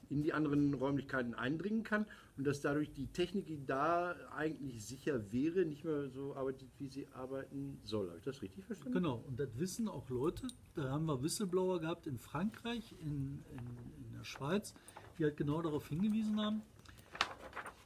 in 0.09 0.21
die 0.21 0.33
anderen 0.33 0.73
Räumlichkeiten 0.73 1.33
eindringen 1.33 1.83
kann 1.83 2.05
und 2.37 2.45
dass 2.45 2.61
dadurch 2.61 2.91
die 2.93 3.07
Technik, 3.07 3.45
die 3.45 3.65
da 3.65 4.15
eigentlich 4.35 4.85
sicher 4.85 5.31
wäre, 5.31 5.65
nicht 5.65 5.83
mehr 5.83 6.09
so 6.09 6.35
arbeitet, 6.35 6.69
wie 6.79 6.87
sie 6.87 7.07
arbeiten 7.13 7.79
soll. 7.83 8.07
Habe 8.07 8.19
ich 8.19 8.23
das 8.25 8.41
richtig 8.41 8.65
verstanden? 8.65 8.93
Genau, 8.93 9.23
und 9.27 9.39
das 9.39 9.49
wissen 9.57 9.87
auch 9.87 10.09
Leute. 10.09 10.47
Da 10.75 10.89
haben 10.89 11.05
wir 11.05 11.21
Whistleblower 11.21 11.79
gehabt 11.79 12.07
in 12.07 12.17
Frankreich, 12.17 12.93
in, 13.01 13.43
in, 13.51 13.59
in 14.05 14.17
der 14.17 14.23
Schweiz, 14.23 14.73
die 15.17 15.23
halt 15.23 15.37
genau 15.37 15.61
darauf 15.61 15.87
hingewiesen 15.87 16.39
haben. 16.39 16.61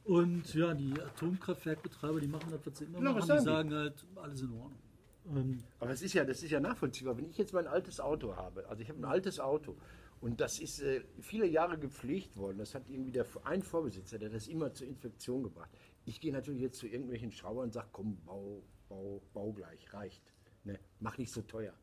Und 0.04 0.52
ja, 0.54 0.74
die 0.74 1.00
Atomkraftwerkbetreiber, 1.00 2.20
die 2.20 2.26
machen 2.26 2.50
das, 2.50 2.60
was 2.66 2.78
sie 2.78 2.84
immer 2.84 2.98
Genau, 2.98 3.12
machen. 3.12 3.22
Die 3.22 3.26
sagen 3.28 3.44
sagen 3.44 3.74
halt, 3.74 4.06
alles 4.16 4.42
in 4.42 4.50
Ordnung. 4.52 4.78
Ähm, 5.34 5.58
Aber 5.78 5.90
das 5.90 6.02
ist 6.02 6.12
ja, 6.14 6.24
das 6.24 6.42
ist 6.42 6.50
ja 6.50 6.58
nachvollziehbar. 6.58 7.16
Wenn 7.16 7.30
ich 7.30 7.38
jetzt 7.38 7.52
mein 7.52 7.68
altes 7.68 8.00
Auto 8.00 8.34
habe, 8.34 8.68
also 8.68 8.82
ich 8.82 8.88
habe 8.88 8.98
ein 8.98 9.04
altes 9.04 9.38
Auto 9.38 9.76
und 10.22 10.40
das 10.40 10.60
ist 10.60 10.80
äh, 10.80 11.02
viele 11.20 11.46
Jahre 11.46 11.76
gepflegt 11.76 12.36
worden, 12.36 12.58
das 12.58 12.76
hat 12.76 12.88
irgendwie 12.88 13.10
der 13.10 13.26
ein 13.42 13.60
Vorbesitzer, 13.60 14.20
der 14.20 14.28
das 14.28 14.46
immer 14.46 14.72
zur 14.72 14.86
Infektion 14.86 15.42
gebracht. 15.42 15.68
Ich 16.04 16.20
gehe 16.20 16.32
natürlich 16.32 16.62
jetzt 16.62 16.78
zu 16.78 16.86
irgendwelchen 16.86 17.32
Schraubern 17.32 17.64
und 17.64 17.72
sage, 17.72 17.88
komm, 17.90 18.16
bau, 18.24 18.62
bau, 18.88 19.20
bau 19.34 19.52
gleich, 19.52 19.92
reicht. 19.92 20.22
Ne? 20.62 20.78
Mach 21.00 21.18
nicht 21.18 21.32
so 21.32 21.42
teuer. 21.42 21.74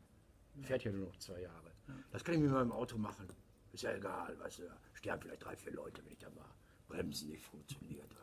Fährt 0.62 0.86
ja 0.86 0.92
nur 0.94 1.08
noch 1.08 1.18
zwei 1.18 1.42
Jahre. 1.42 1.74
Das 2.12 2.24
kann 2.24 2.36
ich 2.36 2.40
mit 2.40 2.52
meinem 2.52 2.72
Auto 2.72 2.98
machen. 2.98 3.28
Ist 3.74 3.84
ja 3.84 3.94
egal, 3.94 4.40
weißt 4.40 4.60
du, 4.60 4.64
sterben 4.94 5.22
vielleicht 5.24 5.44
drei, 5.44 5.58
vier 5.58 5.74
Leute, 5.74 6.02
wenn 6.06 6.14
ich 6.14 6.20
da 6.20 6.30
mal 6.30 6.50
Bremsen 6.88 7.30
nicht 7.30 7.44
funktioniert? 7.44 8.16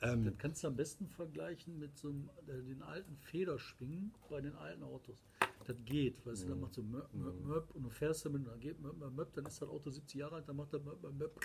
Ähm, 0.00 0.24
das 0.24 0.38
kannst 0.38 0.62
du 0.62 0.68
am 0.68 0.76
besten 0.76 1.06
vergleichen 1.08 1.78
mit 1.78 1.96
so 1.98 2.08
einem, 2.08 2.30
äh, 2.46 2.62
den 2.62 2.82
alten 2.82 3.16
Federschwingen 3.16 4.12
bei 4.30 4.40
den 4.40 4.54
alten 4.54 4.82
Autos. 4.84 5.24
Das 5.66 5.84
geht, 5.84 6.24
weißt 6.24 6.44
du, 6.44 6.48
dann 6.50 6.60
macht 6.60 6.74
so 6.74 6.82
Möp, 6.82 7.12
Möp, 7.12 7.44
Möp 7.44 7.70
und 7.74 7.82
du 7.82 7.90
fährst 7.90 8.24
damit 8.24 8.40
und 8.42 8.48
dann 8.48 8.60
geht 8.60 8.80
Möp, 8.80 8.96
Möp, 8.96 9.12
Möp, 9.12 9.32
dann 9.34 9.46
ist 9.46 9.60
das 9.60 9.68
Auto 9.68 9.90
70 9.90 10.20
Jahre 10.20 10.36
alt, 10.36 10.48
dann 10.48 10.56
macht 10.56 10.72
er 10.72 10.80
Möp, 10.80 11.02
Möp, 11.02 11.18
Möp. 11.18 11.40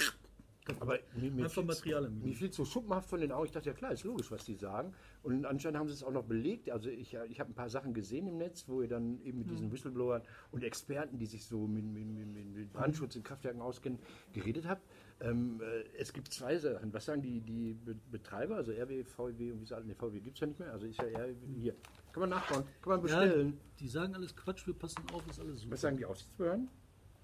Aber 0.80 0.98
mir, 1.18 1.30
mir 1.30 1.44
Einfach 1.44 1.62
Material 1.66 2.06
im 2.06 2.20
Mir 2.20 2.34
fiel 2.36 2.54
so 2.54 2.64
schuppenhaft 2.64 3.10
von 3.10 3.20
den 3.20 3.34
Augen. 3.34 3.48
Ich 3.48 3.52
dachte, 3.52 3.68
ja 3.68 3.74
klar, 3.74 3.92
ist 3.92 4.06
logisch, 4.06 4.32
was 4.32 4.46
die 4.46 4.54
sagen. 4.56 4.94
Und 5.22 5.46
anscheinend 5.46 5.78
haben 5.78 5.88
sie 5.90 5.94
es 5.94 6.04
auch 6.04 6.12
noch 6.14 6.24
belegt. 6.24 6.70
Also 6.70 6.90
ich, 6.90 7.14
ich 7.30 7.40
habe 7.42 7.52
ein 7.52 7.54
paar 7.54 7.70
Sachen 7.70 7.94
gesehen 7.94 8.28
im 8.28 8.38
Netz, 8.38 8.70
wo 8.70 8.82
ihr 8.82 8.88
dann 8.88 9.20
eben 9.24 9.40
mit 9.40 9.50
diesen 9.50 9.74
Whistleblowern 9.74 10.22
und 10.52 10.64
Experten, 10.64 11.18
die 11.20 11.26
sich 11.26 11.46
so 11.46 11.68
mit, 11.68 11.84
mit, 11.84 12.06
mit- 12.08 12.54
mit 12.56 12.72
Brandschutz 12.72 13.18
in 13.18 13.24
Kraftwerken 13.24 13.60
auskennen, 13.62 14.00
geredet 14.32 14.66
habt. 14.66 14.88
Ähm, 15.24 15.62
äh, 15.62 15.84
es 15.98 16.12
gibt 16.12 16.34
zwei 16.34 16.58
Sachen. 16.58 16.94
Was 16.94 17.06
sagen 17.06 17.22
die, 17.22 17.40
die 17.40 17.74
Be- 17.74 17.96
Betreiber, 18.12 18.58
also 18.58 18.72
RW, 18.74 19.04
VW 19.06 19.52
und 19.54 19.62
wie 19.62 19.66
sie 19.66 19.76
alle, 19.76 19.86
ne, 19.86 19.96
VW 19.96 20.20
gibt 20.20 20.36
es 20.36 20.42
ja 20.42 20.48
nicht 20.48 20.60
mehr, 20.60 20.72
also 20.72 20.86
ist 20.86 20.98
ja 20.98 21.06
RW 21.06 21.34
hier. 21.56 21.74
Kann 22.12 22.22
man 22.22 22.30
nachbauen, 22.30 22.64
kann 22.82 22.90
man 22.90 23.08
Ja, 23.08 23.20
bestellen. 23.22 23.58
die 23.80 23.88
sagen 23.88 24.14
alles 24.16 24.36
Quatsch, 24.36 24.68
wir 24.68 24.74
passen 24.74 25.02
auf, 25.14 25.26
ist 25.28 25.40
alles 25.40 25.62
super. 25.62 25.74
Was 25.74 25.82
sagen 25.82 25.98
die 25.98 26.06
Aufsichtsbehörden? 26.06 26.68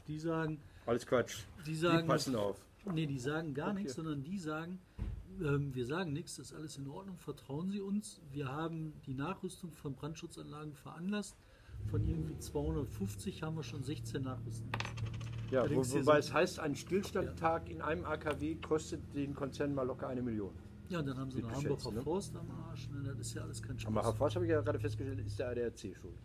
Die 0.07 0.17
sagen, 0.19 0.59
Alles 0.85 1.05
Quatsch. 1.05 1.43
Die 1.67 1.75
sagen- 1.75 2.07
passen 2.07 2.35
auf. 2.35 2.65
Nee, 2.91 3.05
die 3.05 3.19
sagen 3.19 3.53
gar 3.53 3.71
Okay. 3.71 3.79
nichts, 3.81 3.95
sondern 3.95 4.23
die 4.23 4.39
sagen, 4.39 4.79
ähm, 5.41 5.75
wir 5.75 5.85
sagen 5.85 6.13
nichts, 6.13 6.38
das 6.38 6.51
ist 6.51 6.53
alles 6.57 6.77
in 6.77 6.88
Ordnung, 6.88 7.17
vertrauen 7.17 7.69
Sie 7.69 7.81
uns. 7.81 8.21
Wir 8.31 8.47
haben 8.47 8.93
die 9.05 9.13
Nachrüstung 9.13 9.71
von 9.73 9.93
Brandschutzanlagen 9.93 10.73
veranlasst. 10.73 11.35
Von 11.91 12.07
irgendwie 12.07 12.38
250 12.39 13.43
haben 13.43 13.55
wir 13.57 13.63
schon 13.63 13.83
16 13.83 14.23
nachrüsten 14.23 14.69
lassen. 14.71 15.18
Ja, 15.51 15.69
wo, 15.69 15.77
wobei 15.77 16.19
es 16.19 16.33
heißt, 16.33 16.59
ein 16.59 16.75
Stillstandtag 16.75 17.69
in 17.69 17.81
einem 17.81 18.05
AKW 18.05 18.55
kostet 18.55 19.01
den 19.15 19.33
Konzern 19.33 19.73
mal 19.73 19.83
locker 19.83 20.07
eine 20.07 20.21
Million. 20.21 20.53
Ja, 20.89 20.99
und 20.99 21.07
dann 21.07 21.17
haben 21.17 21.31
sie 21.31 21.41
geschätzt, 21.41 21.65
Hamburger 21.65 21.91
ne? 21.91 22.01
Forst 22.01 22.35
am 22.35 22.49
Arsch. 22.51 22.89
Ne, 22.89 23.03
das 23.03 23.19
ist 23.19 23.33
ja 23.35 23.43
alles 23.43 23.62
kein 23.62 23.77
Spaß. 23.79 24.05
Herr 24.05 24.13
Forst 24.13 24.35
habe 24.35 24.45
ich 24.45 24.51
ja 24.51 24.62
gerade 24.62 24.79
festgestellt, 24.79 25.19
ist 25.25 25.38
der 25.38 25.49
ADAC 25.49 25.79
schuld. 25.79 26.17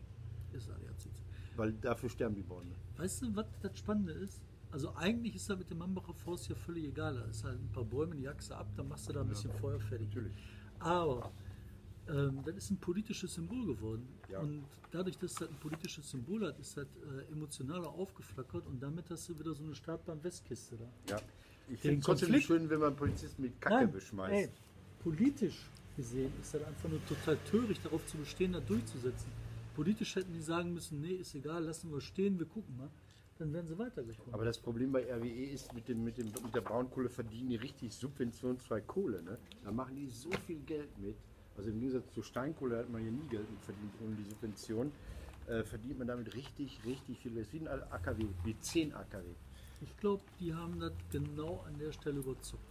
Ist 0.52 0.70
ADAC. 0.70 1.10
Weil 1.56 1.72
dafür 1.74 2.08
sterben 2.08 2.34
die 2.34 2.42
Bäume. 2.42 2.72
Weißt 2.96 3.22
du, 3.22 3.36
was 3.36 3.46
das 3.60 3.78
Spannende 3.78 4.12
ist? 4.12 4.40
Also 4.70 4.94
eigentlich 4.96 5.36
ist 5.36 5.48
da 5.48 5.54
mit 5.54 5.70
dem 5.70 5.78
Mambacher 5.78 6.14
Forst 6.14 6.48
ja 6.48 6.54
völlig 6.56 6.86
egal. 6.86 7.14
Da 7.14 7.24
ist 7.26 7.44
halt 7.44 7.60
ein 7.60 7.70
paar 7.72 7.84
Bäume, 7.84 8.16
die 8.16 8.22
jagst 8.22 8.50
du 8.50 8.54
ab, 8.54 8.66
dann 8.76 8.88
machst 8.88 9.08
du 9.08 9.12
da 9.12 9.20
ein 9.20 9.28
bisschen 9.28 9.52
Feuer 9.52 9.78
fertig. 9.78 10.08
Natürlich. 10.08 10.32
Aber 10.80 11.30
ähm, 12.08 12.40
das 12.44 12.56
ist 12.56 12.70
ein 12.70 12.78
politisches 12.78 13.34
Symbol 13.34 13.66
geworden. 13.66 14.06
Ja. 14.30 14.40
Und 14.40 14.64
dadurch, 14.90 15.18
dass 15.18 15.34
das 15.34 15.48
ein 15.48 15.56
politisches 15.56 16.10
Symbol 16.10 16.46
hat, 16.46 16.58
ist 16.58 16.76
das 16.76 16.86
äh, 16.86 17.32
emotionaler 17.32 17.88
aufgeflackert 17.88 18.66
und 18.66 18.82
damit 18.82 19.08
hast 19.10 19.28
du 19.28 19.38
wieder 19.38 19.54
so 19.54 19.62
eine 19.64 19.74
Startbahn-Westkiste 19.74 20.76
da. 20.76 21.12
Ja. 21.14 21.20
Ich 21.68 21.80
finde 21.80 21.98
es 21.98 22.04
trotzdem 22.04 22.40
schön, 22.40 22.68
wenn 22.68 22.80
man 22.80 22.94
Polizisten 22.94 23.42
mit 23.42 23.60
Kacke 23.60 23.76
Nein, 23.76 23.92
beschmeißt. 23.92 24.32
ey, 24.32 24.48
politisch 25.02 25.70
gesehen 25.96 26.32
ist 26.40 26.54
das 26.54 26.62
einfach 26.62 26.88
nur 26.88 27.04
total 27.06 27.38
töricht, 27.50 27.84
darauf 27.84 28.04
zu 28.06 28.18
bestehen, 28.18 28.52
das 28.52 28.64
durchzusetzen. 28.66 29.30
Politisch 29.74 30.14
hätten 30.16 30.32
die 30.32 30.42
sagen 30.42 30.74
müssen, 30.74 31.00
nee, 31.00 31.14
ist 31.14 31.34
egal, 31.34 31.64
lassen 31.64 31.90
wir 31.90 32.00
stehen, 32.00 32.38
wir 32.38 32.46
gucken 32.46 32.76
mal. 32.76 32.90
Dann 33.38 33.52
wären 33.52 33.66
sie 33.66 33.76
weitergekommen. 33.76 34.32
Aber 34.32 34.44
das 34.44 34.58
Problem 34.58 34.92
bei 34.92 35.12
RWE 35.12 35.46
ist, 35.46 35.74
mit, 35.74 35.88
dem, 35.88 36.04
mit, 36.04 36.18
dem, 36.18 36.26
mit 36.26 36.54
der 36.54 36.60
Braunkohle 36.60 37.08
verdienen 37.08 37.48
die 37.48 37.56
richtig 37.56 37.92
subventionsfrei 37.92 38.80
Kohle. 38.82 39.22
Ne? 39.22 39.38
Da 39.64 39.72
machen 39.72 39.96
die 39.96 40.06
so 40.06 40.30
viel 40.46 40.60
Geld 40.60 40.96
mit. 40.98 41.16
Also 41.56 41.70
im 41.70 41.78
Gegensatz 41.80 42.12
zur 42.12 42.24
Steinkohle 42.24 42.78
hat 42.78 42.90
man 42.90 43.02
hier 43.02 43.12
nie 43.12 43.26
Geld 43.28 43.48
mit 43.50 43.60
verdient 43.62 43.92
ohne 44.04 44.16
die 44.16 44.24
Subvention. 44.24 44.92
Äh, 45.46 45.62
verdient 45.62 45.98
man 45.98 46.08
damit 46.08 46.34
richtig, 46.34 46.80
richtig 46.84 47.18
viel 47.18 47.32
Geld. 47.32 47.52
Wie 47.52 47.60
ein 47.60 47.68
AKW, 47.68 48.26
wie 48.44 48.58
10 48.58 48.94
AKW. 48.94 49.24
Ich 49.82 49.96
glaube, 49.98 50.22
die 50.40 50.54
haben 50.54 50.80
das 50.80 50.92
genau 51.10 51.62
an 51.66 51.78
der 51.78 51.92
Stelle 51.92 52.20
überzeugt. 52.20 52.62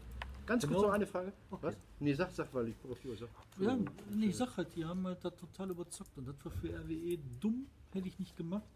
Ganz 0.46 0.64
kurz 0.64 0.74
Genau. 0.76 0.88
noch 0.88 0.94
eine 0.94 1.06
Frage. 1.06 1.32
Okay. 1.52 1.68
Was? 1.68 1.78
Nee, 2.00 2.14
sag, 2.14 2.32
sag, 2.32 2.54
weil 2.54 2.68
ich 2.70 2.76
auf 2.90 3.00
die. 3.00 3.16
Sag. 3.16 3.30
Ja, 3.60 3.78
nee, 4.14 4.26
ich 4.28 4.36
sag 4.36 4.58
halt, 4.58 4.76
die 4.76 4.84
haben 4.84 5.06
halt 5.06 5.24
das 5.24 5.36
total 5.38 5.70
überzeugt 5.70 6.18
und 6.18 6.28
das 6.28 6.36
war 6.44 6.52
für 6.52 6.68
RWE 6.70 7.18
dumm, 7.40 7.68
hätte 7.92 8.08
ich 8.08 8.20
nicht 8.20 8.36
gemacht. 8.36 8.68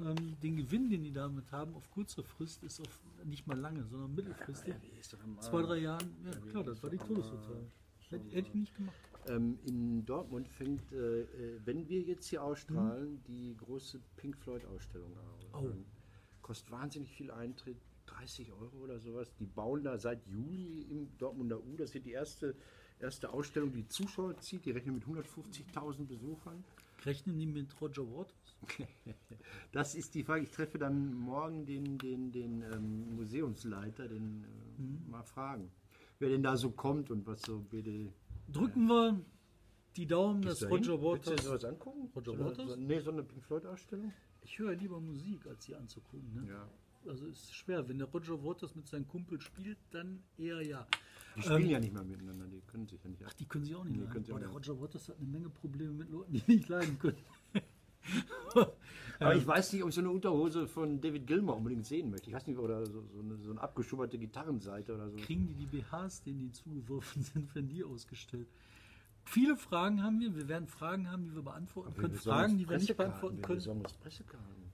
Ähm, 0.00 0.36
den 0.42 0.56
Gewinn, 0.56 0.90
den 0.90 1.02
die 1.04 1.12
damit 1.12 1.50
haben, 1.50 1.74
auf 1.74 1.90
kurze 1.90 2.22
Frist, 2.22 2.62
ist 2.62 2.80
auf 2.80 3.00
nicht 3.24 3.46
mal 3.46 3.58
lange, 3.58 3.84
sondern 3.84 4.14
mittelfristig. 4.14 4.74
RWE 4.74 4.98
ist 5.00 5.12
doch 5.12 5.24
am 5.24 5.40
Zwei, 5.40 5.62
drei 5.62 5.78
Jahren, 5.78 6.14
ja 6.24 6.50
klar, 6.50 6.62
das 6.64 6.82
war 6.82 6.90
die 6.90 6.98
Todesurteil. 6.98 7.66
Hätte, 8.10 8.30
hätte 8.30 8.48
ich 8.48 8.54
nicht 8.54 8.76
gemacht. 8.76 8.96
Ähm, 9.26 9.58
in 9.64 10.04
Dortmund 10.04 10.48
fängt, 10.48 10.92
äh, 10.92 11.22
äh, 11.22 11.60
wenn 11.64 11.88
wir 11.88 12.00
jetzt 12.02 12.26
hier 12.28 12.42
ausstrahlen, 12.42 13.14
Mhm. 13.14 13.24
die 13.26 13.56
große 13.56 14.00
Pink 14.16 14.36
Floyd-Ausstellung 14.36 15.16
an. 15.16 15.24
Oh. 15.64 15.70
Kostet 16.42 16.70
wahnsinnig 16.70 17.10
viel 17.10 17.30
Eintritt, 17.30 17.78
30 18.06 18.52
Euro 18.52 18.76
oder 18.82 19.00
sowas. 19.00 19.32
Die 19.38 19.46
bauen 19.46 19.82
da 19.82 19.96
seit 19.98 20.26
Juli 20.26 20.82
im 20.90 21.16
Dortmunder 21.16 21.58
U. 21.64 21.76
Das 21.76 21.94
wird 21.94 22.04
die 22.04 22.12
erste, 22.12 22.54
erste 23.00 23.30
Ausstellung, 23.32 23.72
die 23.72 23.88
Zuschauer 23.88 24.36
zieht. 24.40 24.66
Die 24.66 24.72
rechnen 24.72 24.96
mit 24.96 25.04
150.000 25.04 26.06
Besuchern. 26.06 26.62
Rechnen 27.06 27.38
die 27.38 27.46
mit 27.46 27.80
Roger 27.80 28.06
Waters? 28.06 28.56
Das 29.72 29.94
ist 29.94 30.14
die 30.14 30.22
Frage. 30.22 30.42
Ich 30.44 30.50
treffe 30.50 30.78
dann 30.78 31.14
morgen 31.14 31.66
den, 31.66 31.98
den, 31.98 32.30
den 32.30 32.62
ähm, 32.72 33.14
Museumsleiter, 33.16 34.08
den 34.08 34.44
äh, 34.44 34.80
Mhm. 34.82 35.10
mal 35.10 35.22
fragen, 35.22 35.70
wer 36.18 36.28
denn 36.30 36.42
da 36.42 36.56
so 36.56 36.70
kommt 36.70 37.10
und 37.10 37.26
was 37.26 37.40
so 37.42 37.60
BD. 37.60 38.12
Drücken 38.48 38.86
wir 38.86 39.20
die 39.96 40.06
Daumen, 40.06 40.42
Gehst 40.42 40.62
dass? 40.62 40.70
Roger 40.70 41.00
Willst 41.00 41.26
du 41.26 41.30
dir 41.30 41.36
Waters. 41.38 41.44
sowas 41.44 41.64
angucken? 41.64 42.10
Roger 42.14 42.32
so 42.36 42.44
Waters? 42.44 42.68
So, 42.70 42.76
nee, 42.76 43.00
so 43.00 43.10
eine 43.10 43.22
Pink 43.22 43.44
Floyd-Ausstellung? 43.44 44.12
Ich 44.42 44.58
höre 44.58 44.74
lieber 44.74 45.00
Musik, 45.00 45.46
als 45.46 45.64
sie 45.64 45.74
anzugucken. 45.74 46.34
Ne? 46.34 46.48
Ja. 46.52 46.68
Also 47.10 47.26
ist 47.26 47.54
schwer. 47.54 47.86
Wenn 47.88 47.98
der 47.98 48.08
Roger 48.08 48.42
Waters 48.44 48.74
mit 48.74 48.88
seinem 48.88 49.06
Kumpel 49.08 49.40
spielt, 49.40 49.78
dann 49.90 50.22
eher 50.38 50.62
ja. 50.62 50.86
Die 51.36 51.42
spielen 51.42 51.62
Ähm, 51.62 51.70
ja 51.70 51.80
nicht 51.80 51.92
mal 51.92 52.04
miteinander, 52.04 52.46
die 52.46 52.60
können 52.62 52.86
sich 52.86 53.02
ja 53.02 53.10
nicht. 53.10 53.22
Ach, 53.26 53.32
die 53.34 53.46
können 53.46 53.64
sie 53.64 53.74
auch 53.74 53.84
nicht 53.84 53.96
Nee, 53.96 54.04
leiden. 54.04 54.24
Boah, 54.24 54.38
der. 54.40 54.48
Roger 54.50 54.80
Waters 54.80 55.08
hat 55.08 55.18
eine 55.18 55.26
Menge 55.26 55.48
Probleme 55.50 55.92
mit 55.92 56.10
Leuten, 56.10 56.32
die 56.32 56.42
nicht 56.46 56.68
leiden 56.68 56.98
können. 56.98 57.18
Aber 59.20 59.34
ich 59.36 59.46
weiß 59.46 59.72
nicht, 59.72 59.82
ob 59.82 59.88
ich 59.90 59.94
so 59.94 60.00
eine 60.00 60.10
Unterhose 60.10 60.66
von 60.66 61.00
David 61.00 61.26
Gilmour 61.26 61.56
unbedingt 61.56 61.86
sehen 61.86 62.10
möchte. 62.10 62.30
Ich 62.30 62.34
weiß 62.34 62.46
nicht, 62.46 62.58
oder 62.58 62.84
so, 62.86 63.04
so, 63.12 63.20
eine, 63.20 63.36
so 63.38 63.50
eine 63.50 63.60
abgeschubberte 63.60 64.18
Gitarrenseite 64.18 64.94
oder 64.94 65.08
so. 65.08 65.16
Kriegen 65.16 65.46
die 65.46 65.54
die 65.54 65.66
BHs, 65.66 66.22
denen 66.22 66.40
die 66.40 66.50
zugeworfen 66.50 67.22
sind, 67.34 67.54
werden 67.54 67.68
die 67.68 67.84
ausgestellt? 67.84 68.48
Viele 69.24 69.56
Fragen 69.56 70.02
haben 70.02 70.20
wir. 70.20 70.34
Wir 70.36 70.48
werden 70.48 70.66
Fragen 70.66 71.10
haben, 71.10 71.24
die 71.24 71.34
wir 71.34 71.42
beantworten 71.42 71.94
können. 71.94 72.14
Fragen, 72.14 72.58
die 72.58 72.68
wir 72.68 72.78
nicht 72.78 72.96
beantworten 72.96 73.40
können. 73.40 73.82
Pressekarten. 74.02 74.64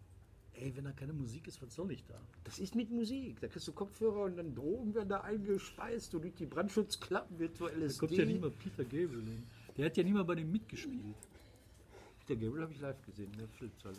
Ey, 0.55 0.77
wenn 0.77 0.85
da 0.85 0.93
keine 0.93 1.15
Musik 1.15 1.47
ist, 1.47 1.63
was 1.63 1.75
soll 1.75 1.91
ich 1.93 2.05
da? 2.05 2.21
Das 2.45 2.59
ist 2.59 2.75
mit 2.75 2.91
Musik. 2.91 3.41
Da 3.41 3.49
kriegst 3.49 3.67
du 3.67 3.73
Kopfhörer 3.73 4.25
und 4.25 4.37
dann 4.37 4.55
Drogen 4.55 4.95
werden 4.95 5.09
da 5.09 5.21
eingespeist 5.21 6.15
und 6.15 6.23
durch 6.23 6.35
die 6.35 6.45
Brandschutzklappen 6.45 7.39
virtuelles 7.39 7.97
Da 7.97 8.01
kommt 8.01 8.19
ja 8.19 8.27
nicht 8.27 8.41
mal 8.43 8.51
Peter 8.51 8.85
Gabriel 8.85 9.23
hin. 9.23 9.43
Der 9.77 9.87
hat 9.87 9.97
ja 9.97 10.03
nie 10.03 10.13
mal 10.13 10.25
bei 10.25 10.35
dem 10.35 10.53
mitgespielt. 10.53 11.17
Peter 12.27 12.39
Gabriel 12.39 12.63
habe 12.65 12.73
ich 12.73 12.81
live 12.81 13.01
gesehen, 13.07 13.33
in 13.33 13.39
der 13.39 13.49
Philipshalle. 13.49 13.97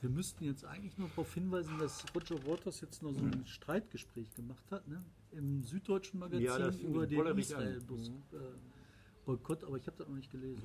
Wir 0.00 0.10
müssten 0.10 0.44
jetzt 0.44 0.64
eigentlich 0.64 0.96
nur 0.98 1.08
darauf 1.08 1.32
hinweisen, 1.34 1.78
dass 1.78 2.04
Roger 2.14 2.36
Waters 2.46 2.80
jetzt 2.80 3.02
noch 3.02 3.12
so 3.12 3.20
ein 3.20 3.44
Streitgespräch 3.46 4.34
gemacht 4.34 4.64
hat, 4.70 4.86
ne? 4.88 5.02
Im 5.32 5.62
Süddeutschen 5.62 6.20
Magazin 6.20 6.44
Ja, 6.44 6.68
über 6.68 7.06
den 7.06 7.16
Bollerich 7.16 7.56
an. 7.56 7.62
Israel-Boykott, 7.66 9.64
aber 9.64 9.76
ich 9.76 9.86
habe 9.86 9.96
das 9.96 10.08
noch 10.08 10.16
nicht 10.16 10.30
gelesen. 10.30 10.62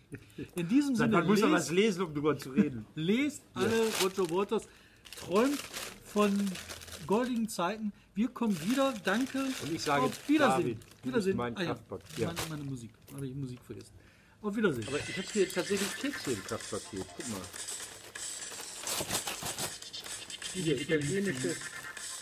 In 0.54 0.68
diesem 0.68 0.94
Sinne, 0.94 1.12
wann 1.12 1.26
muss 1.26 1.40
man 1.40 1.52
was 1.52 1.70
lesen, 1.70 2.02
um 2.02 2.14
drüber 2.14 2.38
zu 2.38 2.50
reden? 2.50 2.86
lest 2.94 3.42
alle 3.54 3.88
Roger 4.02 4.30
Waters, 4.30 4.68
träumt 5.16 5.58
von 6.04 6.32
goldigen 7.06 7.48
Zeiten. 7.48 7.92
Wir 8.14 8.28
kommen 8.28 8.56
wieder. 8.68 8.94
Danke. 9.04 9.38
Und 9.38 9.72
ich 9.72 9.82
sage, 9.82 10.02
auf 10.02 10.28
Wiedersehen. 10.28 10.78
David, 10.78 11.04
Wiedersehen. 11.04 11.36
mein 11.36 11.56
ah, 11.56 11.62
ja. 11.62 11.76
Ja. 12.16 12.26
Meine, 12.28 12.38
meine 12.48 12.64
Musik. 12.64 12.90
Habe 13.14 13.26
ich 13.26 13.34
Musik 13.34 13.60
vergessen. 13.62 13.92
Auf 14.40 14.56
Wiedersehen. 14.56 14.86
Aber 14.88 14.98
ich 14.98 15.16
habe 15.16 15.28
hier 15.32 15.48
tatsächlich 15.48 15.96
Kekse 15.96 16.32
im 16.32 16.44
Kraftpaket. 16.44 17.06
Guck 17.16 17.28
mal. 17.28 17.40
Hier, 20.62 20.80
italienische. 20.80 21.56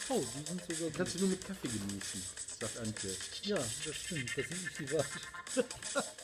oh, 0.09 0.25
die 0.35 0.47
sind 0.47 0.79
sogar. 0.79 0.91
Kannst 0.97 1.15
du 1.15 1.19
nur 1.21 1.29
mit 1.29 1.47
Kaffee 1.47 1.69
genießen, 1.69 2.23
sagt 2.61 2.79
Antje. 2.79 3.17
Ja, 3.45 3.57
das 3.57 3.97
stimmt. 3.97 4.31
Das 4.37 4.47
sind 4.49 4.63
nicht 4.63 4.79
die 4.79 4.93
Wahrheit. 4.93 5.23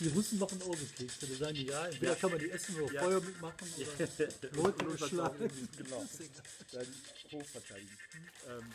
Die 0.00 0.08
Russen 0.08 0.38
machen 0.38 0.60
auch 0.62 0.74
so 0.76 0.86
Kekse. 0.96 1.26
Da 1.26 1.34
sagen 1.36 1.54
die, 1.54 1.66
ja, 1.66 1.86
entweder 1.86 2.14
kann 2.16 2.30
man 2.30 2.38
die 2.38 2.50
essen 2.50 2.76
oder 2.80 2.94
Ja. 2.94 3.02
Feuer 3.02 3.20
mitmachen 3.20 3.68
oder 3.76 4.28
Leute 4.52 4.84
beschlagen. 4.84 5.36
irgendwie- 5.40 5.76
Genau. 5.82 6.06
Dann 6.72 6.86
hochverteidigen. 7.32 7.98
Ähm, 8.48 8.74